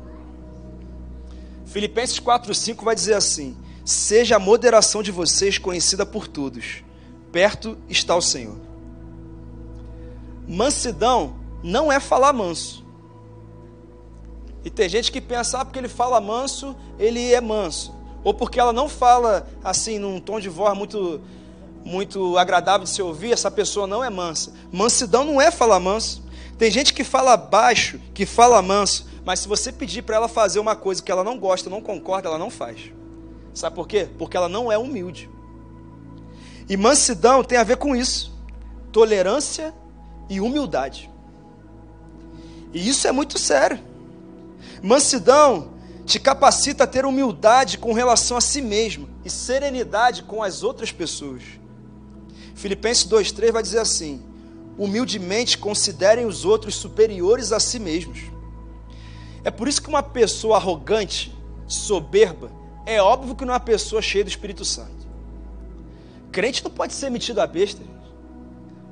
Filipenses 1.66 2.20
4:5 2.20 2.84
vai 2.84 2.94
dizer 2.94 3.14
assim: 3.14 3.56
Seja 3.86 4.34
a 4.34 4.40
moderação 4.40 5.00
de 5.00 5.12
vocês 5.12 5.58
conhecida 5.58 6.04
por 6.04 6.26
todos. 6.26 6.82
Perto 7.30 7.78
está 7.88 8.16
o 8.16 8.20
Senhor. 8.20 8.56
Mansidão 10.48 11.36
não 11.62 11.92
é 11.92 12.00
falar 12.00 12.32
manso. 12.32 12.84
E 14.64 14.70
tem 14.70 14.88
gente 14.88 15.12
que 15.12 15.20
pensa, 15.20 15.60
ah, 15.60 15.64
porque 15.64 15.78
ele 15.78 15.86
fala 15.86 16.20
manso, 16.20 16.74
ele 16.98 17.32
é 17.32 17.40
manso. 17.40 17.94
Ou 18.24 18.34
porque 18.34 18.58
ela 18.58 18.72
não 18.72 18.88
fala 18.88 19.48
assim, 19.62 20.00
num 20.00 20.18
tom 20.18 20.40
de 20.40 20.48
voz 20.48 20.76
muito, 20.76 21.20
muito 21.84 22.36
agradável 22.36 22.82
de 22.82 22.90
se 22.90 23.00
ouvir, 23.00 23.32
essa 23.32 23.52
pessoa 23.52 23.86
não 23.86 24.02
é 24.02 24.10
mansa. 24.10 24.52
Mansidão 24.72 25.22
não 25.22 25.40
é 25.40 25.52
falar 25.52 25.78
manso. 25.78 26.24
Tem 26.58 26.72
gente 26.72 26.92
que 26.92 27.04
fala 27.04 27.36
baixo, 27.36 28.00
que 28.12 28.26
fala 28.26 28.60
manso, 28.60 29.06
mas 29.24 29.38
se 29.38 29.46
você 29.46 29.70
pedir 29.70 30.02
para 30.02 30.16
ela 30.16 30.26
fazer 30.26 30.58
uma 30.58 30.74
coisa 30.74 31.00
que 31.00 31.12
ela 31.12 31.22
não 31.22 31.38
gosta, 31.38 31.70
não 31.70 31.80
concorda, 31.80 32.28
ela 32.28 32.38
não 32.38 32.50
faz. 32.50 32.90
Sabe 33.56 33.74
por 33.74 33.88
quê? 33.88 34.06
Porque 34.18 34.36
ela 34.36 34.50
não 34.50 34.70
é 34.70 34.76
humilde. 34.76 35.30
E 36.68 36.76
mansidão 36.76 37.42
tem 37.42 37.56
a 37.56 37.64
ver 37.64 37.78
com 37.78 37.96
isso: 37.96 38.38
tolerância 38.92 39.74
e 40.28 40.42
humildade. 40.42 41.10
E 42.74 42.86
isso 42.86 43.08
é 43.08 43.12
muito 43.12 43.38
sério. 43.38 43.80
Mansidão 44.82 45.70
te 46.04 46.20
capacita 46.20 46.84
a 46.84 46.86
ter 46.86 47.06
humildade 47.06 47.78
com 47.78 47.94
relação 47.94 48.36
a 48.36 48.42
si 48.42 48.60
mesmo 48.60 49.08
e 49.24 49.30
serenidade 49.30 50.24
com 50.24 50.42
as 50.42 50.62
outras 50.62 50.92
pessoas. 50.92 51.42
Filipenses 52.54 53.08
2,3 53.08 53.52
vai 53.52 53.62
dizer 53.62 53.78
assim: 53.78 54.22
humildemente 54.76 55.56
considerem 55.56 56.26
os 56.26 56.44
outros 56.44 56.74
superiores 56.74 57.52
a 57.52 57.58
si 57.58 57.78
mesmos. 57.78 58.20
É 59.42 59.50
por 59.50 59.66
isso 59.66 59.80
que 59.80 59.88
uma 59.88 60.02
pessoa 60.02 60.58
arrogante, 60.58 61.34
soberba, 61.66 62.50
é 62.86 63.02
óbvio 63.02 63.34
que 63.34 63.44
não 63.44 63.52
é 63.52 63.56
uma 63.56 63.60
pessoa 63.60 64.00
cheia 64.00 64.24
do 64.24 64.28
Espírito 64.28 64.64
Santo. 64.64 65.06
Crente 66.30 66.62
não 66.64 66.70
pode 66.70 66.94
ser 66.94 67.10
metido 67.10 67.40
a 67.40 67.46
besta, 67.46 67.82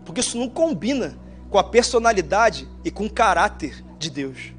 porque 0.04 0.20
isso 0.20 0.36
não 0.36 0.48
combina 0.48 1.16
com 1.48 1.58
a 1.58 1.64
personalidade 1.64 2.68
e 2.84 2.90
com 2.90 3.06
o 3.06 3.10
caráter 3.10 3.84
de 3.98 4.10
Deus. 4.10 4.52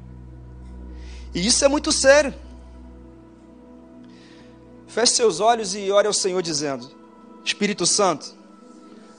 E 1.34 1.46
isso 1.46 1.62
é 1.64 1.68
muito 1.68 1.92
sério. 1.92 2.32
Feche 4.86 5.12
seus 5.12 5.40
olhos 5.40 5.74
e 5.74 5.90
ore 5.90 6.06
ao 6.06 6.14
Senhor 6.14 6.40
dizendo: 6.40 6.90
Espírito 7.44 7.84
Santo, 7.84 8.34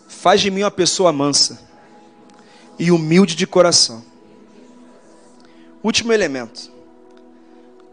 faz 0.08 0.42
de 0.42 0.50
mim 0.50 0.64
uma 0.64 0.72
pessoa 0.72 1.14
mansa 1.14 1.60
e 2.80 2.92
humilde 2.92 3.36
de 3.36 3.46
coração. 3.46 4.04
Último 5.84 6.12
elemento: 6.12 6.72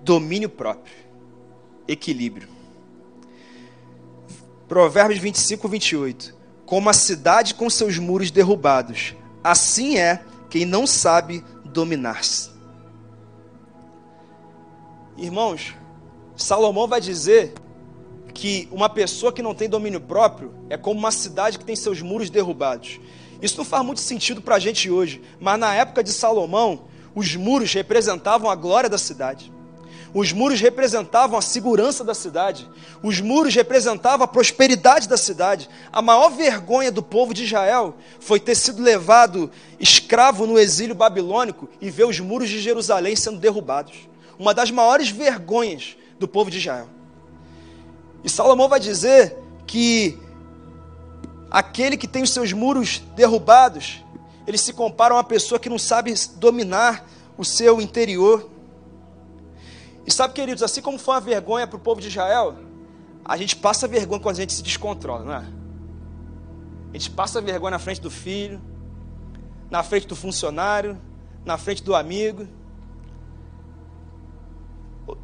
domínio 0.01 0.49
próprio, 0.49 0.95
equilíbrio. 1.87 2.49
Provérbios 4.69 5.21
25, 5.21 5.69
28. 5.69 6.35
Como 6.65 6.89
a 6.89 6.93
cidade 6.93 7.55
com 7.55 7.69
seus 7.69 7.99
muros 7.99 8.31
derrubados, 8.31 9.15
assim 9.43 9.99
é 9.99 10.25
quem 10.49 10.65
não 10.65 10.87
sabe 10.87 11.45
dominar-se. 11.65 12.51
Irmãos, 15.17 15.75
Salomão 16.37 16.89
vai 16.89 17.01
dizer 17.01 17.55
que 18.33 18.69
uma 18.73 18.89
pessoa 18.89 19.33
que 19.33 19.43
não 19.43 19.55
tem 19.55 19.69
domínio 19.69 20.01
próprio 20.01 20.53
é 20.69 20.77
como 20.77 20.99
uma 20.99 21.13
cidade 21.13 21.59
que 21.59 21.65
tem 21.65 21.77
seus 21.77 22.03
muros 22.03 22.31
derrubados. 22.31 22.99
Isso 23.41 23.57
não 23.59 23.65
faz 23.65 23.85
muito 23.85 24.01
sentido 24.01 24.43
para 24.43 24.57
a 24.57 24.59
gente 24.59 24.91
hoje, 24.91 25.23
mas 25.39 25.59
na 25.59 25.73
época 25.75 26.03
de 26.03 26.13
Salomão, 26.13 26.87
os 27.15 27.37
muros 27.37 27.73
representavam 27.73 28.51
a 28.51 28.57
glória 28.57 28.91
da 28.91 28.99
cidade. 28.99 29.53
Os 30.15 30.33
muros 30.33 30.61
representavam 30.61 31.37
a 31.37 31.43
segurança 31.43 32.05
da 32.05 32.15
cidade. 32.15 32.71
Os 33.03 33.21
muros 33.21 33.55
representavam 33.55 34.25
a 34.25 34.29
prosperidade 34.29 35.09
da 35.09 35.17
cidade. 35.17 35.69
A 35.93 36.01
maior 36.01 36.31
vergonha 36.31 36.93
do 36.93 37.03
povo 37.03 37.35
de 37.35 37.45
Israel 37.45 37.97
foi 38.21 38.39
ter 38.39 38.55
sido 38.55 38.81
levado 38.81 39.51
escravo 39.79 40.47
no 40.47 40.59
exílio 40.59 40.95
babilônico 40.95 41.69
e 41.81 41.91
ver 41.91 42.07
os 42.07 42.21
muros 42.21 42.49
de 42.49 42.61
Jerusalém 42.61 43.17
sendo 43.17 43.41
derrubados. 43.41 44.09
Uma 44.39 44.55
das 44.55 44.71
maiores 44.71 45.09
vergonhas 45.11 45.97
do 46.19 46.29
povo 46.29 46.51
de 46.51 46.59
Israel. 46.59 46.89
E 48.23 48.31
Salomão 48.31 48.69
vai 48.69 48.79
dizer 48.79 49.37
que 49.67 50.19
Aquele 51.55 51.97
que 51.97 52.09
tem 52.09 52.21
os 52.21 52.31
seus 52.31 52.53
muros 52.53 53.01
derrubados, 53.15 54.03
ele 54.45 54.59
se 54.59 54.73
compara 54.73 55.15
a 55.15 55.19
uma 55.19 55.23
pessoa 55.23 55.57
que 55.57 55.69
não 55.69 55.79
sabe 55.79 56.13
dominar 56.35 57.09
o 57.39 57.45
seu 57.45 57.81
interior. 57.81 58.51
E 60.07 60.13
sabe, 60.13 60.35
queridos, 60.35 60.63
assim 60.63 60.83
como 60.83 60.99
foi 60.99 61.15
uma 61.15 61.21
vergonha 61.21 61.67
para 61.67 61.77
o 61.77 61.81
povo 61.81 62.01
de 62.01 62.09
Israel, 62.09 62.57
a 63.25 63.37
gente 63.37 63.57
passa 63.57 63.89
vergonha 63.89 64.21
quando 64.21 64.37
a 64.37 64.41
gente 64.41 64.53
se 64.53 64.63
descontrola, 64.63 65.25
não 65.25 65.35
é? 65.35 65.47
A 66.91 66.93
gente 66.93 67.11
passa 67.11 67.41
vergonha 67.41 67.73
na 67.73 67.79
frente 67.79 68.01
do 68.01 68.11
filho, 68.11 68.61
na 69.71 69.83
frente 69.83 70.07
do 70.07 70.15
funcionário, 70.15 70.99
na 71.45 71.57
frente 71.57 71.83
do 71.83 71.95
amigo. 71.95 72.47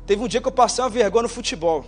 Teve 0.07 0.23
um 0.23 0.29
dia 0.29 0.41
que 0.41 0.49
eu 0.49 0.53
passei 0.53 0.83
uma 0.83 0.91
vergonha 0.91 1.25
no 1.25 1.29
futebol. 1.29 1.85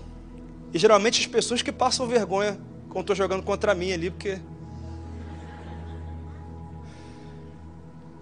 E 0.72 0.78
geralmente 0.78 1.20
as 1.20 1.26
pessoas 1.26 1.62
que 1.62 1.72
passam 1.72 2.06
vergonha 2.06 2.60
quando 2.88 3.00
estou 3.00 3.16
jogando 3.16 3.42
contra 3.42 3.74
mim 3.74 3.92
ali, 3.92 4.10
porque. 4.10 4.38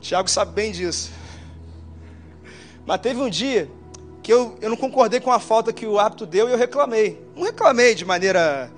Tiago 0.00 0.30
sabe 0.30 0.52
bem 0.52 0.72
disso. 0.72 1.12
Mas 2.86 3.00
teve 3.00 3.20
um 3.20 3.28
dia 3.28 3.70
que 4.22 4.32
eu, 4.32 4.56
eu 4.60 4.68
não 4.68 4.76
concordei 4.76 5.20
com 5.20 5.32
a 5.32 5.38
falta 5.40 5.72
que 5.72 5.86
o 5.86 5.98
árbitro 5.98 6.26
deu 6.26 6.48
e 6.48 6.52
eu 6.52 6.58
reclamei. 6.58 7.20
Não 7.34 7.44
reclamei 7.44 7.94
de 7.94 8.04
maneira 8.04 8.70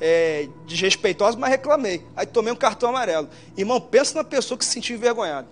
é, 0.00 0.48
desrespeitosa, 0.66 1.38
mas 1.38 1.50
reclamei. 1.50 2.04
Aí 2.16 2.26
tomei 2.26 2.52
um 2.52 2.56
cartão 2.56 2.88
amarelo. 2.88 3.28
Irmão, 3.56 3.80
pensa 3.80 4.16
na 4.16 4.24
pessoa 4.24 4.58
que 4.58 4.64
se 4.64 4.72
sentiu 4.72 4.96
envergonhado. 4.96 5.48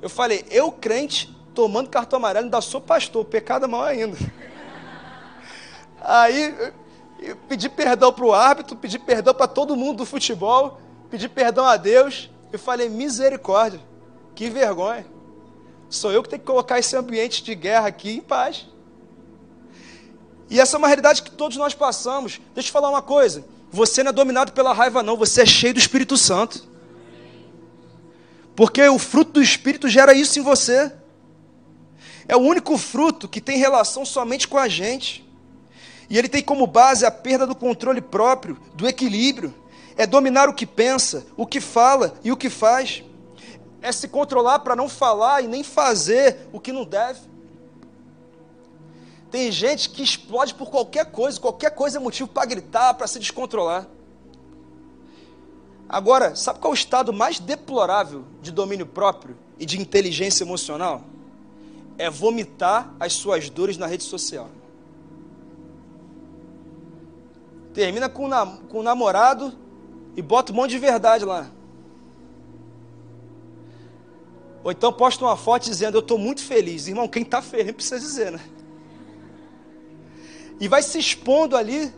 Eu 0.00 0.08
falei, 0.08 0.44
eu 0.50 0.70
crente, 0.70 1.34
tomando 1.54 1.90
cartão 1.90 2.18
amarelo, 2.18 2.46
ainda 2.46 2.60
sou 2.60 2.80
pastor, 2.80 3.24
pecado 3.24 3.64
é 3.64 3.68
maior 3.68 3.88
ainda. 3.88 4.16
Aí 6.00 6.54
eu 7.20 7.36
pedi 7.48 7.68
perdão 7.68 8.12
para 8.12 8.24
o 8.24 8.32
árbitro, 8.32 8.76
pedi 8.76 8.98
perdão 8.98 9.34
para 9.34 9.48
todo 9.48 9.76
mundo 9.76 9.98
do 9.98 10.06
futebol, 10.06 10.78
pedi 11.10 11.28
perdão 11.28 11.64
a 11.64 11.76
Deus. 11.76 12.30
Eu 12.52 12.58
falei, 12.58 12.88
misericórdia, 12.88 13.80
que 14.34 14.48
vergonha. 14.50 15.06
Sou 15.88 16.10
eu 16.12 16.22
que 16.22 16.28
tenho 16.28 16.40
que 16.40 16.46
colocar 16.46 16.78
esse 16.78 16.96
ambiente 16.96 17.42
de 17.42 17.54
guerra 17.54 17.88
aqui 17.88 18.10
em 18.10 18.20
paz. 18.20 18.66
E 20.50 20.60
essa 20.60 20.76
é 20.76 20.78
uma 20.78 20.88
realidade 20.88 21.22
que 21.22 21.30
todos 21.30 21.56
nós 21.56 21.74
passamos. 21.74 22.40
Deixa 22.54 22.68
eu 22.68 22.72
falar 22.72 22.90
uma 22.90 23.02
coisa: 23.02 23.44
você 23.70 24.02
não 24.02 24.10
é 24.10 24.12
dominado 24.12 24.52
pela 24.52 24.72
raiva, 24.72 25.02
não, 25.02 25.16
você 25.16 25.42
é 25.42 25.46
cheio 25.46 25.74
do 25.74 25.80
Espírito 25.80 26.16
Santo. 26.16 26.68
Porque 28.54 28.86
o 28.88 28.98
fruto 28.98 29.32
do 29.32 29.42
Espírito 29.42 29.88
gera 29.88 30.14
isso 30.14 30.38
em 30.38 30.42
você. 30.42 30.92
É 32.28 32.36
o 32.36 32.40
único 32.40 32.78
fruto 32.78 33.28
que 33.28 33.40
tem 33.40 33.58
relação 33.58 34.04
somente 34.04 34.46
com 34.46 34.56
a 34.56 34.68
gente. 34.68 35.24
E 36.08 36.16
ele 36.16 36.28
tem 36.28 36.42
como 36.42 36.66
base 36.66 37.04
a 37.04 37.10
perda 37.10 37.46
do 37.46 37.54
controle 37.54 38.00
próprio, 38.00 38.58
do 38.74 38.86
equilíbrio. 38.86 39.52
É 39.96 40.06
dominar 40.06 40.48
o 40.48 40.54
que 40.54 40.66
pensa, 40.66 41.26
o 41.36 41.46
que 41.46 41.60
fala 41.60 42.14
e 42.22 42.30
o 42.30 42.36
que 42.36 42.48
faz. 42.48 43.02
É 43.84 43.92
se 43.92 44.08
controlar 44.08 44.60
para 44.60 44.74
não 44.74 44.88
falar 44.88 45.44
e 45.44 45.46
nem 45.46 45.62
fazer 45.62 46.48
o 46.50 46.58
que 46.58 46.72
não 46.72 46.86
deve. 46.86 47.20
Tem 49.30 49.52
gente 49.52 49.90
que 49.90 50.02
explode 50.02 50.54
por 50.54 50.70
qualquer 50.70 51.10
coisa, 51.10 51.38
qualquer 51.38 51.68
coisa 51.74 51.98
é 51.98 52.00
motivo 52.00 52.30
para 52.30 52.46
gritar, 52.46 52.94
para 52.94 53.06
se 53.06 53.18
descontrolar. 53.18 53.86
Agora, 55.86 56.34
sabe 56.34 56.60
qual 56.60 56.72
é 56.72 56.74
o 56.74 56.74
estado 56.74 57.12
mais 57.12 57.38
deplorável 57.38 58.24
de 58.40 58.50
domínio 58.50 58.86
próprio 58.86 59.36
e 59.58 59.66
de 59.66 59.78
inteligência 59.78 60.44
emocional? 60.44 61.02
É 61.98 62.08
vomitar 62.08 62.90
as 62.98 63.12
suas 63.12 63.50
dores 63.50 63.76
na 63.76 63.86
rede 63.86 64.04
social. 64.04 64.48
Termina 67.74 68.08
com, 68.08 68.30
com 68.70 68.78
o 68.78 68.82
namorado 68.82 69.52
e 70.16 70.22
bota 70.22 70.52
um 70.52 70.54
monte 70.54 70.70
de 70.70 70.78
verdade 70.78 71.26
lá. 71.26 71.50
Ou 74.64 74.72
então 74.72 74.90
posta 74.90 75.22
uma 75.22 75.36
foto 75.36 75.64
dizendo, 75.64 75.98
eu 75.98 76.00
estou 76.00 76.16
muito 76.16 76.42
feliz. 76.42 76.88
Irmão, 76.88 77.06
quem 77.06 77.22
está 77.22 77.42
feliz 77.42 77.72
precisa 77.72 78.00
dizer, 78.00 78.32
né? 78.32 78.40
E 80.58 80.66
vai 80.66 80.82
se 80.82 80.98
expondo 80.98 81.54
ali. 81.54 81.92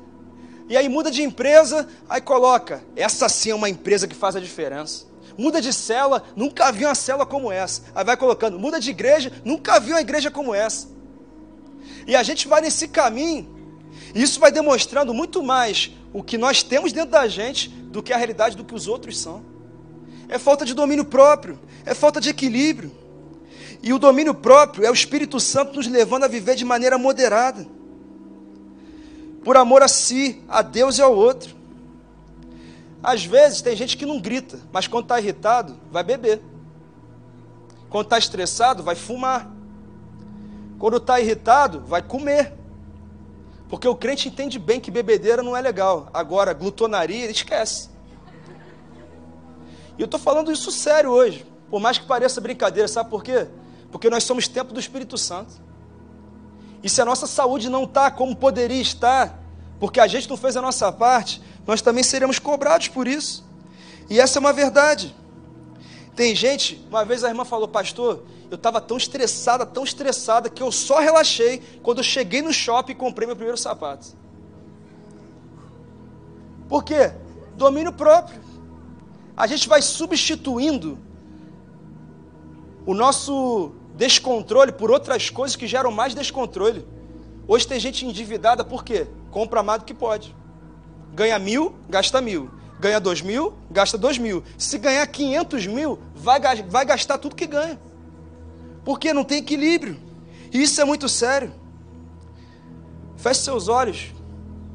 E 0.69 0.77
aí 0.77 0.89
muda 0.89 1.09
de 1.09 1.23
empresa, 1.23 1.89
aí 2.09 2.21
coloca, 2.21 2.83
essa 2.97 3.29
sim 3.29 3.51
é 3.51 3.55
uma 3.55 3.71
empresa 3.71 4.09
que 4.09 4.17
faz 4.17 4.35
a 4.35 4.41
diferença. 4.41 5.07
Muda 5.39 5.61
de 5.61 5.73
cela, 5.73 6.25
nunca 6.35 6.73
vi 6.73 6.85
uma 6.85 6.95
cela 6.97 7.25
como 7.25 7.53
essa. 7.53 7.83
Aí 7.95 8.05
vai 8.05 8.17
colocando, 8.17 8.59
muda 8.59 8.81
de 8.81 8.91
igreja, 8.91 9.33
nunca 9.45 9.79
vi 9.79 9.93
uma 9.93 10.01
igreja 10.01 10.29
como 10.29 10.53
essa. 10.53 10.89
E 12.05 12.17
a 12.17 12.23
gente 12.25 12.49
vai 12.49 12.61
nesse 12.61 12.89
caminho, 12.89 13.55
e 14.13 14.23
isso 14.23 14.41
vai 14.41 14.51
demonstrando 14.51 15.15
muito 15.15 15.41
mais 15.41 15.93
o 16.13 16.21
que 16.21 16.37
nós 16.37 16.65
temos 16.65 16.93
dentro 16.93 17.11
da 17.11 17.29
gente 17.29 17.69
do 17.69 18.03
que 18.03 18.13
a 18.13 18.17
realidade 18.17 18.57
do 18.57 18.65
que 18.65 18.75
os 18.75 18.89
outros 18.89 19.19
são. 19.19 19.45
É 20.29 20.39
falta 20.39 20.65
de 20.65 20.75
domínio 20.75 21.05
próprio, 21.05 21.59
é 21.85 21.95
falta 21.95 22.21
de 22.21 22.29
equilíbrio. 22.29 22.91
E 23.83 23.93
o 23.93 23.99
domínio 23.99 24.35
próprio 24.35 24.85
é 24.85 24.91
o 24.91 24.95
Espírito 24.95 25.39
Santo 25.39 25.75
nos 25.75 25.87
levando 25.87 26.25
a 26.25 26.29
viver 26.29 26.57
de 26.57 26.65
maneira 26.65 26.99
moderada. 26.99 27.67
Por 29.45 29.57
amor 29.57 29.83
a 29.83 29.89
si, 29.89 30.43
a 30.49 30.63
Deus 30.63 30.99
e 30.99 31.03
ao 31.03 31.15
outro. 31.15 31.55
Às 33.03 33.25
vezes 33.25 33.63
tem 33.63 33.77
gente 33.77 33.97
que 33.97 34.05
não 34.05 34.21
grita, 34.21 34.59
mas 34.73 34.89
quando 34.89 35.05
está 35.05 35.21
irritado, 35.21 35.77
vai 35.93 36.03
beber. 36.03 36.43
Quando 37.89 38.07
está 38.07 38.19
estressado, 38.19 38.83
vai 38.83 38.97
fumar. 38.97 39.49
Quando 40.79 40.97
está 40.97 41.21
irritado, 41.21 41.83
vai 41.87 42.03
comer. 42.03 42.53
Porque 43.69 43.87
o 43.87 43.95
crente 43.95 44.29
entende 44.29 44.59
bem 44.59 44.81
que 44.81 44.91
bebedeira 44.91 45.43
não 45.43 45.57
é 45.57 45.61
legal. 45.61 46.09
Agora, 46.13 46.53
glutonaria, 46.53 47.23
ele 47.25 47.33
esquece. 47.33 47.89
E 49.99 50.03
eu 50.03 50.05
estou 50.05 50.21
falando 50.21 50.53
isso 50.53 50.71
sério 50.71 51.11
hoje. 51.11 51.47
Por 51.71 51.81
mais 51.81 51.99
que 51.99 52.07
pareça 52.07 52.41
brincadeira, 52.41 52.87
sabe 52.89 53.11
por 53.11 53.23
quê? 53.23 53.47
Porque 53.91 54.11
nós 54.11 54.25
somos 54.25 54.47
templo 54.47 54.73
do 54.73 54.81
Espírito 54.81 55.17
Santo. 55.17 55.55
E 56.83 56.89
se 56.89 57.01
a 57.01 57.05
nossa 57.05 57.27
saúde 57.27 57.69
não 57.69 57.85
está 57.85 58.11
como 58.11 58.37
poderia 58.37 58.81
estar, 58.81 59.41
porque 59.81 59.99
a 59.99 60.07
gente 60.07 60.29
não 60.29 60.37
fez 60.37 60.57
a 60.57 60.63
nossa 60.63 60.93
parte, 60.93 61.43
nós 61.67 61.83
também 61.83 62.05
seremos 62.05 62.39
cobrados 62.39 62.89
por 62.89 63.09
isso. 63.09 63.45
E 64.09 64.21
essa 64.21 64.39
é 64.39 64.41
uma 64.41 64.53
verdade. 64.53 65.15
Tem 66.15 66.35
gente, 66.35 66.87
uma 66.89 67.05
vez 67.05 67.25
a 67.25 67.29
irmã 67.29 67.45
falou, 67.45 67.69
pastor, 67.69 68.23
eu 68.51 68.55
estava 68.55 68.81
tão 68.81 68.97
estressada, 68.97 69.67
tão 69.67 69.83
estressada, 69.83 70.49
que 70.49 70.63
eu 70.63 70.71
só 70.71 70.99
relaxei 71.01 71.63
quando 71.83 71.99
eu 71.99 72.05
cheguei 72.05 72.41
no 72.41 72.53
shopping 72.53 72.93
e 72.93 72.95
comprei 72.95 73.27
meu 73.27 73.37
primeiro 73.37 73.59
sapato. 73.59 74.09
Por 76.69 76.85
quê? 76.85 77.13
Domínio 77.57 77.93
próprio. 77.93 78.46
A 79.37 79.47
gente 79.47 79.69
vai 79.69 79.83
substituindo 79.83 80.99
o 82.87 82.95
nosso 82.95 83.73
descontrole 83.95 84.73
por 84.73 84.91
outras 84.91 85.29
coisas 85.29 85.57
que 85.57 85.67
geram 85.67 85.91
mais 85.91 86.15
descontrole. 86.15 86.87
Hoje 87.47 87.67
tem 87.67 87.79
gente 87.79 88.07
endividada 88.07 88.65
por 88.65 88.83
quê? 88.83 89.07
Compra 89.31 89.63
mais 89.63 89.81
do 89.81 89.85
que 89.85 89.93
pode. 89.93 90.35
Ganha 91.15 91.39
mil, 91.39 91.75
gasta 91.89 92.21
mil. 92.21 92.51
Ganha 92.79 93.01
dois 93.01 93.21
mil, 93.21 93.55
gasta 93.71 93.99
dois 93.99 94.19
mil. 94.19 94.43
Se 94.57 94.79
ganhar 94.79 95.07
quinhentos 95.07 95.67
mil, 95.67 95.99
vai, 96.15 96.41
vai 96.63 96.85
gastar 96.85 97.19
tudo 97.19 97.35
que 97.35 97.47
ganha. 97.47 97.79
Porque 98.85 99.13
não 99.13 99.25
tem 99.25 99.39
equilíbrio. 99.39 99.97
E 100.53 100.63
isso 100.63 100.81
é 100.81 100.85
muito 100.85 101.09
sério. 101.09 101.53
Feche 103.17 103.41
seus 103.41 103.69
olhos. 103.69 104.13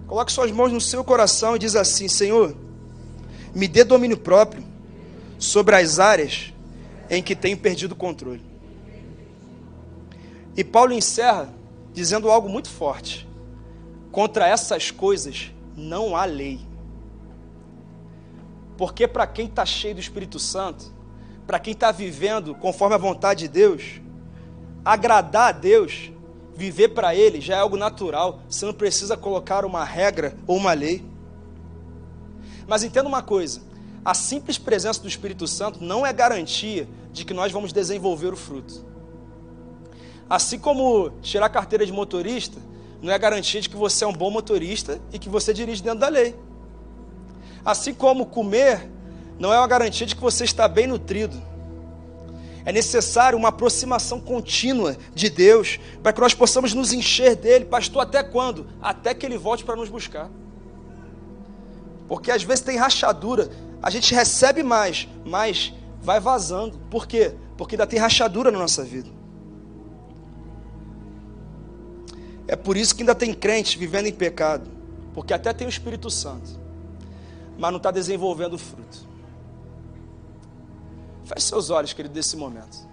Coloque 0.08 0.32
suas 0.32 0.52
mãos 0.52 0.72
no 0.72 0.82
seu 0.82 1.04
coração 1.04 1.56
e 1.56 1.60
diz 1.60 1.76
assim: 1.76 2.08
Senhor, 2.08 2.56
me 3.54 3.68
dê 3.68 3.84
domínio 3.84 4.18
próprio 4.18 4.64
sobre 5.38 5.76
as 5.76 6.00
áreas 6.00 6.54
em 7.10 7.22
que 7.22 7.36
tenho 7.36 7.58
perdido 7.58 7.92
o 7.92 7.96
controle. 7.96 8.42
E 10.56 10.64
Paulo 10.64 10.94
encerra 10.94 11.50
dizendo 11.94 12.30
algo 12.30 12.50
muito 12.50 12.70
forte: 12.70 13.28
contra 14.12 14.48
essas 14.48 14.92
coisas 14.92 15.52
não 15.76 16.16
há 16.16 16.26
lei. 16.26 16.60
Porque 18.78 19.08
para 19.08 19.28
quem 19.28 19.46
está 19.46 19.66
cheio 19.66 19.96
do 19.96 20.02
Espírito 20.02 20.40
Santo, 20.40 20.92
para 21.46 21.60
quem 21.60 21.74
está 21.74 21.92
vivendo 21.92 22.56
conforme 22.56 22.96
a 22.96 22.98
vontade 22.98 23.42
de 23.42 23.48
Deus, 23.48 24.02
agradar 24.84 25.50
a 25.50 25.52
Deus, 25.52 26.12
viver 26.56 26.90
para 26.90 27.16
Ele 27.16 27.40
já 27.40 27.56
é 27.56 27.60
algo 27.60 27.78
natural. 27.78 28.40
Você 28.50 28.66
não 28.66 28.74
precisa 28.74 29.16
colocar 29.16 29.66
uma 29.66 29.84
regra 29.84 30.36
ou 30.48 30.58
uma 30.58 30.74
lei. 30.74 31.04
Mas 32.72 32.84
entenda 32.84 33.10
uma 33.10 33.22
coisa: 33.22 33.60
a 34.06 34.14
simples 34.14 34.58
presença 34.58 35.02
do 35.02 35.08
Espírito 35.10 35.46
Santo 35.46 35.84
não 35.84 36.06
é 36.06 36.14
garantia 36.14 36.88
de 37.12 37.26
que 37.26 37.34
nós 37.34 37.52
vamos 37.52 37.74
desenvolver 37.74 38.32
o 38.32 38.38
fruto. 38.38 38.86
Assim 40.30 40.58
como 40.58 41.10
tirar 41.22 41.50
carteira 41.50 41.86
de 41.86 41.92
motorista 41.92 42.58
não 43.02 43.12
é 43.12 43.20
garantia 43.20 43.60
de 43.60 43.68
que 43.68 43.76
você 43.76 44.06
é 44.06 44.08
um 44.08 44.14
bom 44.14 44.32
motorista 44.32 45.02
e 45.12 45.20
que 45.20 45.28
você 45.28 45.54
dirige 45.54 45.84
dentro 45.84 46.00
da 46.00 46.08
lei. 46.08 46.34
Assim 47.66 47.94
como 47.94 48.26
comer 48.26 48.90
não 49.38 49.52
é 49.52 49.58
uma 49.58 49.68
garantia 49.68 50.08
de 50.08 50.16
que 50.16 50.22
você 50.22 50.46
está 50.46 50.66
bem 50.66 50.88
nutrido. 50.88 51.36
É 52.64 52.72
necessário 52.72 53.38
uma 53.38 53.50
aproximação 53.50 54.22
contínua 54.22 54.96
de 55.14 55.30
Deus 55.30 55.78
para 56.02 56.14
que 56.14 56.22
nós 56.22 56.34
possamos 56.34 56.74
nos 56.74 56.94
encher 56.94 57.36
dele. 57.36 57.66
Pastor, 57.66 58.04
até 58.04 58.24
quando? 58.24 58.66
Até 58.82 59.14
que 59.14 59.26
ele 59.26 59.38
volte 59.38 59.66
para 59.66 59.76
nos 59.76 59.90
buscar. 59.90 60.32
Porque 62.12 62.30
às 62.30 62.44
vezes 62.44 62.60
tem 62.60 62.76
rachadura, 62.76 63.50
a 63.82 63.90
gente 63.90 64.14
recebe 64.14 64.62
mais, 64.64 65.08
mas 65.26 65.74
vai 66.02 66.20
vazando. 66.20 66.78
Por 66.90 67.08
quê? 67.08 67.34
Porque 67.58 67.76
ainda 67.76 67.88
tem 67.88 67.98
rachadura 67.98 68.52
na 68.52 68.60
nossa 68.60 68.84
vida. 68.84 69.10
É 72.50 72.58
por 72.58 72.76
isso 72.76 72.94
que 72.94 73.02
ainda 73.02 73.16
tem 73.16 73.34
crente 73.34 73.78
vivendo 73.78 74.08
em 74.08 74.12
pecado. 74.12 74.70
Porque 75.14 75.34
até 75.34 75.54
tem 75.54 75.66
o 75.66 75.70
Espírito 75.70 76.10
Santo, 76.10 76.50
mas 77.58 77.72
não 77.72 77.78
está 77.78 77.92
desenvolvendo 77.92 78.56
o 78.56 78.58
fruto. 78.58 79.08
Feche 81.24 81.48
seus 81.48 81.70
olhos, 81.70 81.94
querido, 81.94 82.14
desse 82.14 82.36
momento. 82.36 82.91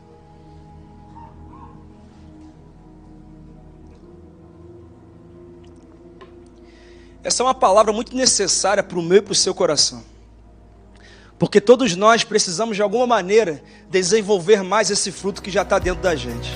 Essa 7.23 7.43
é 7.43 7.47
uma 7.47 7.55
palavra 7.55 7.93
muito 7.93 8.15
necessária 8.15 8.83
para 8.83 8.99
o 8.99 9.03
meu 9.03 9.19
e 9.19 9.23
para 9.23 9.33
o 9.33 9.35
seu 9.35 9.55
coração. 9.55 10.05
Porque 11.39 11.61
todos 11.61 11.95
nós 11.95 12.25
precisamos, 12.25 12.77
de 12.77 12.83
alguma 12.83 13.07
maneira, 13.07 13.63
desenvolver 13.89 14.63
mais 14.63 14.91
esse 14.91 15.13
fruto 15.13 15.41
que 15.41 15.51
já 15.51 15.63
está 15.63 15.79
dentro 15.79 16.03
da 16.03 16.15
gente. 16.15 16.51